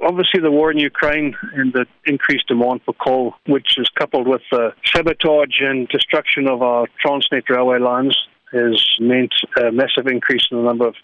Obviously, 0.00 0.40
the 0.40 0.50
war 0.50 0.70
in 0.70 0.78
Ukraine 0.78 1.34
and 1.54 1.72
the 1.72 1.86
increased 2.04 2.48
demand 2.48 2.82
for 2.84 2.94
coal, 2.94 3.34
which 3.46 3.78
is 3.78 3.88
coupled 3.94 4.26
with 4.26 4.42
the 4.50 4.74
sabotage 4.84 5.60
and 5.60 5.88
destruction 5.88 6.48
of 6.48 6.62
our 6.62 6.86
Transnet 7.00 7.48
railway 7.48 7.78
lines, 7.78 8.16
has 8.52 8.96
meant 9.00 9.32
a 9.56 9.72
massive 9.72 10.06
increase 10.06 10.46
in 10.50 10.58
the 10.58 10.62
number 10.62 10.86
of 10.86 10.94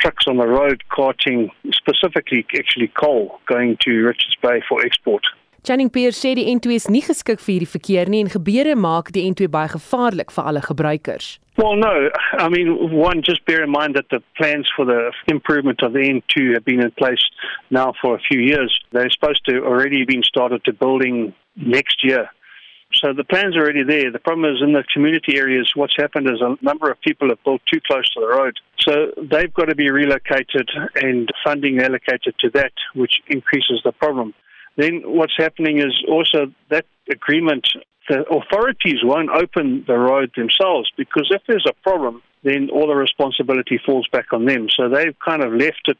trucks 0.00 0.26
on 0.26 0.36
the 0.36 0.46
road 0.46 0.82
carting 0.94 1.50
specifically 1.72 2.46
actually 2.58 2.88
coal 2.88 3.40
going 3.46 3.76
to 3.84 3.90
Richards 4.04 4.36
Bay 4.42 4.62
for 4.68 4.84
export. 4.84 5.22
Channing 5.64 5.90
Pierre 5.90 6.14
sê 6.14 6.34
die 6.38 6.46
N2 6.48 6.70
is 6.72 6.86
nie 6.88 7.02
geskik 7.02 7.42
vir 7.42 7.52
hierdie 7.56 7.72
verkeer 7.72 8.08
nie 8.08 8.22
en 8.24 8.30
gebeure 8.32 8.76
maak 8.78 9.10
die 9.12 9.26
N2 9.28 9.50
baie 9.52 9.68
gevaarlik 9.68 10.30
vir 10.32 10.46
alle 10.46 10.62
gebruikers. 10.64 11.38
Well, 11.58 11.74
no. 11.74 12.08
I 12.38 12.48
mean, 12.48 12.92
one, 12.94 13.22
just 13.22 13.44
bear 13.44 13.64
in 13.64 13.70
mind 13.70 13.96
that 13.96 14.08
the 14.10 14.22
plans 14.38 14.70
for 14.76 14.86
the 14.86 15.10
improvement 15.26 15.82
of 15.82 15.92
the 15.92 15.98
N2 15.98 16.54
have 16.54 16.64
been 16.64 16.80
in 16.80 16.92
place 16.92 17.24
now 17.70 17.92
for 18.00 18.14
a 18.14 18.20
few 18.20 18.40
years. 18.40 18.72
They're 18.92 19.10
supposed 19.10 19.44
to 19.46 19.64
already 19.64 20.04
been 20.04 20.22
started 20.22 20.62
to 20.64 20.72
building 20.72 21.34
next 21.56 22.04
year. 22.04 22.30
So 22.94 23.12
the 23.12 23.24
plans 23.24 23.56
are 23.56 23.60
already 23.60 23.84
there. 23.84 24.10
The 24.10 24.18
problem 24.18 24.50
is 24.50 24.62
in 24.62 24.72
the 24.72 24.82
community 24.92 25.36
areas, 25.36 25.72
what's 25.74 25.94
happened 25.96 26.26
is 26.26 26.40
a 26.40 26.56
number 26.64 26.90
of 26.90 27.00
people 27.02 27.28
have 27.28 27.42
built 27.44 27.60
too 27.72 27.80
close 27.86 28.08
to 28.14 28.20
the 28.20 28.26
road. 28.26 28.56
So 28.80 29.12
they've 29.30 29.52
got 29.52 29.66
to 29.66 29.74
be 29.74 29.90
relocated 29.90 30.70
and 30.94 31.28
funding 31.44 31.80
allocated 31.80 32.34
to 32.40 32.50
that, 32.54 32.72
which 32.94 33.20
increases 33.28 33.82
the 33.84 33.92
problem. 33.92 34.34
Then 34.76 35.02
what's 35.04 35.34
happening 35.36 35.78
is 35.78 35.92
also 36.08 36.52
that 36.70 36.86
agreement, 37.10 37.68
the 38.08 38.24
authorities 38.30 39.00
won't 39.02 39.30
open 39.30 39.84
the 39.86 39.98
road 39.98 40.30
themselves 40.34 40.90
because 40.96 41.28
if 41.30 41.42
there's 41.46 41.66
a 41.68 41.74
problem, 41.82 42.22
then 42.42 42.70
all 42.70 42.86
the 42.86 42.94
responsibility 42.94 43.78
falls 43.84 44.08
back 44.10 44.32
on 44.32 44.46
them. 44.46 44.68
So 44.74 44.88
they've 44.88 45.16
kind 45.24 45.42
of 45.42 45.52
left 45.52 45.82
it 45.88 45.98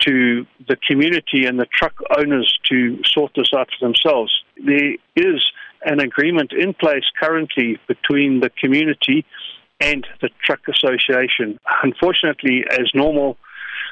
to 0.00 0.46
the 0.68 0.76
community 0.86 1.44
and 1.44 1.60
the 1.60 1.66
truck 1.66 1.94
owners 2.16 2.58
to 2.70 2.98
sort 3.04 3.32
this 3.36 3.50
out 3.56 3.68
for 3.78 3.86
themselves. 3.86 4.32
There 4.64 4.94
is 5.16 5.44
an 5.84 6.00
agreement 6.00 6.52
in 6.52 6.74
place 6.74 7.04
currently 7.20 7.78
between 7.86 8.40
the 8.40 8.50
community 8.50 9.24
and 9.80 10.06
the 10.20 10.30
truck 10.44 10.60
association. 10.68 11.58
Unfortunately, 11.82 12.64
as 12.70 12.90
normal, 12.94 13.36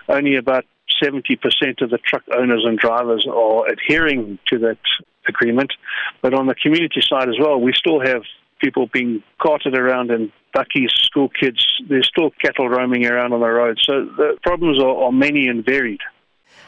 only 0.09 0.37
about 0.37 0.65
70% 1.03 1.39
of 1.83 1.91
the 1.91 1.99
truck 1.99 2.23
owners 2.37 2.65
and 2.65 2.79
drivers 2.79 3.27
are 3.31 3.67
adhering 3.67 4.39
to 4.49 4.59
that 4.59 4.79
agreement. 5.29 5.73
But 6.23 6.35
on 6.35 6.47
the 6.47 6.55
community 6.55 7.01
side 7.09 7.29
as 7.29 7.37
well, 7.39 7.61
we 7.61 7.73
still 7.75 8.01
have 8.01 8.23
people 8.61 8.89
being 8.93 9.23
carted 9.41 9.77
around 9.77 10.11
in 10.11 10.33
buckies, 10.55 10.91
school 10.93 11.29
kids. 11.29 11.65
There's 11.89 12.09
still 12.09 12.31
cattle 12.43 12.69
roaming 12.69 13.07
around 13.07 13.33
on 13.33 13.41
the 13.41 13.49
road. 13.49 13.79
So 13.83 14.07
the 14.17 14.39
problems 14.43 14.79
are, 14.81 15.05
are 15.05 15.13
many 15.13 15.47
and 15.49 15.65
varied. 15.65 16.01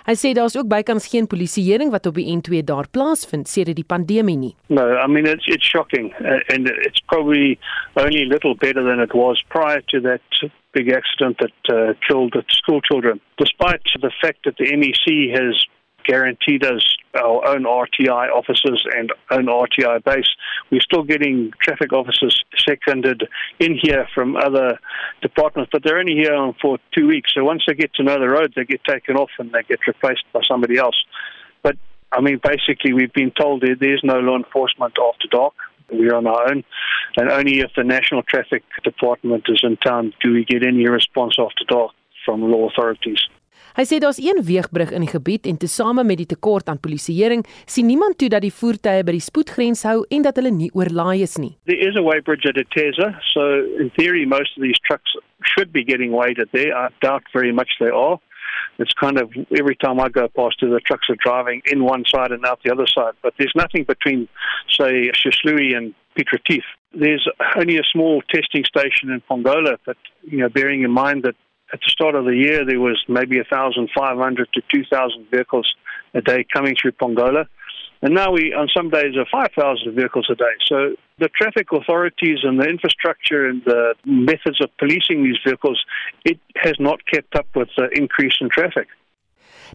Hy 0.08 0.14
sê 0.16 0.32
daar's 0.36 0.56
ook 0.56 0.68
bykans 0.70 1.08
geen 1.12 1.26
polisieering 1.26 1.90
wat 1.92 2.06
op 2.06 2.16
die 2.18 2.28
N2 2.32 2.62
daar 2.64 2.88
plaasvind 2.90 3.48
sedert 3.48 3.76
die 3.76 3.86
pandemie 3.86 4.36
nie. 4.36 4.54
No, 4.68 4.84
I 4.96 5.06
mean 5.06 5.26
it's 5.26 5.46
it's 5.46 5.66
shocking 5.66 6.12
uh, 6.20 6.40
and 6.54 6.68
it's 6.86 7.00
probably 7.12 7.58
only 7.94 8.22
a 8.22 8.28
little 8.28 8.54
better 8.54 8.82
than 8.82 9.00
it 9.00 9.14
was 9.14 9.42
prior 9.48 9.82
to 9.92 10.00
that 10.00 10.22
big 10.72 10.92
accident 10.92 11.38
that 11.38 11.58
uh, 11.72 11.94
killed 12.06 12.32
the 12.32 12.44
school 12.48 12.80
children. 12.80 13.20
Despite 13.36 13.82
the 14.00 14.12
fact 14.20 14.44
that 14.44 14.56
the 14.56 14.68
MEC 14.72 15.32
has 15.32 15.54
guaranteed 16.08 16.64
us 16.64 16.82
our 17.14 17.46
own 17.46 17.64
RTI 17.64 18.30
officers 18.30 18.84
and 18.96 19.12
own 19.30 19.46
RTI 19.46 20.02
base. 20.02 20.28
We're 20.70 20.80
still 20.80 21.04
getting 21.04 21.52
traffic 21.62 21.92
officers 21.92 22.42
seconded 22.66 23.28
in 23.60 23.78
here 23.80 24.08
from 24.14 24.36
other 24.36 24.78
departments, 25.20 25.70
but 25.70 25.82
they're 25.84 25.98
only 25.98 26.14
here 26.14 26.52
for 26.60 26.78
two 26.96 27.06
weeks. 27.06 27.32
So 27.34 27.44
once 27.44 27.62
they 27.66 27.74
get 27.74 27.92
to 27.94 28.02
know 28.02 28.18
the 28.18 28.28
road, 28.28 28.54
they 28.56 28.64
get 28.64 28.82
taken 28.84 29.16
off 29.16 29.30
and 29.38 29.52
they 29.52 29.62
get 29.62 29.80
replaced 29.86 30.24
by 30.32 30.40
somebody 30.48 30.78
else. 30.78 30.96
But 31.62 31.76
I 32.10 32.22
mean, 32.22 32.40
basically, 32.42 32.94
we've 32.94 33.12
been 33.12 33.32
told 33.38 33.60
that 33.60 33.76
there's 33.78 34.02
no 34.02 34.18
law 34.18 34.36
enforcement 34.36 34.94
after 34.98 35.28
dark. 35.30 35.54
We're 35.90 36.14
on 36.14 36.26
our 36.26 36.50
own, 36.50 36.64
and 37.16 37.30
only 37.30 37.60
if 37.60 37.70
the 37.74 37.84
National 37.84 38.22
Traffic 38.22 38.62
Department 38.84 39.44
is 39.48 39.60
in 39.62 39.78
town 39.78 40.12
do 40.22 40.32
we 40.32 40.44
get 40.44 40.62
any 40.62 40.86
response 40.86 41.36
after 41.38 41.64
dark 41.66 41.92
from 42.26 42.42
law 42.42 42.68
authorities. 42.68 43.20
Hy 43.76 43.84
sê 43.84 43.98
daar's 44.00 44.20
een 44.22 44.40
weegbrug 44.44 44.92
in 44.94 45.04
die 45.04 45.12
gebied 45.12 45.46
en 45.46 45.58
tesame 45.60 46.04
met 46.04 46.22
die 46.22 46.28
tekort 46.30 46.68
aan 46.68 46.80
polisieering 46.80 47.44
sien 47.66 47.86
niemand 47.86 48.18
toe 48.18 48.28
dat 48.32 48.42
die 48.42 48.54
voertuie 48.54 49.04
by 49.04 49.16
die 49.18 49.24
spoedgrens 49.24 49.84
hou 49.88 50.04
en 50.08 50.24
dat 50.24 50.38
hulle 50.40 50.52
nie 50.54 50.70
oorlaai 50.74 51.22
is 51.22 51.36
nie. 51.36 51.56
There 51.66 51.78
is 51.78 51.96
a 51.96 52.04
weighbridge 52.04 52.48
at 52.48 52.56
Etesa, 52.56 53.12
so 53.32 53.64
in 53.78 53.90
theory 53.98 54.24
most 54.24 54.56
of 54.56 54.62
these 54.62 54.80
trucks 54.86 55.16
should 55.44 55.72
be 55.72 55.84
getting 55.84 56.12
weighted 56.12 56.48
there. 56.52 56.72
I 56.74 56.88
doubt 57.00 57.24
very 57.32 57.52
much 57.52 57.76
they 57.80 57.90
are. 57.90 58.18
It's 58.78 58.92
kind 58.92 59.18
of 59.18 59.30
every 59.58 59.76
time 59.76 60.00
I 60.00 60.08
go 60.08 60.28
past 60.28 60.62
it, 60.62 60.70
the 60.70 60.80
trucks 60.80 61.10
are 61.10 61.16
driving 61.16 61.62
in 61.64 61.84
one 61.84 62.04
side 62.06 62.32
and 62.32 62.44
out 62.46 62.60
the 62.64 62.72
other 62.72 62.86
side. 62.86 63.14
But 63.22 63.34
there's 63.38 63.52
nothing 63.54 63.84
between, 63.84 64.28
say, 64.70 65.10
Shislui 65.10 65.76
and 65.76 65.94
Piet 66.14 66.32
Retief. 66.32 66.64
There's 66.94 67.28
only 67.56 67.76
a 67.78 67.82
small 67.92 68.22
testing 68.22 68.64
station 68.64 69.10
in 69.10 69.20
Pongola, 69.28 69.78
but 69.84 69.96
you 70.22 70.38
know, 70.38 70.48
bearing 70.48 70.82
in 70.82 70.90
mind 70.90 71.24
that 71.24 71.34
at 71.72 71.80
the 71.80 71.88
start 71.90 72.14
of 72.14 72.24
the 72.24 72.34
year, 72.34 72.64
there 72.64 72.80
was 72.80 73.02
maybe 73.08 73.36
1,500 73.36 74.48
to 74.54 74.62
2,000 74.72 75.26
vehicles 75.30 75.74
a 76.14 76.20
day 76.20 76.44
coming 76.52 76.74
through 76.80 76.92
Pongola. 76.92 77.46
And 78.00 78.14
now 78.14 78.32
we, 78.32 78.54
on 78.54 78.68
some 78.74 78.90
days, 78.90 79.16
are 79.16 79.26
5,000 79.30 79.94
vehicles 79.94 80.28
a 80.30 80.34
day. 80.34 80.54
So 80.66 80.94
the 81.18 81.28
traffic 81.28 81.68
authorities 81.72 82.38
and 82.44 82.60
the 82.60 82.68
infrastructure 82.68 83.46
and 83.46 83.62
the 83.64 83.94
methods 84.04 84.60
of 84.62 84.70
policing 84.78 85.24
these 85.24 85.38
vehicles, 85.44 85.82
it 86.24 86.38
has 86.56 86.74
not 86.78 87.00
kept 87.12 87.34
up 87.34 87.46
with 87.56 87.68
the 87.76 87.88
increase 87.94 88.34
in 88.40 88.48
traffic. 88.50 88.86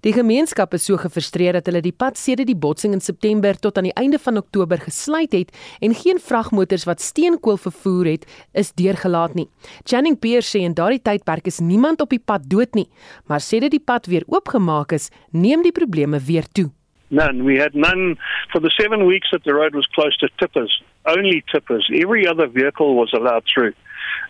Die 0.03 0.11
gemeenskap 0.11 0.73
is 0.75 0.83
so 0.83 0.99
gefrustreerd 0.99 1.55
dat 1.55 1.69
hulle 1.69 1.79
die 1.79 1.93
pad 1.95 2.17
sedert 2.19 2.49
die 2.49 2.57
botsing 2.59 2.91
in 2.91 2.99
September 2.99 3.55
tot 3.55 3.77
aan 3.79 3.85
die 3.87 3.95
einde 3.95 4.17
van 4.19 4.35
Oktober 4.35 4.81
gesluit 4.83 5.31
het 5.31 5.53
en 5.79 5.95
geen 5.95 6.19
vragmotors 6.19 6.83
wat 6.89 6.99
steenkool 6.99 7.55
vervoer 7.55 8.09
het, 8.11 8.25
is 8.51 8.73
deurgelaat 8.75 9.37
nie. 9.39 9.47
Channing 9.87 10.17
Pierce 10.19 10.57
sê 10.57 10.65
in 10.67 10.75
daardie 10.75 10.99
tydperk 10.99 11.47
is 11.47 11.61
niemand 11.63 12.03
op 12.03 12.11
die 12.11 12.19
pad 12.19 12.49
dood 12.51 12.75
nie, 12.75 12.89
maar 13.31 13.39
sedert 13.39 13.71
die 13.71 13.79
pad 13.79 14.11
weer 14.11 14.27
oopgemaak 14.27 14.91
is, 14.91 15.07
neem 15.31 15.63
die 15.63 15.71
probleme 15.71 16.19
weer 16.19 16.51
toe. 16.51 16.67
None. 17.07 17.45
We 17.47 17.55
had 17.61 17.73
none 17.73 18.17
for 18.51 18.59
the 18.59 18.73
seven 18.75 19.05
weeks 19.07 19.31
that 19.31 19.47
the 19.47 19.55
road 19.55 19.71
was 19.73 19.87
closed 19.95 20.19
to 20.19 20.27
tippers, 20.35 20.83
only 21.07 21.43
tippers. 21.47 21.87
Every 21.93 22.27
other 22.27 22.49
vehicle 22.51 22.95
was 22.99 23.13
allowed 23.13 23.47
through. 23.47 23.71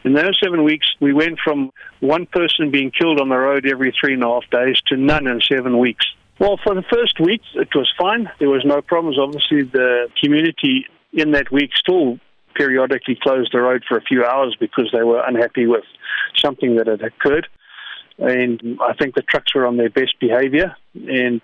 In 0.04 0.14
those 0.14 0.40
seven 0.44 0.64
weeks, 0.64 0.88
we 1.00 1.14
went 1.14 1.40
from 1.44 1.72
one 2.00 2.26
person 2.26 2.72
being 2.72 2.92
killed 2.92 3.20
on 3.20 3.30
the 3.30 3.38
road 3.38 3.66
every 3.66 3.94
three 4.00 4.14
and 4.14 4.24
a 4.24 4.28
half 4.28 4.50
days 4.52 4.80
to 4.88 4.98
none 4.98 5.28
in 5.28 5.40
seven 5.42 5.78
weeks. 5.80 6.06
Well, 6.40 6.60
for 6.64 6.74
the 6.74 6.84
first 6.84 7.20
week, 7.20 7.42
it 7.54 7.70
was 7.76 7.92
fine. 7.98 8.30
There 8.40 8.50
was 8.50 8.64
no 8.66 8.82
problems. 8.82 9.18
Obviously, 9.20 9.64
the 9.64 10.10
community 10.22 10.86
in 11.14 11.32
that 11.32 11.52
week 11.52 11.72
still 11.76 12.20
periodically 12.56 13.18
closed 13.22 13.52
the 13.54 13.62
road 13.62 13.84
for 13.88 13.98
a 13.98 14.02
few 14.02 14.26
hours 14.26 14.56
because 14.60 14.90
they 14.92 15.04
were 15.04 15.24
unhappy 15.26 15.68
with 15.68 15.84
something 16.36 16.76
that 16.78 16.88
had 16.88 17.02
occurred. 17.02 17.48
And 18.18 18.78
I 18.82 18.94
think 18.94 19.16
the 19.16 19.22
trucks 19.22 19.56
were 19.56 19.66
on 19.66 19.78
their 19.78 19.90
best 19.90 20.20
behavior. 20.20 20.76
And 20.96 21.42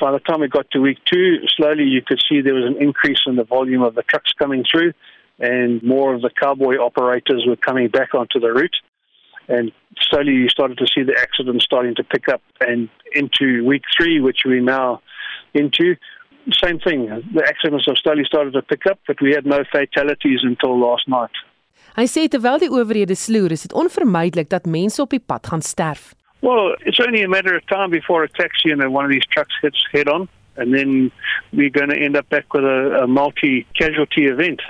by 0.00 0.12
the 0.12 0.20
time 0.20 0.40
we 0.40 0.48
got 0.48 0.70
to 0.70 0.80
week 0.80 0.98
two, 1.04 1.38
slowly 1.56 1.84
you 1.84 2.02
could 2.06 2.20
see 2.28 2.40
there 2.40 2.54
was 2.54 2.64
an 2.64 2.80
increase 2.80 3.20
in 3.26 3.36
the 3.36 3.44
volume 3.44 3.82
of 3.82 3.94
the 3.94 4.02
trucks 4.02 4.32
coming 4.38 4.64
through, 4.70 4.92
and 5.38 5.82
more 5.82 6.14
of 6.14 6.22
the 6.22 6.30
cowboy 6.30 6.76
operators 6.76 7.44
were 7.46 7.56
coming 7.56 7.88
back 7.88 8.14
onto 8.14 8.40
the 8.40 8.52
route. 8.52 8.76
And 9.48 9.72
slowly 10.10 10.32
you 10.32 10.48
started 10.48 10.78
to 10.78 10.86
see 10.86 11.02
the 11.02 11.16
accidents 11.18 11.64
starting 11.64 11.94
to 11.94 12.04
pick 12.04 12.28
up. 12.28 12.42
And 12.60 12.88
into 13.14 13.64
week 13.64 13.82
three, 13.96 14.20
which 14.20 14.40
we're 14.44 14.60
now 14.60 15.00
into, 15.54 15.96
same 16.52 16.78
thing. 16.80 17.06
The 17.34 17.44
accidents 17.46 17.86
have 17.86 17.96
slowly 17.98 18.24
started 18.24 18.52
to 18.52 18.62
pick 18.62 18.86
up, 18.86 18.98
but 19.06 19.20
we 19.22 19.32
had 19.32 19.46
no 19.46 19.64
fatalities 19.70 20.40
until 20.42 20.78
last 20.78 21.08
night. 21.08 21.30
Hy 21.98 22.04
sê 22.06 22.28
terwyl 22.30 22.60
die 22.62 22.70
owerhede 22.70 23.16
sloer, 23.18 23.50
is 23.56 23.64
dit 23.66 23.72
onvermydelik 23.74 24.50
dat 24.52 24.68
mense 24.70 25.00
op 25.02 25.10
die 25.10 25.18
pad 25.18 25.48
gaan 25.50 25.64
sterf. 25.64 26.12
Well, 26.46 26.76
it's 26.86 27.00
only 27.00 27.24
a 27.24 27.28
matter 27.28 27.56
of 27.56 27.66
time 27.66 27.90
before 27.90 28.22
a 28.22 28.28
taxi 28.28 28.70
and 28.70 28.80
one 28.94 29.04
of 29.04 29.10
these 29.10 29.26
trucks 29.26 29.56
hits 29.60 29.82
head 29.90 30.08
on, 30.08 30.28
and 30.56 30.72
then 30.72 31.10
we're 31.50 31.74
going 31.74 31.90
to 31.90 31.98
end 31.98 32.16
up 32.16 32.28
back 32.28 32.54
with 32.54 32.62
a, 32.62 33.02
a 33.02 33.06
multi 33.08 33.66
casualty 33.74 34.26
event. 34.26 34.62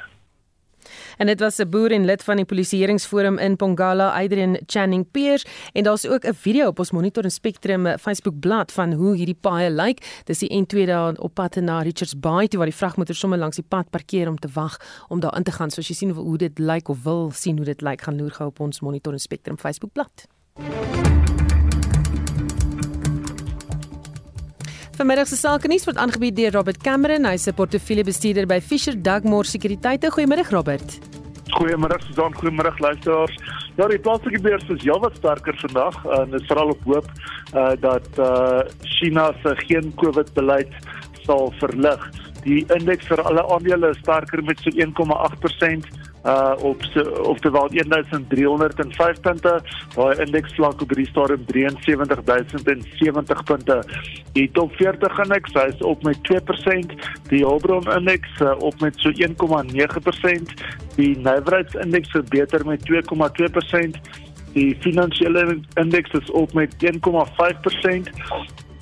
En 1.18 1.26
dit 1.26 1.40
was 1.40 1.58
'n 1.58 1.68
boer 1.68 1.90
en 1.90 2.04
lid 2.04 2.22
van 2.22 2.36
die 2.36 2.44
polisieeringsforum 2.44 3.38
in 3.38 3.56
Pongala, 3.56 4.22
Adrian 4.22 4.58
Channing 4.66 5.10
Peers, 5.10 5.44
en 5.72 5.82
daar's 5.82 6.06
ook 6.06 6.24
'n 6.24 6.34
video 6.34 6.66
op 6.66 6.78
ons 6.78 6.90
Monitor 6.90 7.24
en 7.24 7.30
Spectrum 7.30 7.86
eh, 7.86 7.98
Facebook 8.00 8.38
bladsy 8.40 8.74
van 8.74 8.92
hoe 8.92 9.16
hierdie 9.16 9.38
paaie 9.40 9.70
lyk. 9.70 10.22
Dis 10.24 10.38
die 10.38 10.62
N2 10.62 10.86
daar 10.86 11.14
op 11.14 11.34
pad 11.34 11.54
na 11.54 11.82
Richards 11.82 12.18
Bay 12.18 12.48
toe 12.48 12.58
waar 12.58 12.68
die 12.68 12.76
vragmotor 12.76 13.14
sommer 13.14 13.38
langs 13.38 13.56
die 13.56 13.64
pad 13.68 13.90
parkeer 13.90 14.28
om 14.28 14.38
te 14.38 14.48
wag 14.52 15.04
om 15.08 15.20
daar 15.20 15.36
in 15.36 15.42
te 15.42 15.52
gaan. 15.52 15.70
So 15.70 15.80
as 15.80 15.88
jy 15.88 15.94
sien 15.94 16.10
hoe 16.10 16.38
dit 16.38 16.58
lyk 16.58 16.88
of 16.88 17.02
wil 17.02 17.30
sien 17.30 17.56
hoe 17.56 17.66
dit 17.66 17.80
lyk, 17.80 18.02
gaan 18.02 18.16
loer 18.16 18.30
gou 18.30 18.48
op 18.48 18.60
ons 18.60 18.80
Monitor 18.80 19.12
en 19.12 19.18
Spectrum 19.18 19.58
Facebook 19.58 19.92
bladsy. 19.92 21.17
Vanmiddag 24.98 25.28
se 25.30 25.36
sake 25.38 25.68
nuus 25.70 25.84
word 25.86 25.98
aangebied 26.02 26.34
deur 26.34 26.56
Robert 26.56 26.80
Cameron, 26.82 27.26
hy's 27.30 27.46
'n 27.46 27.54
portefeuljebestuurder 27.54 28.46
by 28.50 28.58
Fisher 28.58 28.96
Dugmore 28.98 29.46
Sekuriteite. 29.46 30.10
Goeiemiddag 30.10 30.50
Robert. 30.50 30.98
Goeiemiddag 31.54 32.02
Susan, 32.02 32.34
goeiemiddag 32.34 32.78
luisteraars. 32.78 33.36
Ja, 33.76 33.86
die 33.86 33.98
plaaslike 33.98 34.40
beurs 34.42 34.66
is 34.68 34.82
heelwat 34.82 35.14
sterker 35.16 35.54
vandag 35.60 35.94
en 36.18 36.30
dit 36.30 36.46
veral 36.46 36.74
op 36.74 36.82
hoop 36.84 37.06
uh, 37.54 37.70
dat 37.80 38.08
uh, 38.18 38.60
China 38.82 39.32
se 39.42 39.54
geen 39.68 39.94
COVID 39.94 40.34
beleid 40.34 40.74
sal 41.22 41.52
verlig. 41.60 42.10
Die 42.42 42.64
indeks 42.74 43.06
vir 43.06 43.22
alle 43.22 43.46
aandele 43.54 43.94
is 43.94 44.02
sterker 44.02 44.42
met 44.42 44.58
so 44.58 44.70
1,8% 44.70 45.86
uh 46.28 46.54
op 46.62 46.82
so 46.92 47.00
oftewel 47.22 47.68
1305 47.70 49.20
punte. 49.20 49.54
Daai 49.94 50.14
indeks 50.24 50.54
vlak 50.54 50.82
op 50.82 50.92
hierdie 50.92 51.08
stadium 51.08 51.44
73070 51.46 53.42
punte. 53.44 53.78
Die 54.32 54.50
top 54.52 54.74
40 54.76 55.18
indeks 55.24 55.52
is 55.64 55.82
op 55.82 56.02
met 56.02 56.18
2% 56.28 56.94
die 57.32 57.44
Holbron 57.44 57.92
indeks 57.96 58.40
uh, 58.40 58.54
op 58.58 58.80
met 58.80 59.00
so 59.00 59.10
1,9% 59.10 60.54
die 60.96 61.16
nywerheidsindeks 61.16 62.10
verbeter 62.10 62.66
met 62.66 62.80
2,2% 62.90 64.00
die 64.52 64.76
finansiële 64.80 65.60
indeks 65.74 66.10
is 66.10 66.30
op 66.30 66.52
met 66.52 66.74
1,5% 66.84 66.96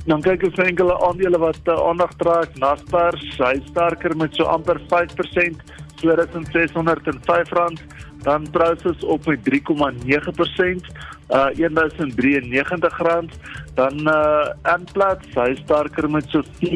dan 0.07 0.23
kyk 0.23 0.45
ons 0.47 0.55
na 0.55 0.69
enkele 0.71 0.95
aandele 1.03 1.39
wat 1.43 1.59
uh, 1.67 1.75
aandag 1.89 2.13
trek. 2.21 2.53
Naspers 2.63 3.25
hy 3.43 3.57
sterker 3.67 4.15
met 4.17 4.39
so 4.39 4.47
amper 4.51 4.79
5% 4.93 5.75
R2605 6.05 7.53
dan 8.27 8.51
Prosus 8.51 9.05
op 9.05 9.27
met 9.27 9.37
3,9% 9.37 9.43
uh 11.27 11.51
R1093 11.51 13.27
dan 13.75 14.09
uh 14.09 14.47
Amplats 14.63 15.27
hy 15.35 15.55
sterker 15.63 16.11
met 16.11 16.25
so 16.31 16.43
4,3% 16.63 16.63
uh, 16.63 16.71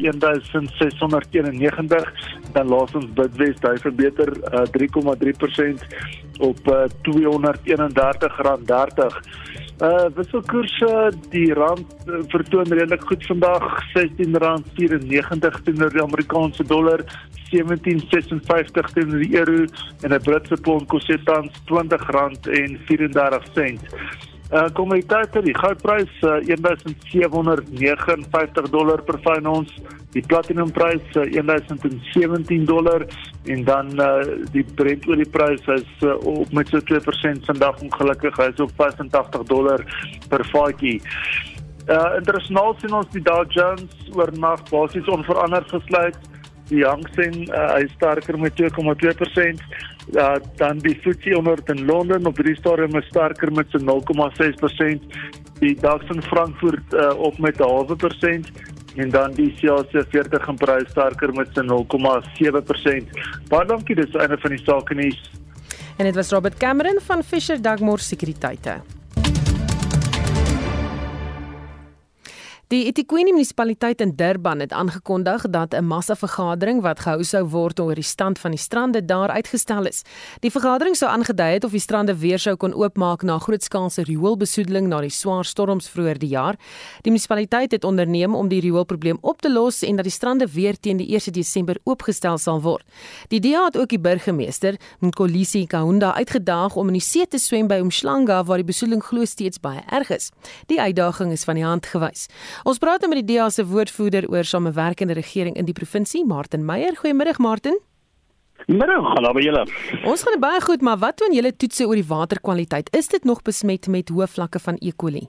1691 0.00 2.12
dan 2.52 2.68
laasens 2.68 3.12
Bidwest 3.12 3.62
hy 3.68 3.76
verbeter 3.84 4.32
uh 4.52 4.62
3,3% 4.72 5.84
op 6.40 6.58
uh, 6.68 6.84
R231.30 7.04 7.12
Uh 9.84 10.06
wisselkoerse 10.16 11.12
die 11.32 11.50
rand 11.52 11.88
uh, 12.06 12.22
vertoon 12.32 12.72
redelik 12.72 13.02
goed 13.04 13.26
vandag. 13.26 13.64
R16.94 13.92 15.58
teenoor 15.66 15.92
die 15.92 16.02
Amerikaanse 16.02 16.64
dollar 16.70 17.02
17.56 17.50 18.94
teenoor 18.94 19.26
die 19.26 19.36
euro 19.36 19.66
en 20.00 20.14
'n 20.14 20.22
Britse 20.22 20.56
pond 20.56 20.88
kos 20.88 21.10
tans 21.24 21.52
R20.34 21.68 24.33
Uh 24.52 24.68
kommentator 24.76 25.40
die 25.42 25.54
goudprys 25.56 26.12
uh, 26.22 26.36
1759 26.44 28.68
dollar 28.70 29.02
per 29.02 29.18
fyn 29.24 29.46
ons. 29.48 29.72
Die 30.12 30.22
platinumprys 30.28 31.16
uh, 31.16 31.24
1017 31.32 32.64
dollar. 32.68 33.06
En 33.44 33.64
dan 33.64 34.00
uh, 34.00 34.20
die 34.52 34.64
Brent 34.76 35.08
olieprys 35.08 35.66
is 35.78 35.88
uh, 36.02 36.12
op 36.20 36.52
met 36.52 36.68
so 36.68 36.78
2% 36.92 37.44
vandag 37.48 37.80
ongelukkig. 37.88 38.36
Hy 38.36 38.48
is 38.52 38.60
op 38.60 38.72
85 38.76 39.42
dollar 39.48 39.80
per 40.28 40.44
vatjie 40.52 41.00
Uh 41.84 42.16
internasionaal 42.16 42.72
sien 42.80 42.94
ons 42.96 43.08
die 43.12 43.20
Dow 43.20 43.42
Jones 43.52 44.06
oornag 44.16 44.62
basies 44.70 45.08
onveranderd 45.12 45.68
gesluit 45.68 46.16
die 46.68 46.84
Hang 46.84 47.04
Seng 47.14 47.34
uh, 47.48 47.74
hy 47.74 47.86
sterker 47.94 48.38
met 48.40 48.56
2,2% 48.60 49.64
uh, 50.16 50.36
dan 50.60 50.78
die 50.84 50.94
FTSE 50.96 51.34
100 51.36 51.72
in 51.74 51.84
Londen 51.86 52.26
op 52.26 52.40
hierdie 52.40 52.56
stadium 52.58 52.96
is 53.00 53.08
sterker 53.12 53.52
met 53.52 53.70
so 53.74 53.80
0,6% 53.82 55.08
die 55.60 55.74
DAX 55.80 56.08
in 56.14 56.22
Frankfurt 56.22 56.94
uh, 56.94 57.12
op 57.18 57.38
met 57.38 57.60
'n 57.60 57.68
halwe 57.68 57.96
persent 57.96 58.50
en 58.96 59.10
dan 59.10 59.32
die 59.34 59.52
CAC 59.60 59.90
40 60.08 60.48
in 60.48 60.56
Parys 60.56 60.90
sterker 60.90 61.32
met 61.34 61.48
so 61.54 61.62
0,7%. 61.62 63.08
Baie 63.48 63.66
dankie, 63.66 63.94
dis 63.94 64.14
einde 64.14 64.38
van 64.38 64.50
die 64.50 64.64
sake 64.64 64.94
nuus. 64.94 65.30
En 65.96 66.04
dit 66.04 66.14
was 66.14 66.30
Robert 66.30 66.56
Cameron 66.56 67.00
van 67.00 67.22
Fisher 67.22 67.62
Dugmore 67.62 68.02
Sekuriteite. 68.02 68.93
Die 72.74 72.88
eThekwini 72.88 73.30
munisipaliteit 73.30 74.00
in 74.02 74.16
Durban 74.18 74.58
het 74.58 74.72
aangekondig 74.72 75.44
dat 75.50 75.74
'n 75.74 75.84
massa-vergadering 75.86 76.80
wat 76.82 77.00
gehou 77.00 77.22
sou 77.22 77.44
word 77.44 77.80
oor 77.80 77.94
die 77.94 78.02
stand 78.02 78.38
van 78.38 78.50
die 78.50 78.58
strande 78.58 79.04
daar 79.04 79.28
uitgestel 79.28 79.86
is. 79.86 80.02
Die 80.40 80.50
vergadering 80.50 80.96
sou 80.96 81.10
aangedui 81.10 81.52
het 81.52 81.64
of 81.64 81.70
die 81.70 81.80
strande 81.80 82.18
weer 82.18 82.38
sou 82.38 82.56
kon 82.56 82.74
oopmaak 82.74 83.22
na 83.22 83.38
grootskaalse 83.38 84.02
rioolbesoedeling 84.02 84.86
na 84.88 85.00
die 85.00 85.10
swaar 85.10 85.44
storms 85.44 85.88
vroeër 85.88 86.18
die 86.18 86.28
jaar. 86.28 86.56
Die 87.02 87.12
munisipaliteit 87.12 87.70
het 87.70 87.84
onderneem 87.84 88.34
om 88.34 88.48
die 88.48 88.60
rioolprobleem 88.60 89.18
op 89.20 89.40
te 89.40 89.52
los 89.52 89.82
en 89.82 89.96
dat 89.96 90.04
die 90.04 90.12
strande 90.12 90.46
weer 90.46 90.80
teen 90.80 90.96
die 90.96 91.14
1 91.14 91.32
Desember 91.32 91.76
oopgestel 91.84 92.38
sal 92.38 92.60
word. 92.60 92.84
Die 93.28 93.40
DA 93.40 93.64
het 93.64 93.76
ook 93.76 93.88
die 93.88 94.00
burgemeester, 94.00 94.74
Nkolisi 95.00 95.66
Kaunda, 95.66 96.14
uitgedaag 96.14 96.76
om 96.76 96.86
in 96.86 96.92
die 96.92 97.02
see 97.02 97.26
te 97.26 97.38
swem 97.38 97.66
by 97.66 97.74
Umhlanga 97.74 98.44
waar 98.44 98.56
die 98.56 98.66
besoedeling 98.66 99.04
glo 99.04 99.24
steeds 99.24 99.60
baie 99.60 99.82
erg 99.90 100.10
is. 100.10 100.30
Die 100.66 100.80
uitdaging 100.80 101.32
is 101.32 101.44
van 101.44 101.54
die 101.54 101.64
hand 101.64 101.86
gewys. 101.86 102.26
Ons 102.64 102.78
praat 102.80 103.02
nou 103.04 103.10
met 103.12 103.18
die 103.20 103.34
DEA 103.34 103.50
se 103.52 103.60
woordvoerder 103.68 104.24
oor 104.32 104.46
samewerkende 104.48 105.12
regering 105.18 105.52
in 105.60 105.66
die 105.68 105.74
provinsie, 105.76 106.22
Martin 106.24 106.62
Meyer. 106.64 106.96
Goeiemiddag 106.96 107.36
Martin. 107.36 107.76
Middag, 108.70 109.04
hallo 109.04 109.32
by 109.36 109.42
julle. 109.44 109.66
Ons 110.08 110.24
gaan 110.24 110.40
baie 110.40 110.62
goed, 110.64 110.80
maar 110.80 110.96
wat 111.02 111.18
doen 111.20 111.36
julle 111.36 111.52
toetse 111.52 111.84
oor 111.84 112.00
die 112.00 112.06
waterkwaliteit? 112.08 112.88
Is 112.96 113.12
dit 113.12 113.28
nog 113.28 113.42
besmet 113.44 113.84
met 113.92 114.08
hoë 114.08 114.30
vlakke 114.32 114.62
van 114.64 114.80
E. 114.80 114.94
coli? 114.96 115.26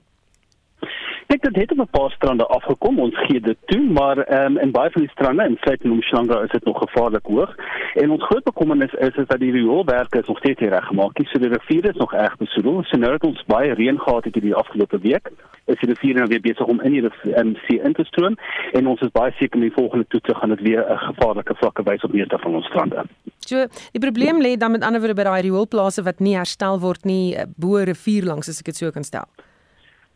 Dink 1.26 1.42
dit 1.42 1.56
het 1.56 1.70
op 1.72 1.78
'n 1.78 1.98
paar 1.98 2.10
strande 2.10 2.46
afgekom. 2.46 2.98
Ons 3.00 3.18
gee 3.18 3.40
dit 3.40 3.56
toe, 3.64 3.90
maar 3.90 4.18
ehm 4.18 4.56
um, 4.56 4.58
in 4.58 4.70
baie 4.70 4.90
van 4.90 5.02
die 5.02 5.10
strande 5.10 5.44
in 5.44 5.56
Suid-Umhlanga 5.60 6.40
is 6.40 6.50
dit 6.50 6.64
nog 6.64 6.78
gevaarlik 6.78 7.26
hoog. 7.26 7.54
En 7.94 8.10
ons 8.10 8.24
groot 8.24 8.44
bekommernis 8.44 8.92
is 8.92 9.14
is 9.14 9.26
dat 9.26 9.38
die 9.38 9.52
rioolwerke 9.52 10.18
is 10.18 10.26
nog 10.26 10.38
steeds 10.38 10.60
nie 10.60 10.68
reggemaak 10.68 11.18
nie. 11.18 11.26
So 11.26 11.38
die 11.38 11.48
rivier 11.48 11.88
is 11.88 11.96
nog 11.96 12.12
erg 12.12 12.36
besoedel. 12.36 12.82
So 12.82 12.96
nou 12.96 13.12
het 13.12 13.24
ons 13.24 13.44
baie 13.46 13.74
reën 13.74 14.00
gehad 14.00 14.24
het 14.24 14.34
hierdie 14.34 14.54
afgelope 14.54 14.98
week. 14.98 15.30
Is 15.64 15.80
die 15.80 15.88
rivier 15.88 16.14
nou 16.14 16.26
weer 16.26 16.40
besig 16.40 16.66
om 16.66 16.80
in 16.80 16.92
die 16.92 17.10
um, 17.36 17.56
see 17.66 17.80
in 17.82 17.92
te 17.92 18.04
stroom 18.04 18.38
en 18.72 18.86
ons 18.86 19.00
is 19.00 19.10
baie 19.10 19.32
seker 19.32 19.54
in 19.54 19.68
die 19.68 19.76
volgende 19.76 20.06
toetse 20.08 20.34
gaan 20.34 20.48
dit 20.48 20.60
weer 20.60 20.84
'n 20.92 20.98
gevaarlike 20.98 21.54
vlakke 21.54 21.82
wys 21.82 22.04
op 22.04 22.12
meeste 22.12 22.38
van 22.38 22.54
ons 22.54 22.66
strande. 22.66 23.04
So, 23.38 23.66
die 23.92 24.00
probleem 24.00 24.40
lê 24.42 24.56
dan 24.56 24.70
met 24.70 24.82
ander 24.82 25.00
woorde 25.00 25.14
by 25.14 25.22
daai 25.22 25.42
rioolplase 25.42 26.02
wat 26.02 26.18
nie 26.20 26.36
herstel 26.36 26.80
word 26.80 27.04
nie 27.04 27.34
eh, 27.34 27.44
bo 27.56 27.76
rivier 27.76 28.24
langs 28.24 28.48
as 28.48 28.58
ek 28.58 28.64
dit 28.64 28.76
so 28.76 28.90
kan 28.90 29.04
stel. 29.04 29.26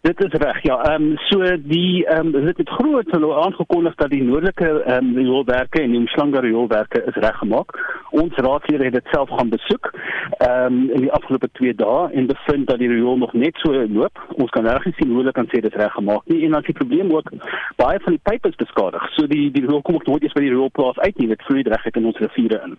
Dit 0.03 0.21
is 0.25 0.33
reg. 0.33 0.63
Ja, 0.63 0.77
ehm 0.83 1.03
um, 1.03 1.17
so 1.29 1.39
die 1.63 2.07
ehm 2.07 2.27
um, 2.27 2.45
dit 2.45 2.57
het 2.57 2.69
groot 2.69 3.11
hulle 3.11 3.35
aangekondig 3.35 3.95
dat 3.95 4.11
die 4.11 4.23
noordelike 4.23 4.69
ehm 4.83 5.07
um, 5.07 5.17
rioolwerke 5.17 5.81
en 5.81 5.91
die 5.91 5.99
Umhlanga 6.01 6.41
rioolwerke 6.41 7.03
is 7.05 7.15
reggemaak. 7.15 7.75
Ons 8.11 8.35
raadslede 8.35 8.85
het 8.85 8.93
dit 8.93 9.11
self 9.13 9.29
gaan 9.29 9.49
besoek 9.49 9.91
ehm 10.39 10.65
um, 10.65 10.91
in 10.91 11.01
die 11.01 11.13
afgelope 11.13 11.49
2 11.53 11.75
dae 11.75 12.09
en 12.13 12.27
bevind 12.27 12.67
dat 12.67 12.79
die 12.79 12.89
riool 12.89 13.17
nog 13.17 13.33
net 13.33 13.57
so 13.57 13.73
loop. 13.73 14.23
Ons 14.35 14.51
kan 14.51 14.67
regtig 14.67 14.95
sien 14.95 15.09
hoe 15.09 15.19
hulle 15.19 15.33
kan 15.33 15.51
sê 15.53 15.61
dit 15.61 15.69
is 15.73 15.83
reggemaak 15.83 16.25
nie 16.25 16.45
en 16.45 16.57
dan 16.57 16.65
die 16.71 16.79
probleem 16.81 17.13
ook 17.13 17.29
baie 17.77 18.01
van 18.01 18.17
die 18.17 18.25
pype 18.31 18.49
is 18.49 18.57
beskadig. 18.65 19.05
So 19.19 19.27
die 19.27 19.51
die 19.51 19.67
riool 19.67 19.83
kom 19.83 20.01
ook 20.01 20.07
nooit 20.07 20.23
eens 20.23 20.39
by 20.39 20.47
die 20.47 20.55
rioolplaas 20.55 20.99
uit 20.99 21.19
nie. 21.19 21.29
Dit 21.29 21.45
vloei 21.45 21.63
reg 21.69 21.85
uit 21.85 21.97
in 21.97 22.09
ons 22.13 22.25
riviere 22.25 22.63
in. 22.65 22.79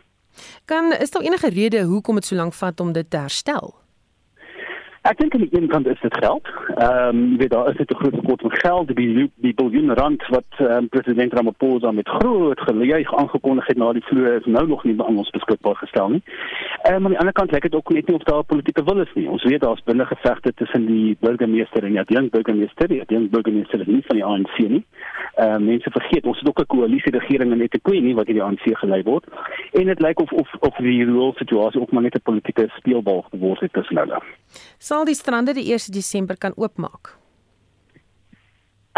Kan 0.65 0.89
is 0.97 1.11
daar 1.11 1.29
enige 1.29 1.53
rede 1.53 1.85
hoekom 1.85 2.15
dit 2.15 2.25
so 2.25 2.35
lank 2.35 2.53
vat 2.53 2.79
om 2.79 2.91
dit 2.97 3.09
te 3.09 3.17
herstel? 3.17 3.80
Ek 5.01 5.17
dink 5.17 5.33
aan 5.33 5.41
die 5.41 5.57
een 5.57 5.67
kant 5.67 5.87
is 5.87 5.99
dit 6.01 6.17
geld. 6.17 6.45
Ehm 6.75 7.07
um, 7.07 7.21
jy 7.31 7.37
weet 7.37 7.49
daar 7.49 7.69
is 7.69 7.77
dit 7.77 7.91
'n 7.91 7.95
groot 7.95 8.13
tekort 8.13 8.43
aan 8.43 8.57
geld, 8.57 8.95
die 8.95 9.31
die 9.35 9.53
biljoen 9.53 9.93
rand 9.93 10.27
wat 10.27 10.51
um, 10.59 10.89
president 10.89 11.33
Ramaphosa 11.33 11.91
met 11.91 12.07
groot 12.07 12.59
gejuig 12.59 13.15
aangekondig 13.15 13.65
het 13.67 13.77
na 13.77 13.93
die 13.93 14.03
vloer 14.03 14.33
is 14.33 14.45
nou 14.45 14.67
nog 14.67 14.83
nie 14.83 15.01
aan 15.01 15.17
ons 15.17 15.29
beskikbaar 15.29 15.75
gestel 15.75 16.09
nie. 16.09 16.21
Ehm 16.81 16.95
um, 16.95 17.03
aan 17.05 17.09
die 17.09 17.19
ander 17.19 17.33
kant 17.33 17.51
lyk 17.51 17.61
dit 17.61 17.75
ook 17.75 17.89
net 17.89 18.07
nie 18.07 18.15
of 18.15 18.23
daar 18.23 18.43
politieke 18.43 18.83
wil 18.83 19.01
is 19.01 19.13
nie. 19.13 19.29
Ons 19.29 19.43
weet 19.43 19.61
daar's 19.61 19.83
binne 19.83 20.05
gevegte 20.05 20.53
tussen 20.53 20.85
die 20.85 21.17
burgemeester 21.19 21.83
en 21.83 22.05
die 22.05 22.29
burgemeester. 22.29 22.87
Die 22.87 23.29
burgemeester 23.29 23.79
is 23.79 23.87
nie 23.87 24.03
van 24.05 24.15
die 24.15 24.25
ANC 24.25 24.57
nie. 24.57 24.85
Ehm 25.35 25.53
um, 25.53 25.65
mense 25.65 25.91
vergeet 25.91 26.25
ons 26.25 26.39
het 26.39 26.47
ook 26.47 26.59
'n 26.59 26.65
koalisie 26.65 27.11
regering 27.11 27.51
in 27.51 27.61
Etequini 27.61 28.05
nie 28.05 28.15
wat 28.15 28.25
hierdie 28.25 28.43
ANC 28.43 28.77
gelei 28.77 29.03
word. 29.03 29.25
En 29.71 29.85
dit 29.85 30.01
lyk 30.01 30.19
of 30.19 30.31
of 30.31 30.53
of 30.59 30.75
die 30.75 31.05
rule 31.05 31.31
situasie 31.35 31.81
ook 31.81 31.91
maar 31.91 32.01
net 32.03 32.15
'n 32.15 32.21
politieke 32.23 32.69
speelbal 32.77 33.25
geword 33.31 33.59
het 33.59 33.73
tussen 33.73 33.97
hulle 33.97 34.21
sal 34.91 35.07
die 35.07 35.15
strande 35.15 35.53
die 35.55 35.69
1 35.71 35.93
Desember 35.95 36.35
kan 36.35 36.55
oopmaak? 36.59 37.13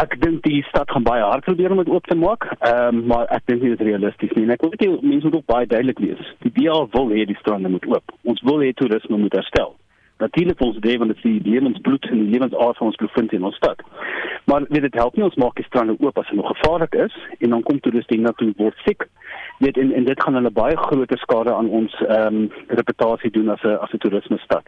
Ek 0.01 0.15
dink 0.23 0.41
die 0.41 0.63
stad 0.71 0.89
gaan 0.89 1.05
baie 1.05 1.21
hard 1.21 1.45
probeer 1.45 1.75
om 1.75 1.81
dit 1.83 1.91
oop 1.93 2.07
te 2.09 2.17
maak, 2.17 2.47
ehm 2.55 2.97
um, 2.97 3.03
maar 3.11 3.29
ek 3.35 3.45
dink 3.49 3.61
nie 3.61 3.73
dit 3.75 3.83
is 3.83 3.87
realisties 3.91 4.33
nie. 4.33 4.47
Ek 4.55 4.65
wil 4.65 4.73
net 4.73 5.03
mense 5.05 5.27
moet 5.27 5.37
ook 5.37 5.51
baie 5.53 5.69
duidelik 5.69 6.01
wees. 6.01 6.31
Die 6.45 6.53
DA 6.55 6.79
wil 6.95 7.13
hê 7.13 7.27
die 7.29 7.37
strande 7.43 7.69
moet 7.69 7.85
oop. 7.91 8.15
Ons 8.33 8.41
wil 8.49 8.65
hê 8.65 8.71
toerisme 8.79 9.19
moet 9.21 9.37
herstel. 9.37 9.75
Natuurlik 10.23 10.65
ons 10.65 10.79
deel 10.81 10.97
van 11.03 11.13
die 11.13 11.35
lewensbloed 11.45 12.09
en 12.09 12.23
die 12.23 12.33
lewensaard 12.33 12.81
van 12.81 12.89
ons 12.89 12.99
provinsie 13.03 13.37
en 13.37 13.47
ons 13.51 13.61
stad. 13.61 13.85
Maar 14.49 14.65
weet 14.73 14.87
dit 14.87 14.99
help 15.03 15.19
nie 15.19 15.27
ons 15.29 15.37
maak 15.45 15.61
die 15.61 15.67
strande 15.69 15.93
oop 15.99 16.17
as 16.17 16.29
dit 16.31 16.41
nog 16.41 16.49
gevaarlik 16.55 16.97
is 17.05 17.19
en 17.37 17.53
dan 17.53 17.65
kom 17.69 17.81
toeriste 17.85 18.17
na 18.17 18.33
toe 18.41 18.49
word 18.57 18.81
siek 18.87 19.05
weet 19.63 19.77
en 19.77 19.91
en 19.93 20.03
dit 20.03 20.21
gaan 20.23 20.33
hulle 20.33 20.51
baie 20.51 20.77
groot 20.77 21.11
skade 21.15 21.53
aan 21.53 21.69
ons 21.69 21.93
ehm 22.07 22.35
um, 22.35 22.51
reputasie 22.67 23.31
doen 23.31 23.49
as 23.49 23.61
'n 23.63 23.77
as 23.83 23.91
'n 23.93 23.97
toerisme 23.97 24.37
stad. 24.37 24.63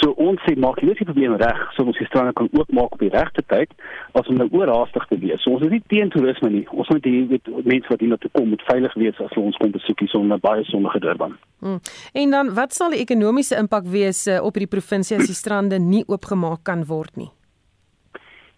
So 0.00 0.10
ons 0.10 0.40
sê 0.46 0.56
maak 0.56 0.80
hierdie 0.80 0.98
die 0.98 1.12
probleem 1.12 1.36
reg, 1.36 1.60
so 1.74 1.82
ons 1.82 1.98
die 1.98 2.06
strande 2.06 2.32
kan 2.32 2.48
oopmaak 2.52 2.92
op 2.92 2.98
die 2.98 3.14
regte 3.18 3.42
tyd 3.46 3.70
as 4.12 4.26
om 4.26 4.36
nou 4.36 4.48
oorhaastig 4.50 5.06
te 5.06 5.18
wees. 5.18 5.42
So 5.42 5.50
ons 5.50 5.64
is 5.64 5.70
nie 5.70 5.82
teen 5.86 6.10
toerisme 6.10 6.50
nie. 6.50 6.66
Ons 6.70 6.88
moet 6.88 7.02
die 7.02 7.26
weet 7.28 7.64
mense 7.64 7.88
wat 7.88 8.00
hier 8.00 8.08
na 8.08 8.16
toe 8.16 8.30
kom 8.32 8.48
moet 8.48 8.62
veilig 8.62 8.94
wees 8.94 9.20
as 9.20 9.30
hulle 9.30 9.46
ons 9.46 9.56
kom 9.56 9.70
besoek 9.70 10.00
hier 10.00 10.08
sonder 10.08 10.38
baie 10.38 10.64
sonnige 10.64 11.00
Durban. 11.00 11.38
Hmm. 11.60 11.80
En 12.12 12.30
dan 12.30 12.54
wat 12.54 12.74
sal 12.74 12.90
die 12.90 13.00
ekonomiese 13.00 13.56
impak 13.56 13.84
wees 13.84 14.26
uh, 14.26 14.44
op 14.44 14.54
die 14.54 14.66
provinsie 14.66 15.16
as 15.16 15.26
die 15.26 15.40
strande 15.42 15.78
nie 15.78 16.04
oopgemaak 16.06 16.62
kan 16.62 16.84
word 16.86 17.16
nie? 17.16 17.30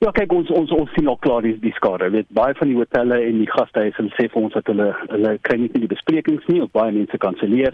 Ja, 0.05 0.11
kyk 0.13 0.29
ons 0.37 0.51
ons 0.53 0.73
ons 0.77 0.91
sien 0.93 1.07
al 1.09 1.17
klaar 1.25 1.41
die, 1.47 1.55
die 1.63 1.73
skade. 1.73 2.11
Weet 2.13 2.27
baie 2.37 2.53
van 2.59 2.69
die 2.69 2.77
hotelle 2.77 3.17
en 3.25 3.39
die 3.41 3.49
gastehuise 3.49 4.05
sê 4.13 4.27
vir 4.29 4.43
ons 4.43 4.53
dat 4.53 4.67
hulle 4.69 4.91
hulle 5.09 5.31
kry 5.49 5.57
nie 5.63 5.71
die 5.73 5.89
besprekings 5.89 6.45
nie 6.51 6.61
of 6.61 6.69
baie 6.77 6.93
mense 6.93 7.17
kanselleer. 7.23 7.73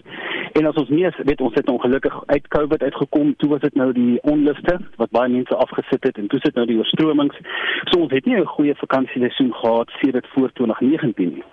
En 0.55 0.69
as 0.69 0.79
ons 0.79 0.93
mees 0.95 1.17
weet 1.27 1.43
ons 1.43 1.57
het 1.59 1.71
ongelukkig 1.73 2.15
uit 2.29 2.47
COVID 2.55 2.85
uitgekom, 2.87 3.33
toe 3.43 3.49
was 3.51 3.65
dit 3.65 3.75
nou 3.75 3.89
die 3.97 4.21
onluste 4.35 4.77
wat 5.01 5.11
baie 5.17 5.33
mense 5.35 5.57
afgesit 5.65 6.07
het 6.07 6.21
en 6.21 6.29
toe 6.31 6.39
sit 6.45 6.55
nou 6.55 6.63
die 6.69 6.77
oorstromings. 6.79 7.43
So 7.91 8.05
ons 8.05 8.15
het 8.15 8.25
nie 8.25 8.39
'n 8.39 8.53
goeie 8.55 8.75
vakansieseisoen 8.85 9.51
gehad 9.59 9.91
sedert 9.99 10.27
voor 10.31 10.49
2019 10.53 11.33
nie. 11.33 11.43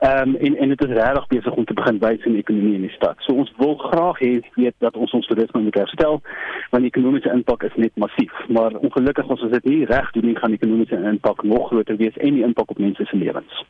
Ehm 0.00 0.28
um, 0.28 0.36
en 0.36 0.56
en 0.56 0.68
dit 0.68 0.84
is 0.84 0.92
regtig 0.96 1.26
besig 1.26 1.52
om 1.52 1.64
te 1.64 1.74
begin 1.74 1.98
wys 1.98 2.22
in 2.24 2.32
die 2.32 2.40
ekonomie 2.40 2.74
in 2.74 2.86
die 2.86 2.90
stad. 2.90 3.16
So 3.18 3.34
ons 3.34 3.52
wil 3.56 3.74
graag 3.76 4.18
hê 4.18 4.30
weet 4.54 4.74
dat 4.78 4.96
ons 4.96 5.12
ons 5.12 5.26
toerisme 5.26 5.60
moet 5.60 5.76
herstel 5.76 6.22
want 6.70 6.86
die 6.86 6.88
ekonomiese 6.92 7.32
impak 7.32 7.66
is 7.68 7.76
net 7.76 7.92
massief. 8.00 8.32
Maar 8.48 8.78
ongelukkig 8.80 9.28
as 9.28 9.44
ons 9.44 9.52
dit 9.52 9.68
nie 9.68 9.84
reg 9.84 10.08
doen 10.16 10.24
nie, 10.30 10.36
gaan 10.38 10.56
die 10.56 10.60
ekonomiese 10.62 11.02
impak 11.12 11.42
nog 11.42 11.68
groter 11.68 12.00
wees 12.00 12.16
en 12.16 12.38
die 12.38 12.46
impak 12.48 12.70
op 12.70 12.80
mense 12.80 13.04
se 13.04 13.16
lewens. 13.16 13.60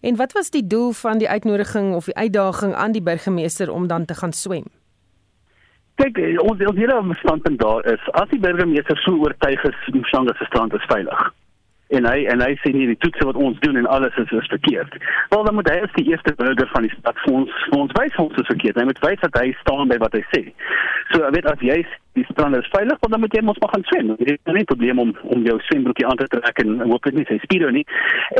En 0.00 0.16
wat 0.22 0.38
was 0.38 0.54
die 0.54 0.66
doel 0.66 0.92
van 0.92 1.18
die 1.18 1.28
uitnodiging 1.28 1.94
of 1.98 2.04
die 2.04 2.16
uitdaging 2.16 2.74
aan 2.74 2.94
die 2.94 3.02
burgemeester 3.02 3.72
om 3.72 3.86
dan 3.86 4.04
te 4.04 4.14
gaan 4.14 4.32
swem? 4.32 4.70
Kyk, 5.98 6.18
ons 6.46 6.62
ons 6.62 6.78
hele 6.78 7.04
standpunt 7.26 7.58
daar 7.58 7.84
is 7.90 8.10
as 8.22 8.30
die 8.30 8.40
burgemeester 8.40 9.02
so 9.02 9.18
oortuig 9.18 9.64
is 9.64 9.86
Mshanga 9.98 10.38
se 10.38 10.44
strand 10.44 10.78
is 10.78 10.90
veilig 10.94 11.32
en 11.96 12.06
hy 12.08 12.24
en 12.32 12.44
hy 12.44 12.52
sê 12.62 12.72
nie 12.74 12.88
die 12.90 12.98
toetse 13.04 13.26
wat 13.28 13.38
ons 13.46 13.58
doen 13.64 13.76
en 13.80 13.88
alles 13.94 14.16
is, 14.22 14.30
is 14.38 14.52
verkeerd. 14.52 14.94
Wel 15.32 15.44
dan 15.48 15.56
moet 15.58 15.70
hy 15.70 15.78
as 15.86 15.96
die 15.98 16.06
eerste 16.10 16.34
burger 16.38 16.68
van 16.72 16.86
die 16.86 16.94
stad 16.98 17.18
vir 17.24 17.34
ons 17.40 17.58
vir 17.68 17.78
ons 17.80 17.96
wys 17.98 18.20
ons 18.24 18.40
is 18.42 18.50
verkeerd. 18.52 18.80
Hy 18.80 18.86
moet 18.88 19.02
wys 19.04 19.20
dat 19.24 19.36
hy 19.40 19.52
staan 19.60 19.92
by 19.92 19.98
wat 20.04 20.16
hy 20.16 20.22
sê. 20.30 20.42
So 21.12 21.28
weet 21.34 21.48
as 21.50 21.64
jy 21.64 21.82
die 22.16 22.24
strand 22.28 22.56
is 22.56 22.68
veilig, 22.72 22.98
dan 23.00 23.20
moet 23.20 23.34
jy 23.36 23.42
mos 23.44 23.60
maar 23.60 23.72
gaan 23.72 23.86
swem. 23.88 24.14
Dit 24.20 24.34
is 24.34 24.54
nie 24.56 24.64
'n 24.64 24.70
probleem 24.72 24.98
om 24.98 25.12
om 25.34 25.44
jou 25.44 25.58
swembroekie 25.68 26.06
aan 26.06 26.20
te 26.20 26.28
trek 26.32 26.58
en 26.64 26.80
hoop 26.80 27.04
dit 27.04 27.14
nie 27.14 27.26
sy 27.28 27.38
speedo 27.44 27.70
nie 27.70 27.86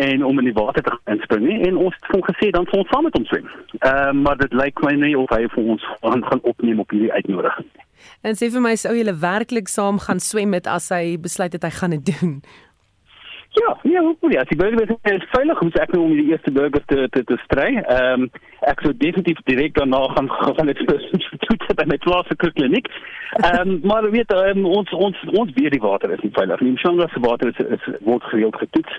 en 0.01 0.25
om 0.25 0.39
in 0.39 0.45
die 0.51 0.59
water 0.61 0.83
te 0.83 0.93
gaan 0.93 1.21
spring 1.23 1.47
nie. 1.47 1.61
En 1.69 1.77
ons 1.77 1.95
het 1.95 2.11
hom 2.13 2.23
gesê 2.31 2.51
dan 2.51 2.67
vir 2.67 2.79
ons 2.81 2.89
saam 2.89 3.05
met 3.05 3.17
hom 3.17 3.25
swem. 3.25 3.47
Ehm 3.81 4.17
uh, 4.17 4.23
maar 4.23 4.37
dit 4.37 4.53
lyk 4.53 4.83
my 4.83 4.93
nie 4.93 5.19
of 5.19 5.31
hy 5.31 5.47
vir 5.49 5.65
ons 5.65 5.83
gaan 6.01 6.25
gaan 6.25 6.43
opneem 6.43 6.81
op 6.81 6.91
hierdie 6.91 7.13
uitnodiging. 7.13 7.67
En 8.23 8.35
sê 8.35 8.51
vir 8.51 8.61
my 8.61 8.75
sou 8.77 8.95
jy 8.95 9.15
werklik 9.21 9.69
saam 9.69 9.99
gaan 9.99 10.21
swem 10.21 10.49
met 10.49 10.67
as 10.67 10.89
hy 10.89 11.17
besluit 11.19 11.53
het 11.53 11.63
hy 11.63 11.71
gaan 11.71 11.91
dit 11.91 12.07
doen? 12.13 12.43
Ja, 13.55 13.79
ja, 13.83 14.03
hoekom 14.03 14.31
ja, 14.33 14.43
die 14.45 14.57
burger 14.57 14.97
is 15.03 15.25
veilig 15.31 15.61
om 15.61 15.71
ek 15.77 15.91
nou 15.93 16.05
om 16.07 16.13
die 16.17 16.31
eerste 16.31 16.53
burger 16.53 16.85
te 16.89 17.09
te, 17.13 17.25
te 17.29 17.37
stry. 17.45 17.69
Ehm 17.83 18.25
um, 18.25 18.31
ek 18.63 18.81
sou 18.85 18.93
definitief 18.95 19.41
direk 19.45 19.75
daarna 19.75 19.99
gaan 20.15 20.29
gaan 20.57 20.71
dit 20.71 20.81
toets 20.87 21.75
by 21.77 21.85
my 21.91 21.99
plaaslike 22.07 22.53
kliniek. 22.57 22.89
Ehm 23.43 23.61
um, 23.61 23.81
maar 23.91 24.09
weet 24.11 24.33
um, 24.37 24.65
ons 24.65 24.93
ons 24.93 25.21
ons 25.33 25.53
weet 25.59 25.73
die 25.75 25.83
water 25.85 26.13
is 26.17 26.23
nie 26.25 26.33
veilig 26.33 26.61
nie. 26.61 26.73
Mshanga 26.77 27.09
se 27.13 27.21
water 27.21 27.53
is, 27.53 27.61
is 27.77 27.99
word 28.09 28.25
gereeld 28.33 28.57
getoets. 28.57 28.97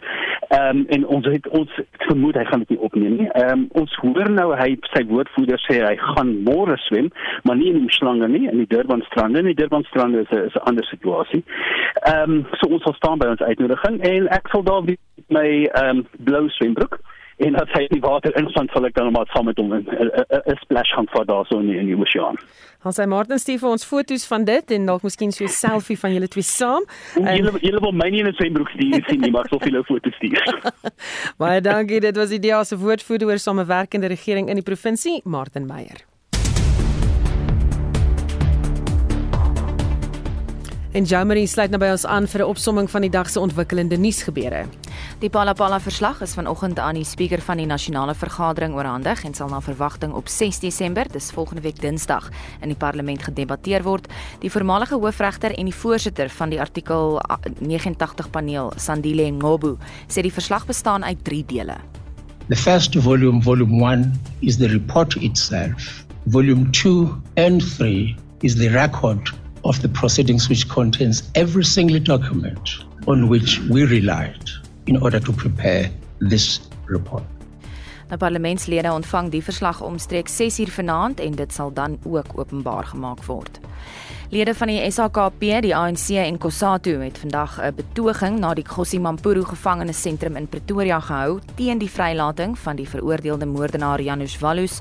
Ehm 0.47 0.83
um, 0.83 0.85
en 0.97 1.07
ons 1.17 1.31
het 1.33 1.49
ons 1.61 1.79
vermoed 2.05 2.37
hy 2.37 2.45
gaan 2.51 2.65
dit 2.65 2.75
nie 2.75 2.83
opneem 2.89 3.17
nie. 3.23 3.29
Ehm 3.31 3.51
um, 3.55 3.65
ons 3.81 3.97
hoor 4.03 4.29
nou 4.37 4.47
hy 4.59 4.69
sy 4.91 5.03
woordvoerder 5.09 5.65
sê 5.65 5.79
hy 5.81 5.95
gaan 6.01 6.35
môre 6.45 6.77
swem, 6.85 7.09
maar 7.43 7.57
nie 7.57 7.71
in 7.73 7.83
Mshanga 7.87 8.29
nie, 8.29 8.45
in 8.51 8.61
die 8.61 8.69
Durban 8.75 9.05
strande. 9.09 9.41
In 9.41 9.49
die 9.49 9.57
Durban 9.61 9.85
strande 9.89 10.25
is 10.27 10.33
'n 10.37 10.65
ander 10.69 10.85
situasie. 10.93 11.43
Ehm 12.05 12.37
um, 12.37 12.45
so 12.61 12.69
ons 12.69 12.83
sal 12.83 12.97
staan 13.01 13.17
by 13.17 13.33
ons 13.33 13.41
uitnodiging 13.41 14.01
en 14.13 14.27
ek 14.27 14.42
ek 14.43 14.51
sal 14.51 14.63
daar 14.67 14.83
met 14.83 14.99
my 15.29 15.47
ehm 15.65 16.03
um, 16.03 16.07
blou 16.27 16.47
swembroek 16.59 16.99
en 17.37 17.55
as 17.57 17.71
hy 17.73 17.85
in 17.87 17.95
die 17.95 18.03
water 18.03 18.35
instaan 18.39 18.69
sal 18.73 18.85
ek 18.85 18.95
dan 18.97 19.09
maar 19.15 19.29
saam 19.33 19.47
met 19.49 19.57
hom 19.57 19.73
'n 19.73 20.57
splash 20.61 20.91
gaan 20.95 21.07
vir 21.15 21.25
daar 21.25 21.45
so 21.49 21.59
in 21.59 21.67
die, 21.71 21.79
in 21.79 21.87
die 21.87 21.97
oseaan. 21.97 22.37
Ons 22.83 22.99
hy 22.99 23.05
Martin 23.05 23.39
stuur 23.39 23.59
vir 23.63 23.69
ons 23.69 23.85
foto's 23.85 24.27
van 24.27 24.45
dit 24.45 24.71
en 24.77 24.85
dalk 24.85 25.03
miskien 25.03 25.31
so 25.31 25.43
'n 25.45 25.55
selfie 25.55 25.97
van 25.97 26.13
julle 26.13 26.27
twee 26.27 26.43
saam. 26.43 26.83
Julle 27.15 27.57
julle 27.59 27.81
wil 27.81 27.91
my 27.91 28.09
nie 28.09 28.19
in 28.19 28.27
'n 28.27 28.33
swembroek 28.33 28.69
stuur 28.69 29.03
sien 29.09 29.21
nie, 29.21 29.31
maar 29.31 29.47
so 29.49 29.57
veel 29.59 29.83
foto's 29.83 30.15
stuur. 30.15 30.71
Baie 31.41 31.61
dankie, 31.61 31.99
dit 31.99 32.15
was 32.15 32.29
die 32.29 32.39
DEA 32.39 32.63
se 32.63 32.77
woordvoerder 32.77 33.27
oor 33.27 33.37
samewerkende 33.37 34.07
regering 34.07 34.49
in 34.49 34.55
die 34.55 34.69
provinsie, 34.71 35.21
Martin 35.23 35.65
Meyer. 35.65 36.12
En 40.93 41.03
Jamie 41.03 41.47
sluit 41.49 41.71
nou 41.73 41.79
by 41.81 41.87
ons 41.89 42.03
aan 42.05 42.27
vir 42.29 42.41
'n 42.43 42.49
opsomming 42.53 42.89
van 42.89 43.01
die 43.01 43.09
dag 43.09 43.29
se 43.29 43.39
ontwikkelende 43.39 43.97
nuusgebeure. 43.97 44.65
Die 45.19 45.29
Palapala 45.29 45.79
verslag 45.79 46.21
is 46.21 46.33
vanoggend 46.33 46.79
aan 46.79 46.93
die 46.95 47.03
spreker 47.03 47.41
van 47.41 47.57
die 47.57 47.65
nasionale 47.65 48.13
vergadering 48.13 48.75
oorhandig 48.75 49.23
en 49.23 49.33
sal 49.33 49.49
na 49.49 49.61
verwagting 49.61 50.13
op 50.13 50.27
6 50.27 50.59
Desember, 50.59 51.05
dis 51.11 51.31
volgende 51.31 51.61
week 51.61 51.81
Dinsdag, 51.81 52.29
in 52.61 52.67
die 52.67 52.77
parlement 52.77 53.23
gedebatteer 53.23 53.83
word. 53.83 54.07
Die 54.39 54.51
voormalige 54.51 54.95
hoofregter 54.95 55.57
en 55.57 55.65
die 55.65 55.75
voorsitter 55.75 56.29
van 56.29 56.49
die 56.49 56.59
artikel 56.59 57.21
89 57.59 58.29
paneel, 58.29 58.71
Sandile 58.75 59.31
Ngobu, 59.31 59.77
sê 60.07 60.21
die 60.21 60.33
verslag 60.33 60.65
bestaan 60.65 61.03
uit 61.03 61.23
3 61.23 61.45
dele. 61.45 61.75
The 62.49 62.55
first 62.55 62.95
volume, 62.95 63.41
volume 63.41 63.83
1, 63.91 64.11
is 64.41 64.57
the 64.57 64.67
report 64.67 65.15
itself. 65.15 66.05
Volume 66.25 66.69
2 66.69 67.09
and 67.35 67.77
3 67.77 68.15
is 68.41 68.55
the 68.55 68.69
record 68.69 69.33
of 69.63 69.79
the 69.81 69.89
proceedings 69.89 70.47
which 70.47 70.67
contains 70.67 71.23
every 71.33 71.63
single 71.63 71.99
document 71.99 72.85
on 73.05 73.27
which 73.27 73.59
we 73.69 73.85
relied 73.85 74.49
in 74.85 75.01
order 75.01 75.19
to 75.19 75.31
prepare 75.31 75.89
this 76.19 76.61
report. 76.85 77.23
Die 78.09 78.17
parlementslede 78.17 78.91
ontvang 78.91 79.31
die 79.31 79.43
verslag 79.43 79.81
omstreeks 79.81 80.35
6uur 80.41 80.69
vanaand 80.69 81.19
en 81.19 81.35
dit 81.39 81.53
sal 81.53 81.73
dan 81.73 81.97
ook 82.03 82.35
openbaar 82.35 82.85
gemaak 82.85 83.23
word. 83.25 83.59
Lede 84.33 84.55
van 84.57 84.67
die 84.71 84.91
SAKP, 84.91 85.43
die 85.61 85.75
ANC 85.77 86.15
en 86.17 86.39
COSATU 86.41 86.95
het 87.03 87.17
vandag 87.21 87.59
'n 87.61 87.75
betoging 87.75 88.39
na 88.39 88.53
die 88.53 88.65
Gossi 88.65 88.99
Mampuru 88.99 89.43
gevangenissentrum 89.43 90.35
in 90.35 90.47
Pretoria 90.47 90.99
gehou 90.99 91.39
teen 91.55 91.77
die 91.77 91.89
vrylating 91.89 92.57
van 92.57 92.75
die 92.75 92.89
veroordeelde 92.89 93.45
moordenaar 93.45 94.01
Janusz 94.01 94.39
Wallus. 94.39 94.79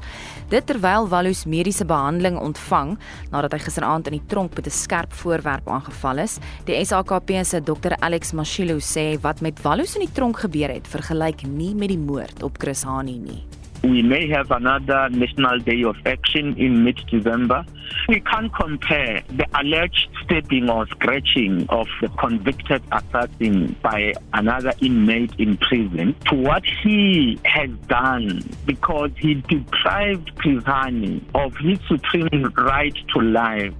Dit 0.48 0.66
terwyl 0.66 1.08
Wallus 1.08 1.44
mediese 1.44 1.84
behandeling 1.84 2.38
ontvang 2.38 2.98
nadat 3.30 3.52
hy 3.52 3.58
gisteraand 3.58 4.06
in 4.06 4.12
die 4.12 4.26
tronk 4.26 4.56
met 4.56 4.66
'n 4.66 4.70
skerp 4.70 5.12
voorwerp 5.12 5.68
aangeval 5.68 6.18
is. 6.18 6.38
Die 6.64 6.84
SAKP 6.84 7.44
se 7.44 7.60
Dr 7.60 7.92
Alex 8.00 8.32
Mashilo 8.32 8.78
sê 8.78 9.20
wat 9.20 9.40
met 9.40 9.62
Wallus 9.62 9.94
in 9.94 10.00
die 10.06 10.12
tronk 10.12 10.38
gebeur 10.38 10.68
het, 10.68 10.88
vergelyk 10.88 11.42
nie 11.46 11.74
met 11.74 11.88
die 11.88 11.98
moord 11.98 12.42
op 12.42 12.58
Chris 12.58 12.82
Hani 12.82 13.18
nie. 13.18 13.61
We 13.82 14.00
may 14.00 14.28
have 14.28 14.52
another 14.52 15.08
National 15.10 15.58
Day 15.58 15.82
of 15.82 15.96
Action 16.06 16.56
in 16.56 16.84
mid 16.84 17.04
December. 17.08 17.64
We 18.08 18.20
can't 18.20 18.52
compare 18.54 19.22
the 19.28 19.46
alleged 19.58 20.08
stabbing 20.22 20.70
or 20.70 20.86
scratching 20.86 21.66
of 21.68 21.88
the 22.00 22.08
convicted 22.10 22.82
assassin 22.92 23.74
by 23.82 24.14
another 24.34 24.72
inmate 24.80 25.34
in 25.38 25.56
prison 25.56 26.14
to 26.28 26.36
what 26.36 26.62
he 26.82 27.40
has 27.44 27.70
done 27.88 28.48
because 28.66 29.10
he 29.18 29.34
deprived 29.34 30.32
Krizani 30.36 31.22
of 31.34 31.56
his 31.56 31.78
supreme 31.88 32.52
right 32.56 32.96
to 33.14 33.20
life. 33.20 33.74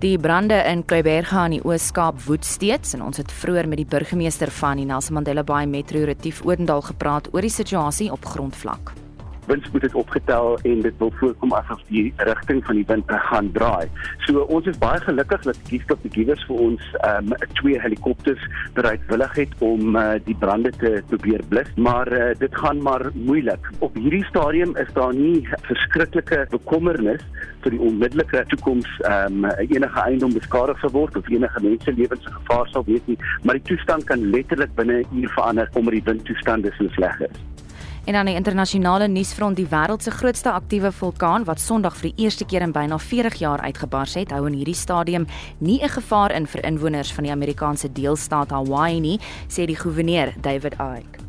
Die 0.00 0.16
brande 0.18 0.54
in 0.64 0.86
Kleiberga 0.86 1.42
in 1.44 1.58
die 1.58 1.64
Oos-Kaap 1.68 2.22
woed 2.24 2.46
steeds 2.48 2.94
en 2.96 3.02
ons 3.04 3.20
het 3.20 3.28
vroeër 3.42 3.66
met 3.68 3.82
die 3.82 3.90
burgemeester 3.90 4.48
van 4.60 4.80
die 4.80 4.86
Nelson 4.88 5.18
Mandela 5.18 5.44
Bay 5.44 5.68
Metro 5.68 6.06
Retief 6.08 6.40
Odendaal 6.40 6.80
gepraat 6.88 7.28
oor 7.34 7.44
die 7.44 7.52
situasie 7.52 8.08
op 8.08 8.24
grondvlak 8.24 8.94
windspoed 9.50 9.86
het 9.86 9.96
opgetel 9.98 10.58
en 10.62 10.82
dit 10.86 10.96
wil 11.02 11.12
voorkom 11.20 11.54
asof 11.58 11.82
die 11.88 12.06
rigting 12.28 12.62
van 12.66 12.78
die 12.80 12.86
wind 12.86 13.12
gaan 13.28 13.50
draai. 13.56 13.88
So 14.26 14.44
ons 14.56 14.68
is 14.70 14.78
baie 14.78 15.00
gelukkig 15.04 15.44
dat 15.48 15.58
die 15.62 15.68
Giefkop 15.74 16.02
die 16.06 16.12
Giewers 16.14 16.44
vir 16.48 16.62
ons 16.66 16.86
um, 17.08 17.34
twee 17.60 17.80
helikopters 17.82 18.42
bereidwillig 18.78 19.36
het 19.40 19.54
om 19.66 19.96
uh, 19.96 20.06
die 20.26 20.36
brande 20.38 20.72
te 20.82 20.92
probeer 21.10 21.44
blus, 21.52 21.70
maar 21.76 22.10
uh, 22.12 22.30
dit 22.38 22.56
gaan 22.62 22.82
maar 22.82 23.06
moeilik. 23.14 23.70
Op 23.78 23.96
hierdie 23.98 24.24
stadium 24.30 24.76
is 24.80 24.92
daar 24.96 25.14
nie 25.16 25.42
verskriklike 25.68 26.44
bekommernis 26.54 27.24
vir 27.64 27.74
die 27.74 27.82
onmiddellike 27.90 28.44
toekoms 28.52 28.88
um, 29.10 29.44
enige 29.66 30.04
eiendom 30.06 30.34
beskadig 30.36 30.78
sal 30.80 30.94
word 30.94 31.16
of 31.18 31.28
enige 31.32 31.64
mense 31.64 31.96
lewens 31.96 32.26
in 32.26 32.38
gevaar 32.38 32.70
sal 32.72 32.86
wees 32.88 33.04
nie, 33.10 33.18
maar 33.44 33.58
die 33.58 33.68
toestand 33.74 34.06
kan 34.10 34.30
letterlik 34.34 34.74
binne 34.78 35.02
'n 35.02 35.22
uur 35.22 35.32
verander 35.36 35.68
omdat 35.74 35.98
die 35.98 36.06
windtoestande 36.08 36.72
so 36.78 36.88
sleg 36.96 37.20
is. 37.28 37.38
En 38.04 38.12
dan 38.12 38.26
die 38.26 38.34
internasionale 38.34 39.08
nuusfront, 39.08 39.56
die 39.56 39.68
wêreld 39.68 40.02
se 40.02 40.10
grootste 40.10 40.52
aktiewe 40.52 40.92
vulkaan 40.92 41.44
wat 41.44 41.60
Sondag 41.60 41.96
vir 42.00 42.10
die 42.10 42.24
eerste 42.24 42.44
keer 42.44 42.64
in 42.64 42.72
byna 42.72 42.98
40 42.98 43.34
jaar 43.42 43.60
uitgebars 43.60 44.14
het, 44.14 44.32
hou 44.32 44.46
in 44.48 44.56
hierdie 44.56 44.74
stadium 44.74 45.26
nie 45.58 45.80
'n 45.82 45.88
gevaar 45.88 46.32
in 46.32 46.46
vir 46.46 46.64
inwoners 46.64 47.12
van 47.12 47.24
die 47.24 47.32
Amerikaanse 47.32 47.92
deelstaat 47.92 48.50
Hawaii 48.50 49.00
nie, 49.00 49.20
sê 49.48 49.66
die 49.66 49.76
goewerneur 49.76 50.32
David 50.40 50.74
Icke. 50.74 51.20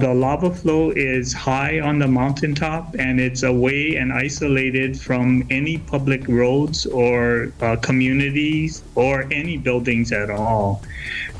The 0.00 0.14
lava 0.14 0.50
flow 0.50 0.92
is 0.92 1.34
high 1.34 1.78
on 1.78 1.98
the 1.98 2.08
mountaintop 2.08 2.96
and 2.98 3.20
it's 3.20 3.42
away 3.42 3.96
and 3.96 4.14
isolated 4.14 4.98
from 4.98 5.46
any 5.50 5.76
public 5.76 6.26
roads 6.26 6.86
or 6.86 7.52
uh, 7.60 7.76
communities 7.76 8.82
or 8.94 9.26
any 9.30 9.58
buildings 9.58 10.10
at 10.10 10.30
all. 10.30 10.80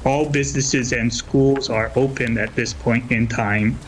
All 0.04 0.28
businesses 0.28 0.92
and 0.92 1.10
schools 1.10 1.70
are 1.70 1.90
open 1.96 2.36
at 2.36 2.54
this 2.54 2.74
point 2.74 3.10
in 3.10 3.26
time, 3.28 3.78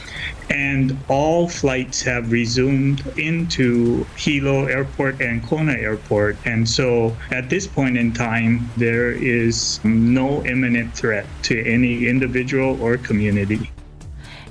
and 0.52 0.96
all 1.08 1.48
flights 1.48 2.02
have 2.02 2.30
resumed 2.30 3.02
into 3.16 4.04
Hilo 4.16 4.66
Airport 4.66 5.20
and 5.20 5.42
Kona 5.42 5.72
Airport. 5.72 6.36
And 6.44 6.68
so 6.68 7.16
at 7.30 7.48
this 7.48 7.66
point 7.66 7.96
in 7.96 8.12
time, 8.12 8.68
there 8.76 9.10
is 9.12 9.80
no 9.84 10.44
imminent 10.44 10.94
threat 10.94 11.26
to 11.48 11.54
any 11.64 12.06
individual 12.06 12.80
or 12.82 12.96
community. 12.98 13.70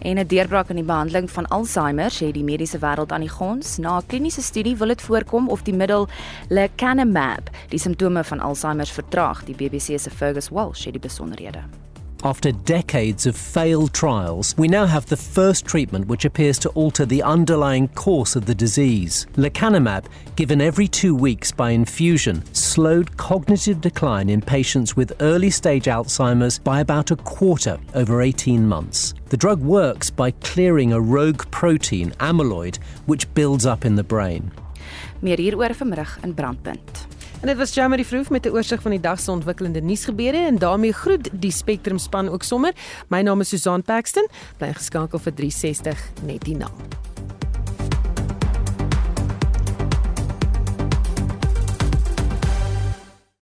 En 0.02 0.18
'n 0.18 0.28
deurbraak 0.28 0.70
in 0.70 0.76
die 0.76 0.84
behandeling 0.84 1.32
van 1.32 1.48
Alzheimer, 1.48 2.10
sê 2.10 2.32
die 2.32 2.44
mediese 2.44 2.80
wêreld 2.80 3.12
aan 3.12 3.22
die 3.22 3.30
gons. 3.30 3.78
Na 3.78 3.98
'n 3.98 4.06
kliniese 4.06 4.42
studie 4.42 4.76
wil 4.78 4.88
dit 4.88 5.02
voorkom 5.02 5.50
of 5.50 5.62
die 5.62 5.74
middel 5.74 6.08
lecanemab 6.50 7.50
die 7.70 7.80
simptome 7.80 8.24
van 8.24 8.40
Alzheimer 8.40 8.88
vertraag. 8.88 9.44
Die 9.44 9.56
BBC 9.56 10.00
se 10.00 10.10
Fergus 10.10 10.50
Walsh 10.50 10.88
sê 10.88 10.92
die 10.92 11.00
besonderhede. 11.00 11.81
After 12.24 12.52
decades 12.52 13.26
of 13.26 13.36
failed 13.36 13.94
trials, 13.94 14.54
we 14.56 14.68
now 14.68 14.86
have 14.86 15.08
the 15.08 15.18
first 15.18 15.66
treatment 15.66 16.06
which 16.06 16.24
appears 16.24 16.60
to 16.60 16.70
alter 16.70 17.04
the 17.04 17.24
underlying 17.24 17.88
course 17.88 18.36
of 18.36 18.46
the 18.46 18.54
disease. 18.54 19.26
Lecanemab, 19.38 20.06
given 20.36 20.62
every 20.62 20.88
two 20.88 21.16
weeks 21.16 21.52
by 21.52 21.72
infusion, 21.72 22.44
slowed 22.54 23.18
cognitive 23.18 23.82
decline 23.82 24.30
in 24.30 24.40
patients 24.40 24.96
with 24.96 25.20
early 25.20 25.50
stage 25.50 25.86
Alzheimer's 25.86 26.60
by 26.60 26.82
about 26.82 27.10
a 27.10 27.16
quarter 27.16 27.80
over 27.96 28.22
18 28.22 28.68
months. 28.68 29.16
The 29.30 29.38
drug 29.38 29.60
works 29.62 30.12
by 30.12 30.30
clearing 30.30 30.94
a 30.94 31.02
rogue 31.02 31.50
protein, 31.50 32.12
amyloid, 32.20 32.78
which 33.08 33.34
builds 33.34 33.66
up 33.66 33.84
in 33.84 33.96
the 33.96 34.04
brain. 34.04 34.52
Meer 35.22 35.38
hieroor 35.38 35.74
vanmiddag 35.74 36.24
in 36.24 36.34
Brandpunt. 36.34 37.08
En 37.42 37.48
dit 37.48 37.58
was 37.58 37.74
Jamie 37.74 38.06
Vroof 38.06 38.30
met 38.30 38.46
'n 38.46 38.50
oorsig 38.50 38.82
van 38.82 38.92
die 38.92 39.00
dag 39.00 39.20
se 39.20 39.32
ontwikkelende 39.32 39.82
nuusgebeure 39.82 40.38
en 40.38 40.58
daarmee 40.58 40.94
groet 40.94 41.30
die 41.32 41.52
Spectrum 41.52 41.98
span 41.98 42.30
ook 42.30 42.44
sommer. 42.44 42.74
My 43.08 43.22
naam 43.22 43.40
is 43.40 43.50
Susan 43.50 43.82
Paxton. 43.82 44.28
Bly 44.58 44.74
geskakel 44.74 45.20
vir 45.20 45.34
360 45.34 46.12
net 46.24 46.44
hierna. 46.44 46.70